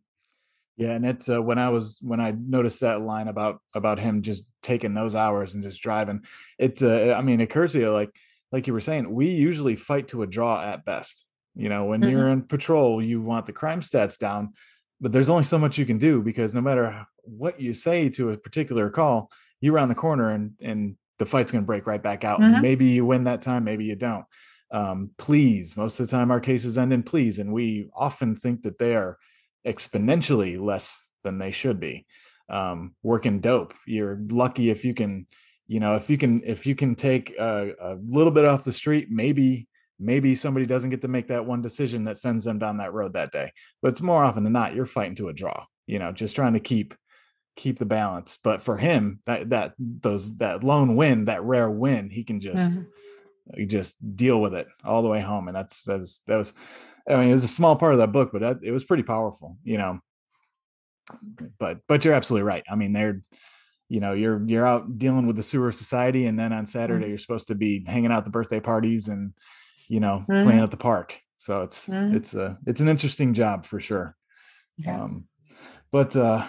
yeah 0.76 0.90
and 0.90 1.04
it's 1.04 1.28
uh, 1.28 1.42
when 1.42 1.58
i 1.58 1.68
was 1.68 1.98
when 2.02 2.20
i 2.20 2.30
noticed 2.30 2.80
that 2.80 3.00
line 3.00 3.28
about 3.28 3.60
about 3.74 3.98
him 3.98 4.22
just 4.22 4.42
taking 4.62 4.94
those 4.94 5.14
hours 5.14 5.54
and 5.54 5.62
just 5.62 5.82
driving 5.82 6.22
it's 6.58 6.82
uh, 6.82 7.14
i 7.16 7.22
mean 7.22 7.40
it 7.40 7.44
occurs 7.44 7.72
to 7.72 7.80
you 7.80 7.90
like 7.90 8.10
like 8.52 8.66
you 8.66 8.72
were 8.72 8.80
saying 8.80 9.12
we 9.12 9.28
usually 9.28 9.76
fight 9.76 10.08
to 10.08 10.22
a 10.22 10.26
draw 10.26 10.62
at 10.62 10.84
best 10.84 11.28
you 11.54 11.68
know 11.68 11.84
when 11.84 12.00
mm-hmm. 12.00 12.10
you're 12.10 12.28
in 12.28 12.42
patrol 12.42 13.02
you 13.02 13.20
want 13.20 13.46
the 13.46 13.52
crime 13.52 13.80
stats 13.80 14.18
down 14.18 14.52
but 15.00 15.12
there's 15.12 15.28
only 15.28 15.44
so 15.44 15.58
much 15.58 15.78
you 15.78 15.86
can 15.86 15.98
do 15.98 16.22
because 16.22 16.54
no 16.54 16.60
matter 16.60 17.06
what 17.22 17.60
you 17.60 17.72
say 17.72 18.08
to 18.08 18.30
a 18.30 18.36
particular 18.36 18.90
call 18.90 19.30
you 19.60 19.72
round 19.72 19.90
the 19.90 19.94
corner 19.94 20.30
and 20.30 20.52
and 20.60 20.96
the 21.18 21.26
fight's 21.26 21.50
going 21.50 21.62
to 21.62 21.66
break 21.66 21.86
right 21.86 22.02
back 22.02 22.24
out 22.24 22.40
mm-hmm. 22.40 22.60
maybe 22.60 22.86
you 22.86 23.04
win 23.04 23.24
that 23.24 23.42
time 23.42 23.64
maybe 23.64 23.84
you 23.84 23.96
don't 23.96 24.24
um, 24.70 25.10
please. 25.18 25.76
Most 25.76 26.00
of 26.00 26.06
the 26.06 26.10
time, 26.10 26.30
our 26.30 26.40
cases 26.40 26.78
end 26.78 26.92
in 26.92 27.02
please, 27.02 27.38
and 27.38 27.52
we 27.52 27.88
often 27.94 28.34
think 28.34 28.62
that 28.62 28.78
they 28.78 28.94
are 28.94 29.18
exponentially 29.66 30.60
less 30.60 31.08
than 31.22 31.38
they 31.38 31.50
should 31.50 31.80
be. 31.80 32.06
Um, 32.48 32.94
working 33.02 33.40
dope, 33.40 33.74
you're 33.86 34.20
lucky 34.28 34.70
if 34.70 34.84
you 34.84 34.94
can, 34.94 35.26
you 35.66 35.80
know, 35.80 35.96
if 35.96 36.08
you 36.08 36.16
can, 36.16 36.42
if 36.44 36.66
you 36.66 36.76
can 36.76 36.94
take 36.94 37.34
a, 37.38 37.72
a 37.80 37.96
little 38.08 38.30
bit 38.30 38.44
off 38.44 38.64
the 38.64 38.72
street, 38.72 39.08
maybe 39.10 39.68
maybe 39.98 40.34
somebody 40.34 40.66
doesn't 40.66 40.90
get 40.90 41.00
to 41.00 41.08
make 41.08 41.28
that 41.28 41.46
one 41.46 41.62
decision 41.62 42.04
that 42.04 42.18
sends 42.18 42.44
them 42.44 42.58
down 42.58 42.76
that 42.76 42.92
road 42.92 43.14
that 43.14 43.32
day 43.32 43.50
but 43.80 43.88
it's 43.88 44.02
more 44.02 44.22
often 44.22 44.44
than 44.44 44.52
not 44.52 44.74
you're 44.74 44.84
fighting 44.84 45.14
to 45.14 45.30
a 45.30 45.32
draw 45.32 45.64
you 45.86 45.98
know 45.98 46.12
just 46.12 46.36
trying 46.36 46.52
to 46.52 46.60
keep 46.60 46.92
keep 47.56 47.78
the 47.78 47.86
balance 47.86 48.38
but 48.44 48.60
for 48.60 48.76
him 48.76 49.20
that 49.24 49.48
that 49.48 49.72
those 49.78 50.36
that 50.36 50.62
lone 50.62 50.96
win 50.96 51.24
that 51.24 51.42
rare 51.44 51.70
win 51.70 52.10
he 52.10 52.24
can 52.24 52.40
just 52.40 52.72
mm-hmm 52.72 52.82
you 53.54 53.66
just 53.66 53.96
deal 54.16 54.40
with 54.40 54.54
it 54.54 54.66
all 54.84 55.02
the 55.02 55.08
way 55.08 55.20
home 55.20 55.48
and 55.48 55.56
that's 55.56 55.82
that 55.84 55.98
was 55.98 56.22
that 56.26 56.36
was 56.36 56.52
i 57.08 57.16
mean 57.16 57.30
it 57.30 57.32
was 57.32 57.44
a 57.44 57.48
small 57.48 57.76
part 57.76 57.92
of 57.92 57.98
that 57.98 58.12
book 58.12 58.30
but 58.32 58.40
that, 58.40 58.58
it 58.62 58.72
was 58.72 58.84
pretty 58.84 59.02
powerful 59.02 59.56
you 59.62 59.78
know 59.78 60.00
but 61.58 61.78
but 61.86 62.04
you're 62.04 62.14
absolutely 62.14 62.42
right 62.42 62.64
i 62.70 62.74
mean 62.74 62.92
they're 62.92 63.20
you 63.88 64.00
know 64.00 64.12
you're 64.12 64.42
you're 64.46 64.66
out 64.66 64.98
dealing 64.98 65.26
with 65.26 65.36
the 65.36 65.42
sewer 65.42 65.70
society 65.70 66.26
and 66.26 66.38
then 66.38 66.52
on 66.52 66.66
saturday 66.66 67.04
mm-hmm. 67.04 67.10
you're 67.10 67.18
supposed 67.18 67.48
to 67.48 67.54
be 67.54 67.84
hanging 67.86 68.10
out 68.10 68.24
the 68.24 68.30
birthday 68.30 68.60
parties 68.60 69.06
and 69.06 69.32
you 69.88 70.00
know 70.00 70.24
mm-hmm. 70.28 70.44
playing 70.44 70.62
at 70.62 70.70
the 70.70 70.76
park 70.76 71.16
so 71.38 71.62
it's 71.62 71.86
mm-hmm. 71.86 72.16
it's 72.16 72.34
a 72.34 72.58
it's 72.66 72.80
an 72.80 72.88
interesting 72.88 73.34
job 73.34 73.64
for 73.64 73.78
sure 73.78 74.16
Yeah. 74.78 75.02
Um, 75.02 75.28
but 75.90 76.16
uh, 76.16 76.46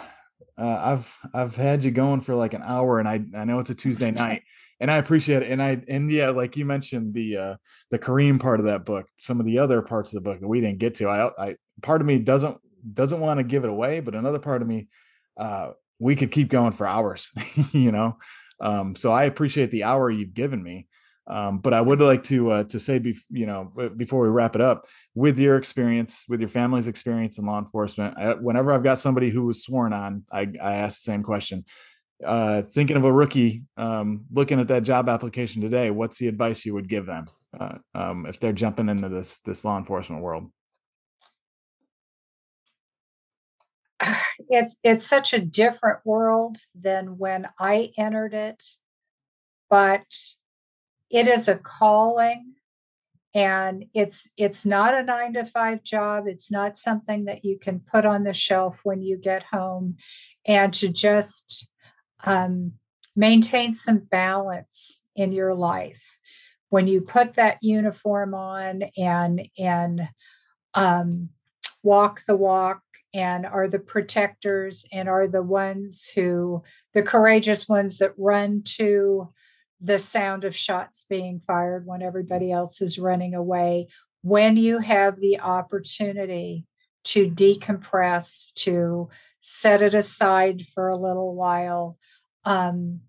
uh, 0.58 0.82
I've 0.84 1.18
I've 1.34 1.56
had 1.56 1.84
you 1.84 1.92
going 1.92 2.22
for 2.22 2.36
like 2.36 2.54
an 2.54 2.64
hour, 2.64 3.00
and 3.00 3.08
I 3.08 3.24
I 3.36 3.46
know 3.46 3.60
it's 3.60 3.70
a 3.70 3.76
Tuesday 3.76 4.12
night, 4.26 4.44
and 4.80 4.92
I 4.92 4.98
appreciate 4.98 5.44
it. 5.44 5.52
And 5.52 5.62
I 5.62 5.82
and 5.88 6.10
yeah, 6.12 6.30
like 6.30 6.56
you 6.58 6.66
mentioned 6.66 7.14
the 7.14 7.38
uh, 7.38 7.56
the 7.92 8.00
Kareem 8.00 8.40
part 8.40 8.60
of 8.60 8.68
that 8.68 8.86
book, 8.86 9.08
some 9.18 9.40
of 9.40 9.46
the 9.46 9.60
other 9.60 9.82
parts 9.82 10.14
of 10.14 10.24
the 10.24 10.30
book 10.30 10.40
that 10.40 10.48
we 10.48 10.62
didn't 10.62 10.80
get 10.80 10.96
to. 10.96 11.10
I 11.10 11.30
I 11.38 11.56
part 11.82 12.02
of 12.02 12.08
me 12.08 12.20
doesn't 12.20 12.58
doesn't 12.94 13.20
want 13.20 13.40
to 13.40 13.44
give 13.44 13.64
it 13.64 13.70
away, 13.70 14.00
but 14.00 14.16
another 14.16 14.40
part 14.40 14.62
of 14.62 14.68
me, 14.68 14.88
uh, 15.38 15.72
we 16.00 16.16
could 16.16 16.32
keep 16.32 16.50
going 16.50 16.74
for 16.74 16.88
hours, 16.88 17.32
you 17.72 17.92
know. 17.92 18.18
Um, 18.60 18.96
so 18.96 19.12
I 19.12 19.26
appreciate 19.26 19.72
the 19.72 19.84
hour 19.84 20.10
you've 20.10 20.34
given 20.34 20.62
me. 20.62 20.88
Um, 21.30 21.60
but 21.60 21.74
I 21.74 21.82
would 21.82 22.00
like 22.00 22.24
to 22.24 22.52
uh, 22.52 22.64
to 22.66 22.80
say, 22.80 23.00
be, 23.00 23.18
you 23.30 23.46
know, 23.46 23.72
before 23.98 24.22
we 24.22 24.30
wrap 24.30 24.56
it 24.56 24.62
up, 24.62 24.86
with 25.14 25.38
your 25.38 25.58
experience, 25.58 26.24
with 26.30 26.40
your 26.40 26.50
family's 26.50 26.88
experience 26.88 27.38
in 27.38 27.46
law 27.46 27.60
enforcement, 27.60 28.18
I, 28.18 28.34
whenever 28.36 28.72
I've 28.72 28.84
got 28.84 29.00
somebody 29.00 29.30
who 29.30 29.46
was 29.46 29.62
sworn 29.62 29.92
on, 29.92 30.24
I, 30.32 30.48
I 30.62 30.76
ask 30.76 31.00
the 31.00 31.12
same 31.12 31.24
question. 31.24 31.66
Uh, 32.24 32.64
thinking 32.64 32.98
of 32.98 33.06
a 33.06 33.12
rookie 33.12 33.64
um, 33.78 34.26
looking 34.32 34.60
at 34.60 34.68
that 34.68 34.84
job 34.84 35.08
application 35.08 35.62
today, 35.62 35.92
what's 35.92 36.18
the 36.18 36.28
advice 36.28 36.66
you 36.66 36.74
would 36.74 36.90
give 36.90 37.06
them 37.06 37.30
uh, 37.60 37.78
um, 37.94 38.26
if 38.26 38.40
they're 38.40 38.54
jumping 38.54 38.90
into 38.90 39.08
this 39.08 39.40
this 39.40 39.64
law 39.64 39.78
enforcement 39.78 40.22
world? 40.22 40.52
It's 44.50 44.78
it's 44.84 45.06
such 45.06 45.34
a 45.34 45.40
different 45.40 46.00
world 46.06 46.58
than 46.74 47.18
when 47.18 47.48
I 47.60 47.92
entered 47.98 48.34
it, 48.34 48.64
but 49.70 50.06
it 51.10 51.28
is 51.28 51.48
a 51.48 51.56
calling 51.56 52.54
and 53.34 53.86
it's 53.94 54.28
it's 54.38 54.66
not 54.66 54.98
a 54.98 55.04
9 55.04 55.34
to 55.34 55.46
5 55.46 55.84
job 55.84 56.28
it's 56.28 56.50
not 56.50 56.78
something 56.78 57.26
that 57.26 57.46
you 57.46 57.60
can 57.60 57.80
put 57.80 58.06
on 58.06 58.24
the 58.24 58.34
shelf 58.34 58.82
when 58.84 59.02
you 59.02 59.18
get 59.18 59.44
home 59.44 59.98
and 60.46 60.74
to 60.74 60.88
just 60.88 61.70
um, 62.24 62.74
maintain 63.16 63.74
some 63.74 64.00
balance 64.00 65.02
in 65.16 65.32
your 65.32 65.54
life 65.54 66.20
when 66.70 66.88
you 66.88 67.02
put 67.02 67.36
that 67.36 67.58
uniform 67.62 68.34
on 68.34 68.84
and 68.98 69.48
and 69.58 70.08
um, 70.74 71.30
walk 71.84 72.22
the 72.28 72.36
walk 72.36 72.82
and 73.14 73.46
are 73.46 73.68
the 73.68 73.80
protectors 73.80 74.86
and 74.92 75.10
are 75.10 75.28
the 75.28 75.42
ones 75.42 76.08
who 76.14 76.62
the 76.94 77.02
courageous 77.02 77.68
ones 77.68 77.98
that 77.98 78.14
run 78.18 78.62
to 78.64 79.34
the 79.82 79.98
sound 79.98 80.44
of 80.44 80.56
shots 80.56 81.06
being 81.10 81.40
fired 81.40 81.86
when 81.86 82.02
everybody 82.02 82.52
else 82.52 82.82
is 82.82 83.00
running 83.00 83.34
away. 83.34 83.88
When 84.22 84.58
you 84.58 84.80
have 84.80 85.18
the 85.18 85.40
opportunity 85.40 86.66
to 87.08 87.30
decompress, 87.30 88.54
to 88.56 89.10
set 89.42 89.82
it 89.82 89.94
aside 89.94 90.66
for 90.74 90.90
a 90.90 90.98
little 90.98 91.36
while, 91.36 91.98
um, 92.46 93.02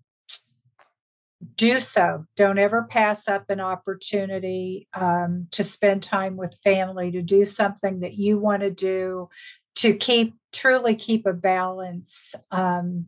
do 1.55 1.79
so. 1.79 2.25
Don't 2.35 2.59
ever 2.59 2.83
pass 2.83 3.27
up 3.27 3.49
an 3.49 3.59
opportunity 3.59 4.87
um, 4.93 5.47
to 5.51 5.63
spend 5.63 6.03
time 6.03 6.37
with 6.37 6.59
family, 6.63 7.11
to 7.11 7.21
do 7.21 7.45
something 7.45 8.01
that 8.01 8.15
you 8.15 8.37
want 8.37 8.61
to 8.61 8.71
do, 8.71 9.29
to 9.75 9.93
keep 9.93 10.35
truly 10.51 10.95
keep 10.95 11.25
a 11.25 11.33
balance 11.33 12.35
um, 12.51 13.05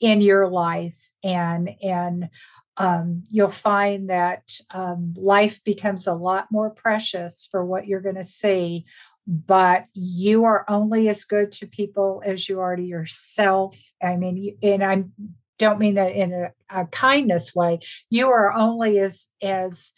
in 0.00 0.20
your 0.20 0.48
life 0.48 1.10
and 1.22 1.70
and 1.82 2.28
um, 2.76 3.22
you'll 3.30 3.50
find 3.50 4.10
that 4.10 4.58
um, 4.72 5.14
life 5.16 5.62
becomes 5.64 6.06
a 6.06 6.14
lot 6.14 6.48
more 6.50 6.70
precious 6.70 7.46
for 7.50 7.64
what 7.64 7.86
you're 7.86 8.00
going 8.00 8.16
to 8.16 8.24
see. 8.24 8.84
But 9.26 9.86
you 9.94 10.44
are 10.44 10.64
only 10.68 11.08
as 11.08 11.24
good 11.24 11.52
to 11.52 11.66
people 11.66 12.22
as 12.24 12.48
you 12.48 12.60
are 12.60 12.76
to 12.76 12.82
yourself. 12.82 13.78
I 14.02 14.16
mean, 14.16 14.58
and 14.62 14.84
I 14.84 15.04
don't 15.58 15.78
mean 15.78 15.94
that 15.94 16.12
in 16.12 16.32
a, 16.32 16.52
a 16.68 16.86
kindness 16.86 17.54
way. 17.54 17.80
You 18.10 18.30
are 18.30 18.52
only 18.52 18.98
as 18.98 19.28
as 19.42 19.92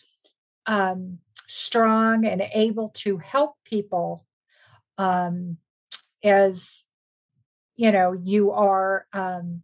um, 0.67 1.19
strong 1.47 2.25
and 2.25 2.43
able 2.55 2.91
to 2.97 3.19
help 3.19 3.55
people 3.65 4.27
um, 4.99 5.59
as 6.23 6.85
you 7.77 7.93
know 7.93 8.13
you 8.13 8.53
are 8.53 9.07
um, 9.13 9.63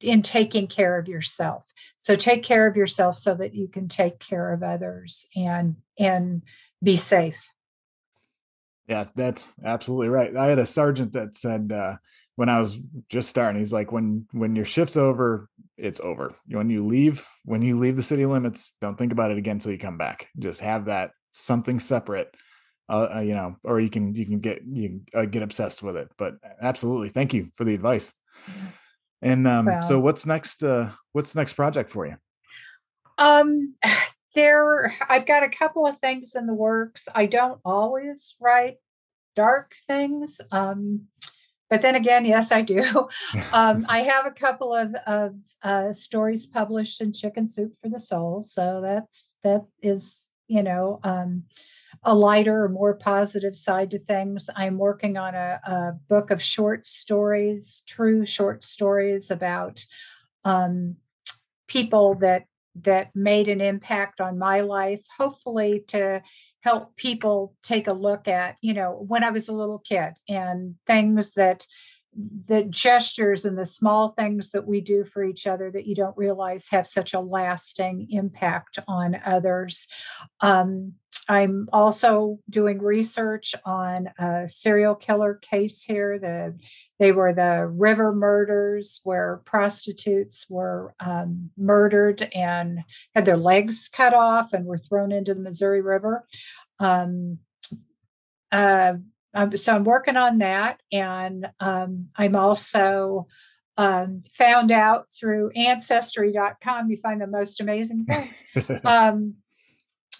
in 0.00 0.22
taking 0.22 0.66
care 0.66 0.98
of 0.98 1.08
yourself. 1.08 1.72
So 1.98 2.14
take 2.14 2.42
care 2.42 2.66
of 2.66 2.76
yourself 2.76 3.16
so 3.16 3.34
that 3.34 3.54
you 3.54 3.68
can 3.68 3.88
take 3.88 4.18
care 4.18 4.52
of 4.52 4.62
others 4.62 5.26
and 5.34 5.76
and 5.98 6.42
be 6.82 6.96
safe. 6.96 7.48
Yeah, 8.88 9.06
that's 9.14 9.46
absolutely 9.64 10.08
right. 10.08 10.36
I 10.36 10.46
had 10.46 10.58
a 10.58 10.66
sergeant 10.66 11.12
that 11.14 11.36
said 11.36 11.72
uh, 11.72 11.96
when 12.36 12.48
I 12.48 12.60
was 12.60 12.78
just 13.08 13.28
starting, 13.28 13.60
he's 13.60 13.72
like, 13.72 13.92
when 13.92 14.26
when 14.32 14.56
your 14.56 14.66
shift's 14.66 14.96
over, 14.96 15.48
it's 15.76 16.00
over. 16.00 16.34
When 16.48 16.68
you 16.68 16.84
leave, 16.86 17.26
when 17.44 17.62
you 17.62 17.78
leave 17.78 17.96
the 17.96 18.02
city 18.02 18.26
limits, 18.26 18.72
don't 18.80 18.96
think 18.96 19.12
about 19.12 19.30
it 19.30 19.38
again 19.38 19.56
until 19.56 19.72
you 19.72 19.78
come 19.78 19.98
back. 19.98 20.28
Just 20.38 20.60
have 20.60 20.86
that 20.86 21.12
something 21.32 21.80
separate, 21.80 22.34
uh, 22.88 23.08
uh, 23.16 23.20
you 23.20 23.34
know, 23.34 23.56
or 23.64 23.80
you 23.80 23.88
can 23.88 24.14
you 24.14 24.26
can 24.26 24.40
get 24.40 24.62
you 24.66 24.88
can, 24.88 25.06
uh, 25.14 25.24
get 25.24 25.42
obsessed 25.42 25.82
with 25.82 25.96
it. 25.96 26.10
But 26.18 26.34
absolutely, 26.60 27.08
thank 27.08 27.32
you 27.32 27.50
for 27.56 27.64
the 27.64 27.74
advice. 27.74 28.12
And 29.22 29.48
um, 29.48 29.66
well, 29.66 29.82
so 29.82 29.98
what's 29.98 30.26
next? 30.26 30.62
Uh, 30.62 30.90
what's 31.12 31.34
next 31.34 31.54
project 31.54 31.90
for 31.90 32.06
you? 32.06 32.16
Um, 33.16 33.68
there, 34.34 34.94
I've 35.08 35.26
got 35.26 35.42
a 35.42 35.48
couple 35.48 35.86
of 35.86 35.98
things 35.98 36.34
in 36.34 36.46
the 36.46 36.54
works. 36.54 37.08
I 37.14 37.26
don't 37.26 37.60
always 37.64 38.34
write 38.40 38.76
dark 39.34 39.74
things. 39.86 40.40
Um, 40.50 41.08
but 41.70 41.82
then 41.82 41.94
again, 41.94 42.24
yes, 42.24 42.52
I 42.52 42.62
do. 42.62 42.82
um, 43.52 43.86
I 43.88 44.00
have 44.00 44.26
a 44.26 44.30
couple 44.30 44.74
of, 44.74 44.94
of 45.06 45.34
uh, 45.62 45.92
stories 45.92 46.46
published 46.46 47.00
in 47.00 47.12
Chicken 47.12 47.48
Soup 47.48 47.74
for 47.80 47.88
the 47.88 48.00
Soul, 48.00 48.44
so 48.44 48.80
that's 48.82 49.34
that 49.42 49.64
is 49.82 50.24
you 50.46 50.62
know 50.62 51.00
um, 51.02 51.44
a 52.02 52.14
lighter 52.14 52.64
or 52.64 52.68
more 52.68 52.94
positive 52.94 53.56
side 53.56 53.90
to 53.92 53.98
things. 53.98 54.50
I'm 54.54 54.78
working 54.78 55.16
on 55.16 55.34
a, 55.34 55.60
a 55.64 55.92
book 56.08 56.30
of 56.30 56.42
short 56.42 56.86
stories, 56.86 57.82
true 57.88 58.26
short 58.26 58.62
stories 58.62 59.30
about 59.30 59.84
um, 60.44 60.96
people 61.66 62.14
that 62.14 62.44
that 62.82 63.14
made 63.14 63.48
an 63.48 63.60
impact 63.60 64.20
on 64.20 64.38
my 64.38 64.60
life. 64.60 65.00
Hopefully, 65.16 65.84
to 65.88 66.22
help 66.60 66.96
people 66.96 67.54
take 67.62 67.86
a 67.86 67.92
look 67.92 68.26
at, 68.26 68.56
you 68.60 68.74
know, 68.74 69.04
when 69.06 69.22
I 69.22 69.30
was 69.30 69.48
a 69.48 69.54
little 69.54 69.78
kid 69.78 70.14
and 70.28 70.76
things 70.86 71.34
that 71.34 71.66
the 72.46 72.62
gestures 72.64 73.44
and 73.44 73.58
the 73.58 73.66
small 73.66 74.10
things 74.10 74.52
that 74.52 74.66
we 74.66 74.80
do 74.80 75.04
for 75.04 75.24
each 75.24 75.46
other 75.46 75.70
that 75.70 75.86
you 75.86 75.94
don't 75.94 76.16
realize 76.16 76.68
have 76.70 76.86
such 76.86 77.12
a 77.12 77.20
lasting 77.20 78.06
impact 78.10 78.78
on 78.86 79.20
others. 79.26 79.86
Um, 80.40 80.94
I'm 81.28 81.68
also 81.72 82.38
doing 82.50 82.80
research 82.80 83.54
on 83.64 84.10
a 84.18 84.46
serial 84.46 84.94
killer 84.94 85.34
case 85.34 85.82
here. 85.82 86.18
The 86.18 86.58
they 86.98 87.12
were 87.12 87.32
the 87.32 87.66
river 87.66 88.12
murders 88.12 89.00
where 89.04 89.40
prostitutes 89.44 90.46
were 90.48 90.94
um, 91.00 91.50
murdered 91.56 92.22
and 92.34 92.80
had 93.14 93.24
their 93.24 93.36
legs 93.36 93.88
cut 93.92 94.14
off 94.14 94.52
and 94.52 94.66
were 94.66 94.78
thrown 94.78 95.12
into 95.12 95.34
the 95.34 95.40
Missouri 95.40 95.82
River. 95.82 96.24
Um, 96.78 97.38
uh, 98.52 98.94
so 99.56 99.74
I'm 99.74 99.84
working 99.84 100.16
on 100.16 100.38
that, 100.38 100.80
and 100.92 101.48
um, 101.58 102.06
I'm 102.16 102.36
also 102.36 103.26
um, 103.76 104.22
found 104.32 104.70
out 104.70 105.10
through 105.10 105.50
ancestry.com. 105.56 106.90
You 106.90 106.96
find 106.98 107.20
the 107.20 107.26
most 107.26 107.60
amazing 107.60 108.06
things. 108.06 108.80
um, 108.84 109.34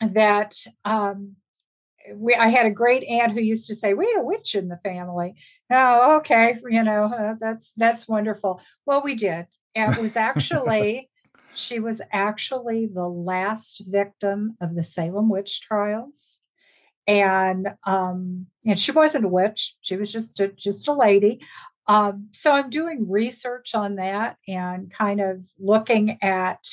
that 0.01 0.57
um, 0.84 1.36
we, 2.14 2.34
I 2.34 2.49
had 2.49 2.66
a 2.66 2.70
great 2.70 3.05
aunt 3.05 3.32
who 3.32 3.40
used 3.40 3.66
to 3.68 3.74
say, 3.74 3.95
"We 3.95 4.07
had 4.07 4.20
a 4.20 4.24
witch 4.24 4.55
in 4.55 4.68
the 4.68 4.78
family." 4.78 5.34
Oh, 5.70 6.16
okay, 6.18 6.59
you 6.68 6.82
know 6.82 7.05
uh, 7.05 7.34
that's 7.40 7.72
that's 7.76 8.09
wonderful. 8.09 8.61
Well, 8.86 9.03
we 9.03 9.14
did. 9.14 9.47
And 9.74 9.97
it 9.97 10.01
was 10.01 10.16
actually 10.16 11.11
she 11.55 11.78
was 11.78 12.03
actually 12.12 12.86
the 12.86 13.09
last 13.09 13.82
victim 13.86 14.57
of 14.61 14.74
the 14.74 14.84
Salem 14.84 15.28
witch 15.28 15.61
trials, 15.61 16.40
and 17.07 17.68
um, 17.86 18.47
and 18.66 18.78
she 18.78 18.92
wasn't 18.92 19.24
a 19.24 19.28
witch; 19.28 19.76
she 19.80 19.97
was 19.97 20.12
just 20.12 20.40
a, 20.40 20.49
just 20.49 20.88
a 20.88 20.92
lady. 20.92 21.40
Um, 21.86 22.28
so 22.32 22.53
I'm 22.53 22.70
doing 22.70 23.11
research 23.11 23.74
on 23.74 23.97
that 23.97 24.36
and 24.49 24.90
kind 24.90 25.20
of 25.20 25.45
looking 25.59 26.18
at 26.22 26.64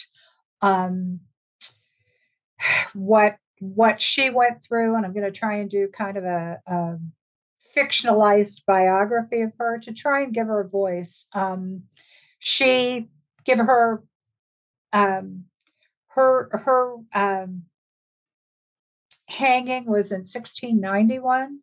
um, 0.61 1.19
what 2.93 3.37
what 3.59 4.01
she 4.01 4.29
went 4.29 4.63
through, 4.63 4.95
and 4.95 5.05
I'm 5.05 5.13
going 5.13 5.25
to 5.25 5.31
try 5.31 5.57
and 5.57 5.69
do 5.69 5.87
kind 5.87 6.17
of 6.17 6.23
a, 6.23 6.59
a, 6.65 6.97
fictionalized 7.77 8.65
biography 8.65 9.41
of 9.41 9.53
her 9.57 9.77
to 9.79 9.93
try 9.93 10.21
and 10.21 10.33
give 10.33 10.47
her 10.47 10.61
a 10.61 10.67
voice. 10.67 11.25
Um, 11.33 11.83
she 12.39 13.07
give 13.45 13.59
her 13.59 14.03
um, 14.91 15.45
her 16.09 16.49
her 16.51 16.95
um, 17.13 17.63
hanging 19.27 19.85
was 19.85 20.11
in 20.11 20.19
1691. 20.19 21.59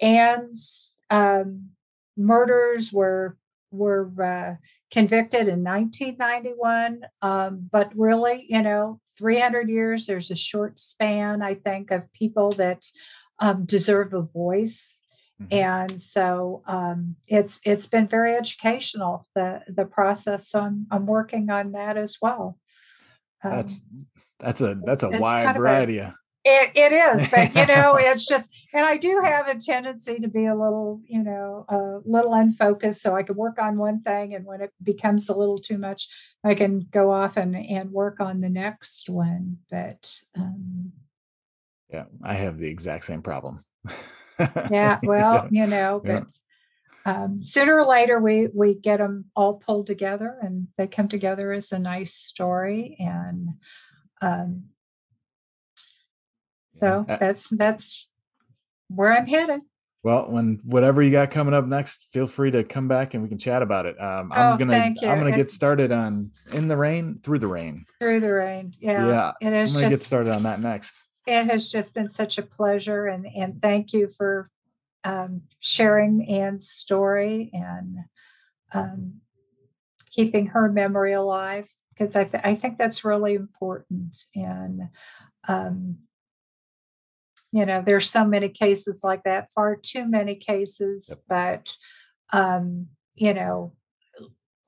Ann's 0.00 0.96
um, 1.10 1.70
murders 2.16 2.92
were 2.92 3.36
were 3.70 4.10
uh, 4.22 4.54
convicted 4.90 5.48
in 5.48 5.62
1991, 5.62 7.02
um, 7.22 7.68
but 7.70 7.92
really, 7.94 8.46
you 8.48 8.62
know, 8.62 9.00
300 9.20 9.68
years. 9.68 10.06
There's 10.06 10.30
a 10.30 10.36
short 10.36 10.78
span, 10.78 11.42
I 11.42 11.54
think, 11.54 11.90
of 11.90 12.10
people 12.14 12.52
that 12.52 12.86
um, 13.38 13.66
deserve 13.66 14.14
a 14.14 14.22
voice. 14.22 14.98
Mm-hmm. 15.40 15.54
And 15.54 16.00
so 16.00 16.62
um, 16.66 17.16
it's 17.26 17.60
it's 17.64 17.86
been 17.86 18.08
very 18.08 18.34
educational 18.34 19.26
the 19.34 19.62
the 19.68 19.84
process. 19.84 20.48
So 20.48 20.60
I'm 20.60 20.86
I'm 20.90 21.06
working 21.06 21.50
on 21.50 21.72
that 21.72 21.96
as 21.96 22.16
well. 22.20 22.58
that's 23.44 23.82
um, 23.82 24.06
that's 24.38 24.60
a 24.62 24.80
that's 24.84 25.02
a 25.02 25.10
wide 25.10 25.56
variety. 25.56 25.98
A, 25.98 26.14
it, 26.44 26.72
it 26.74 26.92
is, 26.92 27.28
but 27.30 27.54
you 27.54 27.66
know, 27.66 27.96
it's 27.98 28.26
just, 28.26 28.50
and 28.72 28.86
I 28.86 28.96
do 28.96 29.20
have 29.22 29.46
a 29.46 29.58
tendency 29.58 30.18
to 30.20 30.28
be 30.28 30.46
a 30.46 30.54
little, 30.54 31.00
you 31.06 31.22
know, 31.22 31.66
a 31.68 31.98
little 32.08 32.32
unfocused. 32.32 33.02
So 33.02 33.14
I 33.14 33.22
can 33.22 33.36
work 33.36 33.60
on 33.60 33.76
one 33.76 34.02
thing, 34.02 34.34
and 34.34 34.46
when 34.46 34.60
it 34.60 34.72
becomes 34.82 35.28
a 35.28 35.36
little 35.36 35.58
too 35.58 35.78
much, 35.78 36.08
I 36.42 36.54
can 36.54 36.86
go 36.90 37.10
off 37.10 37.36
and 37.36 37.54
and 37.54 37.90
work 37.90 38.20
on 38.20 38.40
the 38.40 38.48
next 38.48 39.10
one. 39.10 39.58
But 39.70 40.14
um, 40.36 40.92
yeah, 41.90 42.04
I 42.22 42.34
have 42.34 42.58
the 42.58 42.68
exact 42.68 43.04
same 43.04 43.22
problem. 43.22 43.64
yeah, 44.70 44.98
well, 45.02 45.46
you 45.50 45.66
know, 45.66 46.00
but 46.02 46.24
yeah. 47.04 47.24
um, 47.24 47.44
sooner 47.44 47.78
or 47.78 47.86
later 47.86 48.18
we 48.18 48.48
we 48.54 48.74
get 48.74 48.96
them 48.96 49.26
all 49.36 49.54
pulled 49.54 49.86
together, 49.86 50.38
and 50.40 50.68
they 50.78 50.86
come 50.86 51.08
together 51.08 51.52
as 51.52 51.70
a 51.70 51.78
nice 51.78 52.14
story, 52.14 52.96
and 52.98 53.50
um, 54.22 54.64
so 56.80 57.04
yeah. 57.08 57.16
that's 57.16 57.48
that's 57.50 58.08
where 58.88 59.12
I'm 59.12 59.26
headed. 59.26 59.60
Well, 60.02 60.30
when 60.30 60.60
whatever 60.64 61.02
you 61.02 61.10
got 61.10 61.30
coming 61.30 61.52
up 61.52 61.66
next, 61.66 62.06
feel 62.10 62.26
free 62.26 62.50
to 62.52 62.64
come 62.64 62.88
back 62.88 63.12
and 63.12 63.22
we 63.22 63.28
can 63.28 63.36
chat 63.36 63.60
about 63.60 63.84
it. 63.84 64.00
Um, 64.00 64.32
I'm 64.32 64.54
oh, 64.54 64.56
gonna 64.56 64.76
I'm 64.76 64.94
gonna 64.94 65.36
get 65.36 65.50
started 65.50 65.92
on 65.92 66.30
in 66.52 66.68
the 66.68 66.76
rain, 66.76 67.20
through 67.22 67.40
the 67.40 67.48
rain, 67.48 67.84
through 67.98 68.20
the 68.20 68.32
rain. 68.32 68.72
Yeah, 68.80 69.06
yeah. 69.06 69.32
It 69.42 69.52
is. 69.52 69.74
I'm 69.74 69.82
gonna 69.82 69.90
just, 69.90 70.00
get 70.00 70.06
started 70.06 70.34
on 70.34 70.44
that 70.44 70.60
next. 70.60 71.04
It 71.26 71.44
has 71.44 71.70
just 71.70 71.94
been 71.94 72.08
such 72.08 72.38
a 72.38 72.42
pleasure, 72.42 73.06
and 73.06 73.26
and 73.26 73.60
thank 73.60 73.92
you 73.92 74.08
for 74.08 74.48
um, 75.04 75.42
sharing 75.58 76.26
Ann's 76.26 76.66
story 76.66 77.50
and 77.52 77.98
um, 78.72 79.20
keeping 80.10 80.46
her 80.46 80.72
memory 80.72 81.12
alive 81.12 81.70
because 81.90 82.16
I 82.16 82.24
th- 82.24 82.42
I 82.42 82.54
think 82.54 82.78
that's 82.78 83.04
really 83.04 83.34
important 83.34 84.16
and. 84.34 84.88
Um, 85.46 85.98
you 87.52 87.66
know 87.66 87.82
there's 87.84 88.08
so 88.10 88.24
many 88.24 88.48
cases 88.48 89.02
like 89.02 89.22
that 89.24 89.48
far 89.54 89.76
too 89.76 90.06
many 90.06 90.34
cases 90.34 91.06
yep. 91.08 91.18
but 91.28 91.76
um 92.32 92.86
you 93.14 93.34
know 93.34 93.72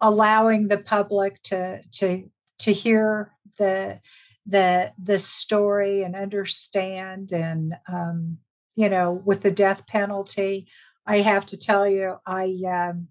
allowing 0.01 0.69
the 0.69 0.79
public 0.79 1.41
to 1.43 1.81
to 1.93 2.29
to 2.59 2.73
hear 2.73 3.33
the 3.59 4.01
the 4.47 4.93
the 5.03 5.19
story 5.19 6.03
and 6.03 6.17
understand 6.17 7.33
and 7.33 7.75
um 7.91 8.39
you 8.75 8.89
know 8.89 9.13
with 9.25 9.43
the 9.43 9.51
death 9.51 9.87
penalty 9.87 10.67
i 11.07 11.21
have 11.21 11.47
to 11.47 11.57
tell 11.57 11.89
you 11.89 12.17
i 12.27 12.45
um 12.67 13.09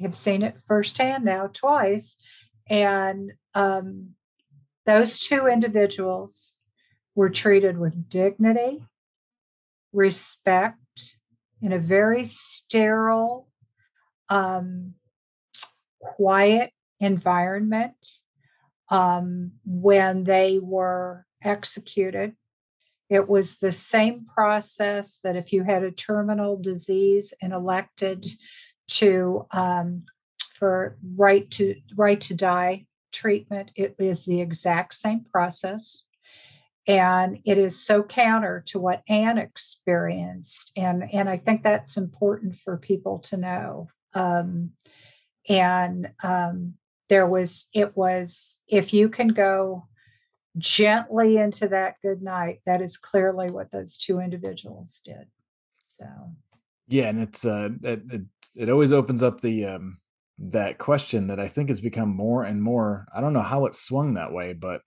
have 0.00 0.16
seen 0.16 0.42
it 0.42 0.56
firsthand 0.66 1.24
now 1.24 1.48
twice 1.52 2.16
and 2.70 3.32
um 3.54 4.10
those 4.86 5.18
two 5.18 5.46
individuals 5.46 6.57
were 7.18 7.28
treated 7.28 7.76
with 7.76 8.08
dignity, 8.08 8.80
respect, 9.92 10.78
in 11.60 11.72
a 11.72 11.78
very 11.78 12.22
sterile, 12.24 13.48
um, 14.28 14.94
quiet 16.00 16.70
environment 17.00 17.96
um, 18.88 19.50
when 19.66 20.22
they 20.22 20.60
were 20.62 21.26
executed. 21.42 22.36
It 23.10 23.28
was 23.28 23.56
the 23.56 23.72
same 23.72 24.24
process 24.32 25.18
that 25.24 25.34
if 25.34 25.52
you 25.52 25.64
had 25.64 25.82
a 25.82 25.90
terminal 25.90 26.56
disease 26.56 27.34
and 27.42 27.52
elected 27.52 28.26
to 28.98 29.44
um, 29.50 30.04
for 30.54 30.96
right 31.16 31.50
to 31.50 31.74
right 31.96 32.20
to 32.20 32.34
die 32.34 32.86
treatment, 33.10 33.72
it 33.74 33.96
is 33.98 34.24
the 34.24 34.40
exact 34.40 34.94
same 34.94 35.24
process 35.32 36.04
and 36.88 37.38
it 37.44 37.58
is 37.58 37.78
so 37.78 38.02
counter 38.02 38.64
to 38.68 38.80
what 38.80 39.02
Ann 39.08 39.36
experienced, 39.36 40.72
and 40.74 41.04
and 41.12 41.28
I 41.28 41.36
think 41.36 41.62
that's 41.62 41.98
important 41.98 42.56
for 42.56 42.78
people 42.78 43.18
to 43.20 43.36
know. 43.36 43.88
Um, 44.14 44.70
and 45.48 46.08
um, 46.22 46.74
there 47.10 47.26
was 47.26 47.68
it 47.74 47.94
was 47.94 48.58
if 48.66 48.94
you 48.94 49.10
can 49.10 49.28
go 49.28 49.86
gently 50.56 51.36
into 51.36 51.68
that 51.68 51.96
good 52.02 52.22
night, 52.22 52.60
that 52.64 52.80
is 52.80 52.96
clearly 52.96 53.50
what 53.50 53.70
those 53.70 53.98
two 53.98 54.18
individuals 54.18 55.00
did. 55.04 55.26
So 55.88 56.06
yeah, 56.88 57.10
and 57.10 57.20
it's 57.20 57.44
uh, 57.44 57.68
it, 57.82 58.02
it, 58.10 58.22
it 58.56 58.70
always 58.70 58.92
opens 58.92 59.22
up 59.22 59.42
the 59.42 59.66
um 59.66 59.98
that 60.38 60.78
question 60.78 61.26
that 61.26 61.40
I 61.40 61.48
think 61.48 61.68
has 61.68 61.82
become 61.82 62.16
more 62.16 62.44
and 62.44 62.62
more. 62.62 63.06
I 63.14 63.20
don't 63.20 63.34
know 63.34 63.42
how 63.42 63.66
it 63.66 63.74
swung 63.74 64.14
that 64.14 64.32
way, 64.32 64.54
but 64.54 64.80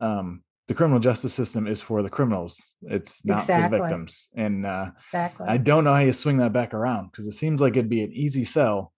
um 0.00 0.42
the 0.68 0.74
criminal 0.74 1.00
justice 1.00 1.32
system 1.32 1.66
is 1.66 1.80
for 1.80 2.02
the 2.02 2.10
criminals. 2.10 2.72
It's 2.82 3.24
not 3.24 3.40
exactly. 3.40 3.64
for 3.64 3.70
the 3.70 3.82
victims. 3.82 4.28
And 4.34 4.66
uh, 4.66 4.90
exactly. 5.06 5.46
I 5.48 5.56
don't 5.56 5.82
know 5.82 5.94
how 5.94 6.00
you 6.00 6.12
swing 6.12 6.36
that 6.38 6.52
back 6.52 6.74
around 6.74 7.10
because 7.10 7.26
it 7.26 7.32
seems 7.32 7.60
like 7.60 7.72
it'd 7.72 7.88
be 7.88 8.02
an 8.02 8.12
easy 8.12 8.44
sell 8.44 8.92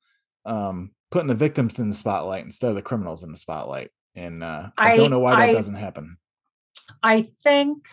um, 0.45 0.91
putting 1.13 1.29
the 1.29 1.35
victims 1.35 1.79
in 1.79 1.89
the 1.89 1.95
spotlight 1.95 2.45
instead 2.45 2.71
of 2.71 2.75
the 2.75 2.83
criminals 2.83 3.23
in 3.23 3.31
the 3.31 3.37
spotlight. 3.37 3.91
And 4.17 4.43
uh, 4.43 4.71
I, 4.77 4.93
I, 4.93 4.97
don't 4.97 5.11
know 5.11 5.21
why 5.21 5.37
that 5.37 5.51
I, 5.51 5.53
doesn't 5.53 5.77
happen. 5.77 6.17
I 7.05 7.23
think 7.23 7.87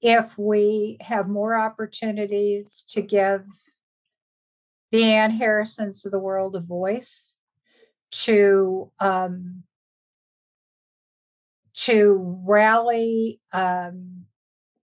if 0.00 0.38
we 0.38 0.98
have 1.00 1.28
more 1.28 1.56
opportunities 1.56 2.84
to 2.90 3.02
give 3.02 3.44
the 4.92 5.02
Ann 5.02 5.32
Harrisons 5.32 6.06
of 6.06 6.12
the 6.12 6.18
world 6.20 6.54
a 6.54 6.60
voice, 6.60 7.34
to 8.10 8.90
um, 9.00 9.62
to 11.78 12.42
rally 12.44 13.40
um, 13.52 14.24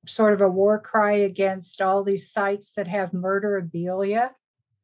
sort 0.05 0.33
of 0.33 0.41
a 0.41 0.47
war 0.47 0.79
cry 0.79 1.13
against 1.13 1.81
all 1.81 2.03
these 2.03 2.31
sites 2.31 2.73
that 2.73 2.87
have 2.87 3.11
murderabilia. 3.11 4.29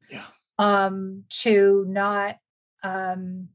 Yeah. 0.09 0.25
Um, 0.59 1.23
to 1.29 1.85
not 1.87 2.35
um, 2.83 3.47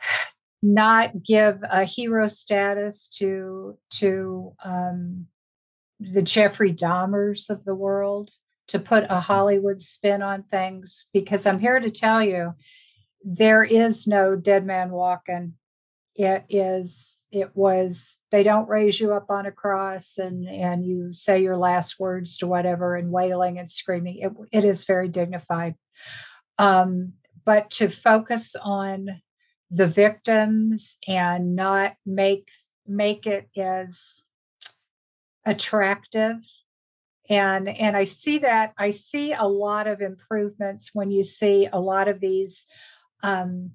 not 0.62 1.22
give 1.22 1.62
a 1.70 1.84
hero 1.84 2.26
status 2.26 3.06
to 3.18 3.78
to 3.90 4.54
um, 4.64 5.26
the 6.00 6.22
Jeffrey 6.22 6.72
Dahmers 6.72 7.48
of 7.48 7.64
the 7.64 7.76
world, 7.76 8.32
to 8.68 8.80
put 8.80 9.04
a 9.04 9.06
mm-hmm. 9.06 9.20
Hollywood 9.20 9.80
spin 9.80 10.20
on 10.20 10.42
things, 10.42 11.06
because 11.12 11.46
I'm 11.46 11.60
here 11.60 11.78
to 11.78 11.90
tell 11.90 12.22
you 12.22 12.54
there 13.24 13.62
is 13.62 14.06
no 14.06 14.34
dead 14.34 14.66
man 14.66 14.90
walking 14.90 15.54
it 16.18 16.44
is 16.48 17.22
it 17.30 17.52
was 17.54 18.18
they 18.32 18.42
don't 18.42 18.68
raise 18.68 18.98
you 18.98 19.12
up 19.12 19.30
on 19.30 19.46
a 19.46 19.52
cross 19.52 20.18
and 20.18 20.48
and 20.48 20.84
you 20.84 21.12
say 21.12 21.40
your 21.40 21.56
last 21.56 22.00
words 22.00 22.38
to 22.38 22.46
whatever 22.48 22.96
and 22.96 23.12
wailing 23.12 23.56
and 23.56 23.70
screaming. 23.70 24.18
It, 24.18 24.32
it 24.50 24.64
is 24.64 24.84
very 24.84 25.06
dignified. 25.08 25.76
Um, 26.58 27.12
but 27.44 27.70
to 27.70 27.88
focus 27.88 28.56
on 28.60 29.22
the 29.70 29.86
victims 29.86 30.96
and 31.06 31.54
not 31.54 31.94
make 32.04 32.50
make 32.84 33.28
it 33.28 33.48
as 33.56 34.22
attractive. 35.46 36.38
And 37.30 37.68
and 37.68 37.96
i 37.96 38.04
see 38.04 38.38
that 38.38 38.72
i 38.76 38.90
see 38.90 39.34
a 39.34 39.44
lot 39.44 39.86
of 39.86 40.00
improvements 40.00 40.90
when 40.94 41.10
you 41.10 41.22
see 41.22 41.68
a 41.70 41.78
lot 41.78 42.08
of 42.08 42.20
these 42.20 42.66
um, 43.22 43.72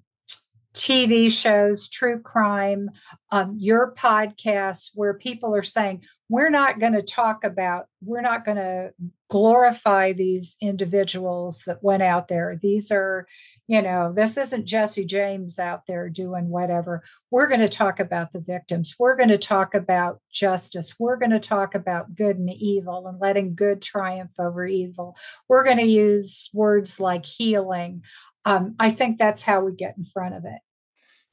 TV 0.74 1.32
shows, 1.32 1.88
true 1.88 2.20
crime, 2.20 2.90
um, 3.32 3.56
your 3.60 3.94
podcasts, 3.96 4.90
where 4.94 5.14
people 5.14 5.56
are 5.56 5.64
saying, 5.64 6.02
we're 6.30 6.50
not 6.50 6.80
going 6.80 6.94
to 6.94 7.04
talk 7.04 7.44
about, 7.44 7.86
we're 8.02 8.22
not 8.22 8.44
going 8.44 8.58
to 8.58 8.92
glorify 9.30 10.14
these 10.14 10.56
individuals 10.62 11.64
that 11.66 11.84
went 11.84 12.02
out 12.02 12.28
there. 12.28 12.58
These 12.62 12.92
are, 12.92 13.28
you 13.68 13.82
know, 13.82 14.14
this 14.16 14.38
isn't 14.38 14.66
Jesse 14.66 15.06
James 15.06 15.60
out 15.60 15.86
there 15.86 16.10
doing 16.10 16.50
whatever. 16.50 17.04
We're 17.30 17.48
going 17.48 17.60
to 17.60 17.70
talk 17.70 18.00
about 18.00 18.32
the 18.32 18.40
victims. 18.40 18.96
We're 18.98 19.16
going 19.16 19.30
to 19.30 19.38
talk 19.38 19.76
about 19.76 20.22
justice. 20.32 20.96
We're 20.98 21.18
going 21.18 21.32
to 21.32 21.40
talk 21.40 21.76
about 21.76 22.16
good 22.16 22.38
and 22.38 22.50
evil 22.52 23.08
and 23.08 23.20
letting 23.20 23.56
good 23.56 23.82
triumph 23.82 24.32
over 24.40 24.66
evil. 24.66 25.16
We're 25.48 25.64
going 25.64 25.78
to 25.78 25.84
use 25.84 26.50
words 26.54 27.00
like 27.00 27.26
healing 27.26 28.04
um, 28.46 28.76
I 28.80 28.92
think 28.92 29.18
that's 29.18 29.44
how 29.44 29.62
we 29.62 29.76
get 29.76 29.98
in 29.98 30.06
front 30.06 30.36
of 30.36 30.46
it. 30.46 30.60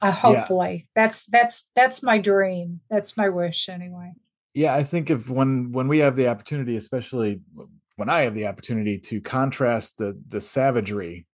Uh, 0.01 0.11
hopefully, 0.11 0.73
yeah. 0.73 1.03
that's 1.03 1.25
that's 1.25 1.65
that's 1.75 2.01
my 2.01 2.17
dream. 2.17 2.81
That's 2.89 3.15
my 3.15 3.29
wish, 3.29 3.69
anyway. 3.69 4.13
Yeah, 4.53 4.73
I 4.73 4.83
think 4.83 5.09
if 5.09 5.29
when 5.29 5.71
when 5.71 5.87
we 5.87 5.99
have 5.99 6.15
the 6.15 6.27
opportunity, 6.27 6.75
especially 6.75 7.41
when 7.97 8.09
I 8.09 8.21
have 8.21 8.33
the 8.33 8.47
opportunity 8.47 8.97
to 8.97 9.21
contrast 9.21 9.97
the 9.97 10.19
the 10.27 10.41
savagery 10.41 11.27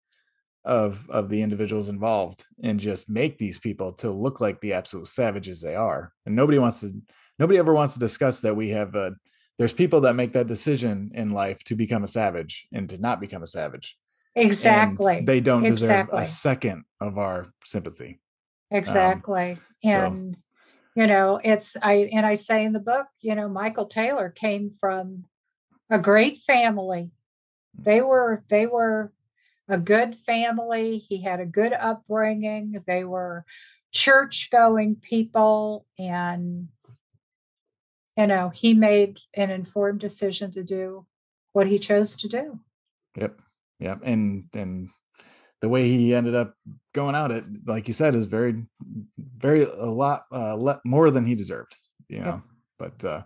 of 0.66 1.10
of 1.10 1.30
the 1.30 1.42
individuals 1.42 1.88
involved 1.88 2.46
and 2.62 2.78
just 2.78 3.10
make 3.10 3.38
these 3.38 3.58
people 3.58 3.94
to 3.94 4.12
look 4.12 4.42
like 4.42 4.60
the 4.60 4.74
absolute 4.74 5.08
savages 5.08 5.62
they 5.62 5.76
are. 5.76 6.12
And 6.26 6.36
nobody 6.36 6.60
wants 6.60 6.82
to 6.82 6.94
nobody 7.40 7.58
ever 7.58 7.74
wants 7.74 7.94
to 7.94 8.02
discuss 8.02 8.42
that 8.42 8.56
we 8.56 8.70
have 8.72 8.96
a 8.96 9.14
there's 9.58 9.74
people 9.74 10.02
that 10.02 10.16
make 10.16 10.34
that 10.34 10.48
decision 10.48 11.12
in 11.16 11.30
life 11.30 11.64
to 11.64 11.76
become 11.76 12.04
a 12.04 12.08
savage 12.08 12.68
and 12.74 12.90
to 12.90 12.98
not 12.98 13.22
become 13.22 13.42
a 13.42 13.48
savage. 13.48 13.98
Exactly. 14.38 15.20
And 15.20 15.28
they 15.28 15.40
don't 15.40 15.66
exactly. 15.66 16.18
deserve 16.18 16.24
a 16.24 16.28
second 16.28 16.84
of 17.02 17.18
our 17.18 17.52
sympathy. 17.66 18.20
Exactly. 18.72 19.52
Um, 19.52 19.60
and 19.84 20.36
so. 20.36 21.02
you 21.02 21.08
know, 21.08 21.40
it's 21.44 21.76
I 21.82 22.10
and 22.14 22.26
I 22.26 22.36
say 22.36 22.64
in 22.64 22.74
the 22.74 22.80
book, 22.80 23.08
you 23.22 23.36
know, 23.36 23.50
Michael 23.50 23.86
Taylor 23.86 24.30
came 24.30 24.72
from 24.80 25.26
a 25.90 26.00
great 26.00 26.38
family. 26.38 27.12
They 27.78 28.02
were 28.02 28.44
they 28.50 28.68
were 28.68 29.12
a 29.70 29.78
good 29.78 30.16
family. 30.16 30.98
He 30.98 31.22
had 31.22 31.40
a 31.40 31.46
good 31.46 31.74
upbringing. 31.74 32.82
They 32.86 33.04
were 33.04 33.46
church 33.92 34.50
going 34.52 34.96
people 34.96 35.86
and 35.98 36.68
you 38.18 38.26
know, 38.26 38.50
he 38.50 38.74
made 38.74 39.20
an 39.36 39.52
informed 39.52 40.00
decision 40.00 40.52
to 40.52 40.64
do 40.64 41.06
what 41.54 41.68
he 41.68 41.78
chose 41.78 42.16
to 42.16 42.28
do. 42.28 42.60
Yep. 43.16 43.40
Yep. 43.80 44.00
And 44.04 44.46
and 44.56 44.90
the 45.62 45.70
way 45.70 45.88
he 45.88 46.14
ended 46.14 46.36
up 46.36 46.54
going 46.94 47.16
out 47.16 47.32
it 47.32 47.44
like 47.66 47.88
you 47.88 47.94
said 47.94 48.16
is 48.16 48.26
very 48.26 48.64
very 49.38 49.64
a 49.64 49.86
lot 49.86 50.24
uh 50.32 50.54
le- 50.54 50.82
more 50.86 51.12
than 51.12 51.26
he 51.26 51.36
deserved 51.36 51.76
you 52.08 52.20
know 52.20 52.42
but 52.78 53.04
uh 53.06 53.24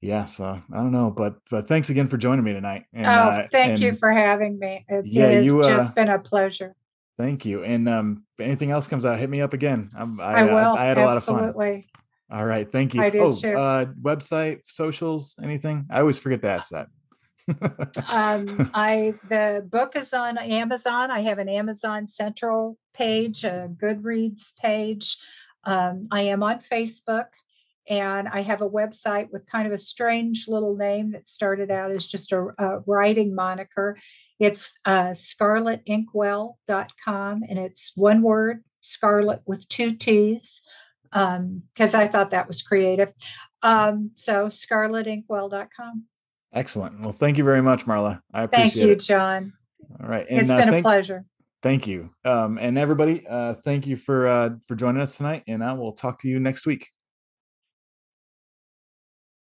yeah 0.00 0.24
so 0.24 0.60
i 0.72 0.76
don't 0.76 0.92
know 0.92 1.10
but 1.10 1.36
but 1.50 1.68
thanks 1.68 1.90
again 1.90 2.08
for 2.08 2.16
joining 2.16 2.44
me 2.44 2.52
tonight 2.52 2.84
and, 2.92 3.06
oh 3.06 3.10
uh, 3.10 3.48
thank 3.50 3.72
and, 3.72 3.80
you 3.80 3.92
for 3.92 4.12
having 4.12 4.58
me 4.58 4.84
it, 4.88 5.06
yeah, 5.06 5.24
it 5.26 5.34
has 5.34 5.46
you, 5.46 5.60
uh, 5.60 5.68
just 5.68 5.94
been 5.94 6.08
a 6.08 6.18
pleasure 6.18 6.74
thank 7.18 7.44
you 7.44 7.64
and 7.64 7.88
um 7.88 8.24
if 8.38 8.44
anything 8.44 8.70
else 8.70 8.88
comes 8.88 9.04
out 9.04 9.18
hit 9.18 9.30
me 9.30 9.40
up 9.40 9.52
again 9.52 9.90
I'm, 9.96 10.20
I, 10.20 10.40
I 10.40 10.44
will 10.44 10.76
I, 10.76 10.82
I 10.82 10.84
had 10.86 10.98
a 10.98 11.02
Absolutely. 11.02 11.04
lot 11.04 11.16
of 11.16 11.24
fun 11.24 11.44
Absolutely. 11.48 11.90
all 12.30 12.46
right. 12.46 12.70
Thank 12.70 12.94
you. 12.94 13.02
I 13.02 13.10
do 13.10 13.20
oh, 13.22 13.32
too. 13.32 13.54
Uh, 13.54 13.86
website, 14.00 14.60
socials, 14.66 15.34
anything? 15.42 15.86
I 15.90 15.98
always 15.98 16.16
forget 16.16 16.42
to 16.42 16.48
ask 16.48 16.68
that. 16.70 16.86
Um, 18.08 18.70
I 18.74 19.14
the 19.28 19.64
book 19.68 19.96
is 19.96 20.12
on 20.12 20.36
Amazon. 20.38 21.10
I 21.10 21.20
have 21.20 21.38
an 21.38 21.48
Amazon 21.48 22.06
Central 22.06 22.76
page, 22.94 23.44
a 23.44 23.70
Goodreads 23.74 24.54
page. 24.56 25.16
Um, 25.64 26.08
I 26.10 26.22
am 26.22 26.42
on 26.42 26.58
Facebook, 26.58 27.26
and 27.88 28.28
I 28.28 28.42
have 28.42 28.60
a 28.62 28.68
website 28.68 29.30
with 29.30 29.46
kind 29.46 29.66
of 29.66 29.72
a 29.72 29.78
strange 29.78 30.46
little 30.48 30.76
name 30.76 31.12
that 31.12 31.28
started 31.28 31.70
out 31.70 31.96
as 31.96 32.06
just 32.06 32.32
a, 32.32 32.48
a 32.58 32.80
writing 32.86 33.34
moniker. 33.34 33.96
It's 34.38 34.74
uh, 34.84 35.10
scarlettinkwell.com, 35.10 37.42
and 37.48 37.58
it's 37.58 37.92
one 37.96 38.22
word, 38.22 38.62
Scarlet 38.80 39.42
with 39.46 39.68
two 39.68 39.92
T's 39.92 40.62
because 41.10 41.94
um, 41.94 42.00
I 42.00 42.06
thought 42.06 42.30
that 42.30 42.46
was 42.46 42.62
creative. 42.62 43.12
Um, 43.62 44.12
so 44.14 44.46
scarlettinkwell.com. 44.46 46.04
Excellent. 46.52 47.00
Well, 47.00 47.12
thank 47.12 47.38
you 47.38 47.44
very 47.44 47.62
much, 47.62 47.86
Marla. 47.86 48.20
I 48.32 48.42
appreciate 48.42 48.66
it. 48.66 48.70
Thank 48.70 48.86
you, 48.86 48.92
it. 48.92 49.00
John. 49.00 49.52
All 50.00 50.08
right. 50.08 50.26
And, 50.28 50.40
it's 50.40 50.50
uh, 50.50 50.56
been 50.56 50.68
thank, 50.68 50.84
a 50.84 50.88
pleasure. 50.88 51.24
Thank 51.62 51.86
you. 51.86 52.10
Um, 52.24 52.58
and 52.58 52.78
everybody, 52.78 53.24
uh, 53.28 53.54
thank 53.54 53.86
you 53.86 53.96
for 53.96 54.26
uh, 54.26 54.50
for 54.66 54.74
joining 54.74 55.02
us 55.02 55.16
tonight. 55.16 55.44
And 55.46 55.62
I 55.62 55.74
will 55.74 55.92
talk 55.92 56.20
to 56.20 56.28
you 56.28 56.40
next 56.40 56.66
week. 56.66 56.88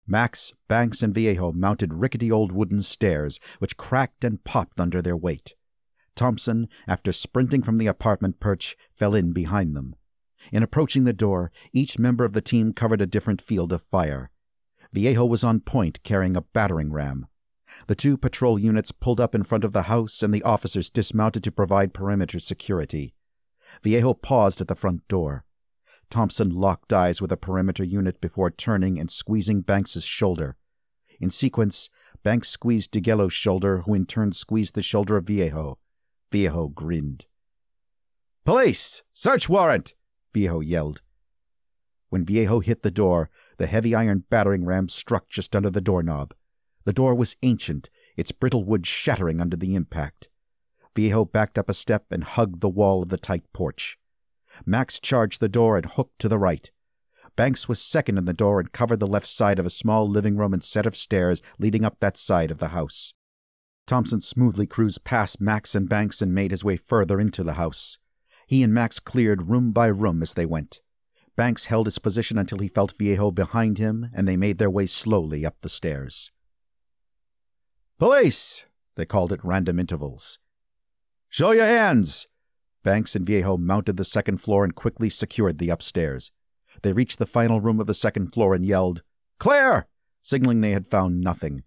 Max, 0.08 0.52
Banks, 0.68 1.02
and 1.02 1.14
Viejo 1.14 1.52
mounted 1.52 1.92
rickety 1.92 2.30
old 2.30 2.52
wooden 2.52 2.80
stairs, 2.80 3.40
which 3.58 3.76
cracked 3.76 4.22
and 4.22 4.42
popped 4.44 4.78
under 4.78 5.02
their 5.02 5.16
weight. 5.16 5.54
Thompson, 6.14 6.68
after 6.86 7.12
sprinting 7.12 7.62
from 7.62 7.76
the 7.76 7.88
apartment 7.88 8.40
perch, 8.40 8.76
fell 8.94 9.14
in 9.14 9.32
behind 9.32 9.76
them. 9.76 9.96
In 10.52 10.62
approaching 10.62 11.04
the 11.04 11.12
door, 11.12 11.50
each 11.72 11.98
member 11.98 12.24
of 12.24 12.32
the 12.32 12.40
team 12.40 12.72
covered 12.72 13.00
a 13.00 13.06
different 13.06 13.42
field 13.42 13.72
of 13.72 13.82
fire. 13.82 14.30
Viejo 14.97 15.27
was 15.27 15.44
on 15.44 15.60
point, 15.60 16.02
carrying 16.05 16.39
a 16.39 16.40
battering 16.40 16.90
ram. 16.90 17.27
The 17.86 17.94
two 17.94 18.16
patrol 18.16 18.59
units 18.59 18.93
pulled 18.93 19.20
up 19.20 19.35
in 19.35 19.43
front 19.43 19.62
of 19.62 19.74
the 19.74 19.82
house, 19.82 20.23
and 20.23 20.32
the 20.32 20.43
officers 20.43 20.89
dismounted 20.89 21.44
to 21.44 21.52
provide 21.52 21.93
perimeter 21.93 22.39
security. 22.39 23.12
Viejo 23.82 24.14
paused 24.14 24.62
at 24.62 24.68
the 24.68 24.74
front 24.74 25.06
door. 25.06 25.44
Thompson 26.09 26.48
locked 26.48 26.94
eyes 26.94 27.20
with 27.20 27.31
a 27.31 27.36
perimeter 27.36 27.85
unit 27.85 28.23
before 28.23 28.51
turning 28.51 28.98
and 28.98 29.10
squeezing 29.10 29.60
Banks's 29.60 30.05
shoulder. 30.05 30.56
In 31.20 31.28
sequence, 31.28 31.90
Banks 32.23 32.48
squeezed 32.48 32.90
DeGello's 32.90 33.35
shoulder, 33.35 33.82
who 33.82 33.93
in 33.93 34.06
turn 34.06 34.32
squeezed 34.32 34.74
the 34.74 34.82
shoulder 34.82 35.18
of 35.18 35.27
Viejo. 35.27 35.78
Viejo 36.32 36.68
grinned. 36.68 37.27
Police! 38.47 39.02
Search 39.12 39.47
warrant! 39.47 39.93
Viejo 40.32 40.60
yelled. 40.60 41.02
When 42.09 42.24
Viejo 42.24 42.60
hit 42.60 42.82
the 42.82 42.90
door, 42.90 43.28
the 43.56 43.66
heavy 43.66 43.94
iron 43.94 44.24
battering 44.30 44.64
ram 44.64 44.88
struck 44.88 45.28
just 45.28 45.56
under 45.56 45.70
the 45.70 45.80
doorknob. 45.80 46.34
The 46.84 46.92
door 46.92 47.14
was 47.14 47.36
ancient, 47.42 47.90
its 48.16 48.32
brittle 48.32 48.64
wood 48.64 48.86
shattering 48.86 49.40
under 49.40 49.56
the 49.56 49.74
impact. 49.74 50.28
Viejo 50.94 51.24
backed 51.24 51.58
up 51.58 51.68
a 51.68 51.74
step 51.74 52.06
and 52.10 52.24
hugged 52.24 52.60
the 52.60 52.68
wall 52.68 53.02
of 53.02 53.08
the 53.08 53.18
tight 53.18 53.44
porch. 53.52 53.98
Max 54.64 54.98
charged 54.98 55.40
the 55.40 55.48
door 55.48 55.76
and 55.76 55.86
hooked 55.86 56.18
to 56.20 56.28
the 56.28 56.38
right. 56.38 56.70
Banks 57.36 57.68
was 57.68 57.80
second 57.80 58.16
in 58.16 58.24
the 58.24 58.32
door 58.32 58.58
and 58.58 58.72
covered 58.72 59.00
the 59.00 59.06
left 59.06 59.26
side 59.26 59.58
of 59.58 59.66
a 59.66 59.70
small 59.70 60.08
living 60.08 60.36
room 60.38 60.54
and 60.54 60.64
set 60.64 60.86
of 60.86 60.96
stairs 60.96 61.42
leading 61.58 61.84
up 61.84 62.00
that 62.00 62.16
side 62.16 62.50
of 62.50 62.58
the 62.58 62.68
house. 62.68 63.12
Thompson 63.86 64.22
smoothly 64.22 64.66
cruised 64.66 65.04
past 65.04 65.40
Max 65.40 65.74
and 65.74 65.88
Banks 65.88 66.22
and 66.22 66.34
made 66.34 66.50
his 66.50 66.64
way 66.64 66.76
further 66.76 67.20
into 67.20 67.44
the 67.44 67.54
house. 67.54 67.98
He 68.46 68.62
and 68.62 68.72
Max 68.72 68.98
cleared 68.98 69.50
room 69.50 69.72
by 69.72 69.88
room 69.88 70.22
as 70.22 70.34
they 70.34 70.46
went. 70.46 70.80
Banks 71.36 71.66
held 71.66 71.86
his 71.86 71.98
position 71.98 72.38
until 72.38 72.58
he 72.58 72.68
felt 72.68 72.96
Viejo 72.96 73.30
behind 73.30 73.76
him, 73.76 74.08
and 74.14 74.26
they 74.26 74.38
made 74.38 74.56
their 74.56 74.70
way 74.70 74.86
slowly 74.86 75.44
up 75.44 75.60
the 75.60 75.68
stairs. 75.68 76.32
Police! 77.98 78.64
They 78.94 79.04
called 79.04 79.32
at 79.32 79.44
random 79.44 79.78
intervals. 79.78 80.38
Show 81.28 81.52
your 81.52 81.66
hands! 81.66 82.26
Banks 82.82 83.14
and 83.14 83.26
Viejo 83.26 83.58
mounted 83.58 83.98
the 83.98 84.04
second 84.04 84.38
floor 84.38 84.64
and 84.64 84.74
quickly 84.74 85.10
secured 85.10 85.58
the 85.58 85.68
upstairs. 85.68 86.30
They 86.82 86.94
reached 86.94 87.18
the 87.18 87.26
final 87.26 87.60
room 87.60 87.80
of 87.80 87.86
the 87.86 87.94
second 87.94 88.32
floor 88.32 88.54
and 88.54 88.64
yelled, 88.64 89.02
Clear! 89.38 89.86
signaling 90.22 90.62
they 90.62 90.72
had 90.72 90.86
found 90.86 91.20
nothing. 91.20 91.64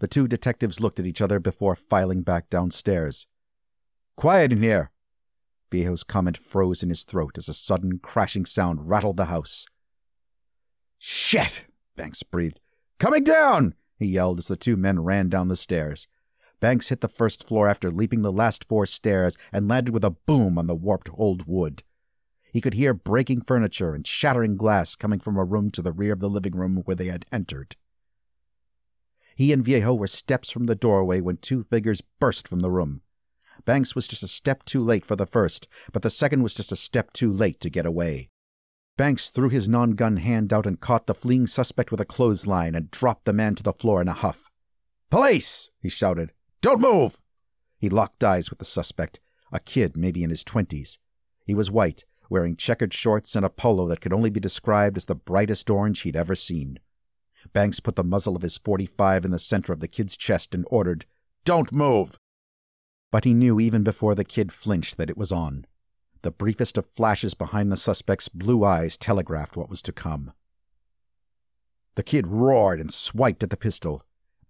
The 0.00 0.08
two 0.08 0.28
detectives 0.28 0.80
looked 0.80 1.00
at 1.00 1.06
each 1.06 1.22
other 1.22 1.40
before 1.40 1.74
filing 1.74 2.22
back 2.22 2.50
downstairs. 2.50 3.26
Quiet 4.16 4.52
in 4.52 4.62
here, 4.62 4.90
Viejo's 5.70 6.04
comment 6.04 6.38
froze 6.38 6.82
in 6.82 6.88
his 6.88 7.04
throat 7.04 7.36
as 7.36 7.48
a 7.48 7.54
sudden 7.54 7.98
crashing 7.98 8.46
sound 8.46 8.88
rattled 8.88 9.16
the 9.16 9.26
house. 9.26 9.66
Shit! 10.98 11.66
Banks 11.96 12.22
breathed. 12.22 12.60
Coming 12.98 13.24
down! 13.24 13.74
he 13.98 14.06
yelled 14.06 14.38
as 14.38 14.48
the 14.48 14.56
two 14.56 14.76
men 14.76 15.00
ran 15.00 15.28
down 15.28 15.48
the 15.48 15.56
stairs. 15.56 16.08
Banks 16.60 16.88
hit 16.88 17.00
the 17.00 17.08
first 17.08 17.46
floor 17.46 17.68
after 17.68 17.90
leaping 17.90 18.22
the 18.22 18.32
last 18.32 18.64
four 18.64 18.86
stairs 18.86 19.36
and 19.52 19.68
landed 19.68 19.92
with 19.92 20.04
a 20.04 20.10
boom 20.10 20.58
on 20.58 20.66
the 20.66 20.74
warped 20.74 21.08
old 21.14 21.46
wood. 21.46 21.82
He 22.52 22.60
could 22.60 22.74
hear 22.74 22.94
breaking 22.94 23.42
furniture 23.42 23.94
and 23.94 24.06
shattering 24.06 24.56
glass 24.56 24.96
coming 24.96 25.20
from 25.20 25.36
a 25.36 25.44
room 25.44 25.70
to 25.72 25.82
the 25.82 25.92
rear 25.92 26.14
of 26.14 26.20
the 26.20 26.30
living 26.30 26.56
room 26.56 26.82
where 26.84 26.96
they 26.96 27.06
had 27.06 27.26
entered. 27.30 27.76
He 29.36 29.52
and 29.52 29.64
Viejo 29.64 29.94
were 29.94 30.08
steps 30.08 30.50
from 30.50 30.64
the 30.64 30.74
doorway 30.74 31.20
when 31.20 31.36
two 31.36 31.62
figures 31.62 32.02
burst 32.18 32.48
from 32.48 32.60
the 32.60 32.70
room. 32.70 33.02
Banks 33.64 33.94
was 33.94 34.08
just 34.08 34.22
a 34.22 34.28
step 34.28 34.64
too 34.64 34.82
late 34.82 35.04
for 35.04 35.16
the 35.16 35.26
first, 35.26 35.68
but 35.92 36.02
the 36.02 36.10
second 36.10 36.42
was 36.42 36.54
just 36.54 36.72
a 36.72 36.76
step 36.76 37.12
too 37.12 37.32
late 37.32 37.60
to 37.60 37.70
get 37.70 37.86
away. 37.86 38.30
Banks 38.96 39.30
threw 39.30 39.48
his 39.48 39.68
non 39.68 39.92
gun 39.92 40.16
hand 40.16 40.52
out 40.52 40.66
and 40.66 40.80
caught 40.80 41.06
the 41.06 41.14
fleeing 41.14 41.46
suspect 41.46 41.90
with 41.90 42.00
a 42.00 42.04
clothesline 42.04 42.74
and 42.74 42.90
dropped 42.90 43.24
the 43.24 43.32
man 43.32 43.54
to 43.54 43.62
the 43.62 43.72
floor 43.72 44.00
in 44.00 44.08
a 44.08 44.12
huff. 44.12 44.50
Police! 45.10 45.70
he 45.80 45.88
shouted. 45.88 46.32
Don't 46.60 46.80
move! 46.80 47.20
He 47.78 47.88
locked 47.88 48.24
eyes 48.24 48.50
with 48.50 48.58
the 48.58 48.64
suspect, 48.64 49.20
a 49.52 49.60
kid 49.60 49.96
maybe 49.96 50.24
in 50.24 50.30
his 50.30 50.42
twenties. 50.42 50.98
He 51.46 51.54
was 51.54 51.70
white, 51.70 52.04
wearing 52.28 52.56
checkered 52.56 52.92
shorts 52.92 53.36
and 53.36 53.46
a 53.46 53.50
polo 53.50 53.86
that 53.88 54.00
could 54.00 54.12
only 54.12 54.30
be 54.30 54.40
described 54.40 54.96
as 54.96 55.04
the 55.04 55.14
brightest 55.14 55.70
orange 55.70 56.00
he'd 56.00 56.16
ever 56.16 56.34
seen. 56.34 56.78
Banks 57.52 57.80
put 57.80 57.96
the 57.96 58.04
muzzle 58.04 58.36
of 58.36 58.42
his 58.42 58.58
45 58.58 59.24
in 59.24 59.30
the 59.30 59.38
center 59.38 59.72
of 59.72 59.80
the 59.80 59.88
kid's 59.88 60.16
chest 60.16 60.54
and 60.54 60.64
ordered, 60.70 61.06
Don't 61.44 61.72
move! 61.72 62.18
But 63.10 63.24
he 63.24 63.32
knew 63.32 63.58
even 63.58 63.82
before 63.82 64.14
the 64.14 64.24
kid 64.24 64.52
flinched 64.52 64.96
that 64.96 65.10
it 65.10 65.16
was 65.16 65.32
on. 65.32 65.66
The 66.22 66.30
briefest 66.30 66.76
of 66.76 66.86
flashes 66.86 67.34
behind 67.34 67.70
the 67.72 67.76
suspect's 67.76 68.28
blue 68.28 68.64
eyes 68.64 68.96
telegraphed 68.96 69.56
what 69.56 69.70
was 69.70 69.82
to 69.82 69.92
come. 69.92 70.32
The 71.94 72.02
kid 72.02 72.26
roared 72.26 72.80
and 72.80 72.92
swiped 72.92 73.42
at 73.42 73.50
the 73.50 73.56
pistol. 73.56 74.04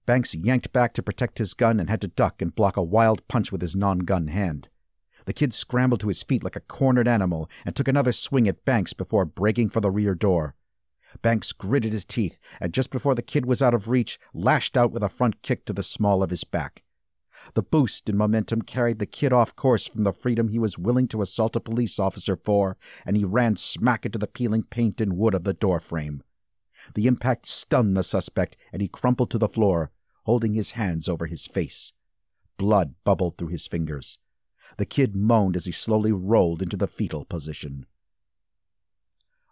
Banks 0.07 0.35
yanked 0.35 0.73
back 0.73 0.95
to 0.95 1.03
protect 1.03 1.39
his 1.39 1.55
gun 1.55 1.79
and 1.79 1.89
had 1.89 2.01
to 2.01 2.09
duck 2.09 2.41
and 2.43 2.55
block 2.55 2.77
a 2.77 2.83
wild 2.83 3.27
punch 3.29 3.53
with 3.53 3.61
his 3.61 3.77
non 3.77 4.01
gun 4.01 4.29
hand. 4.29 4.69
The 5.27 5.35
kid 5.35 5.53
scrambled 5.53 6.01
to 6.01 6.09
his 6.09 6.23
feet 6.23 6.43
like 6.43 6.57
a 6.57 6.61
cornered 6.61 7.07
animal 7.07 7.51
and 7.67 7.77
took 7.77 7.87
another 7.87 8.13
swing 8.13 8.49
at 8.49 8.65
Banks 8.65 8.95
before 8.95 9.27
breaking 9.27 9.69
for 9.69 9.83
the 9.83 9.91
rear 9.91 10.15
door. 10.15 10.55
Banks 11.21 11.53
gritted 11.53 11.93
his 11.93 12.05
teeth, 12.05 12.39
and 12.61 12.73
just 12.73 12.91
before 12.91 13.15
the 13.15 13.23
kid 13.23 13.45
was 13.47 13.61
out 13.61 13.75
of 13.75 13.89
reach, 13.89 14.19
lashed 14.33 14.77
out 14.77 14.91
with 14.91 15.03
a 15.03 15.09
front 15.09 15.43
kick 15.43 15.65
to 15.67 15.73
the 15.73 15.83
small 15.83 16.23
of 16.23 16.31
his 16.31 16.45
back. 16.45 16.83
The 17.55 17.63
boost 17.63 18.09
in 18.09 18.17
momentum 18.17 18.63
carried 18.63 18.99
the 18.99 19.07
kid 19.07 19.33
off 19.33 19.57
course 19.57 19.87
from 19.87 20.05
the 20.05 20.13
freedom 20.13 20.49
he 20.49 20.59
was 20.59 20.79
willing 20.79 21.09
to 21.09 21.23
assault 21.23 21.57
a 21.57 21.61
police 21.61 21.99
officer 21.99 22.37
for, 22.37 22.77
and 23.07 23.17
he 23.17 23.25
ran 23.25 23.57
smack 23.57 24.05
into 24.05 24.19
the 24.19 24.27
peeling 24.27 24.65
paint 24.65 25.01
and 25.01 25.17
wood 25.17 25.35
of 25.35 25.45
the 25.45 25.55
door 25.55 25.81
frame. 25.81 26.23
The 26.95 27.07
impact 27.07 27.47
stunned 27.47 27.97
the 27.97 28.03
suspect, 28.03 28.57
and 28.73 28.83
he 28.83 28.89
crumpled 28.89 29.31
to 29.31 29.39
the 29.39 29.49
floor, 29.49 29.91
holding 30.25 30.55
his 30.55 30.73
hands 30.73 31.09
over 31.09 31.27
his 31.27 31.47
face. 31.47 31.93
Blood 32.57 32.95
bubbled 33.05 33.39
through 33.39 33.49
his 33.49 33.67
fingers. 33.67 34.19
The 34.77 34.87
kid 34.87 35.17
moaned 35.17 35.57
as 35.57 35.65
he 35.65 35.73
slowly 35.73 36.13
rolled 36.13 36.63
into 36.63 36.77
the 36.77 36.89
fetal 36.89 37.25
position. 37.25 37.87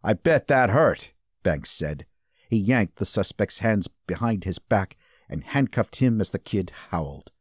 I 0.03 0.13
bet 0.13 0.47
that 0.49 0.71
hurt, 0.71 1.13
Banks 1.43 1.71
said. 1.71 2.07
He 2.49 2.57
yanked 2.57 2.97
the 2.97 3.07
suspect's 3.07 3.59
hands 3.59 3.89
behind 4.07 4.45
his 4.45 4.59
back 4.59 4.97
and 5.29 5.43
handcuffed 5.43 5.97
him 5.97 6.21
as 6.21 6.31
the 6.31 6.39
kid 6.39 6.71
howled. 6.91 7.33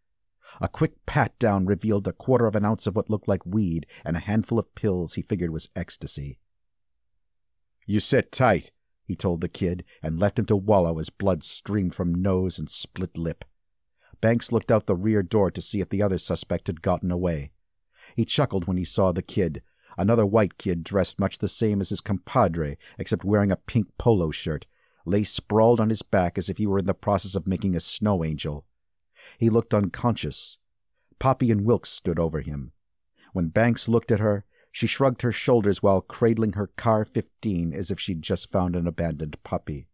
A 0.61 0.69
quick 0.69 1.06
pat 1.06 1.38
down 1.40 1.65
revealed 1.65 2.07
a 2.07 2.14
quarter 2.14 2.48
of 2.48 2.56
an 2.56 2.65
ounce 2.65 2.88
of 2.88 2.95
what 2.95 3.10
looked 3.10 3.27
like 3.27 3.45
weed 3.45 3.86
and 4.06 4.15
a 4.15 4.22
handful 4.22 4.57
of 4.57 4.73
pills 4.76 5.15
he 5.15 5.22
figured 5.22 5.52
was 5.52 5.69
ecstasy. 5.76 6.40
You 7.86 7.99
sit 7.99 8.32
tight, 8.32 8.72
he 9.03 9.15
told 9.15 9.41
the 9.41 9.49
kid, 9.49 9.84
and 10.02 10.19
left 10.19 10.40
him 10.40 10.45
to 10.45 10.56
wallow 10.56 10.98
as 10.98 11.10
blood 11.10 11.44
streamed 11.44 11.94
from 11.94 12.15
nose 12.15 12.57
and 12.57 12.69
split 12.69 13.18
lip. 13.18 13.45
Banks 14.22 14.52
looked 14.52 14.72
out 14.72 14.88
the 14.88 14.95
rear 14.95 15.22
door 15.22 15.52
to 15.52 15.61
see 15.61 15.82
if 15.82 15.90
the 15.90 16.02
other 16.02 16.18
suspect 16.18 16.68
had 16.68 16.82
gotten 16.82 17.11
away. 17.11 17.52
He 18.15 18.26
chuckled 18.26 18.65
when 18.65 18.77
he 18.77 18.86
saw 18.86 19.11
the 19.11 19.22
kid, 19.22 19.61
another 19.98 20.26
white 20.26 20.57
kid 20.57 20.84
dressed 20.84 21.19
much 21.19 21.38
the 21.38 21.48
same 21.48 21.82
as 21.82 21.90
his 21.90 22.02
compadre, 22.02 22.77
except 22.98 23.26
wearing 23.26 23.52
a 23.52 23.57
pink 23.57 23.88
polo 23.98 24.32
shirt, 24.32 24.65
lay 25.06 25.23
sprawled 25.23 25.80
on 25.80 25.90
his 25.90 26.02
back 26.02 26.38
as 26.38 26.49
if 26.49 26.57
he 26.57 26.65
were 26.65 26.80
in 26.80 26.86
the 26.86 26.94
process 26.94 27.36
of 27.36 27.45
making 27.45 27.76
a 27.76 27.80
snow 27.80 28.23
angel. 28.23 28.65
He 29.38 29.49
looked 29.49 29.73
unconscious. 29.73 30.57
Poppy 31.19 31.52
and 31.52 31.65
Wilkes 31.65 31.89
stood 31.89 32.19
over 32.19 32.41
him. 32.41 32.72
When 33.34 33.47
Banks 33.47 33.88
looked 33.88 34.11
at 34.11 34.19
her, 34.19 34.45
she 34.72 34.88
shrugged 34.88 35.22
her 35.22 35.31
shoulders 35.31 35.81
while 35.81 36.02
cradling 36.02 36.53
her 36.53 36.68
CAR-15 36.68 37.73
as 37.73 37.91
if 37.91 37.99
she'd 37.99 38.22
just 38.22 38.52
found 38.52 38.76
an 38.76 38.88
abandoned 38.88 39.38
puppy. 39.43 39.88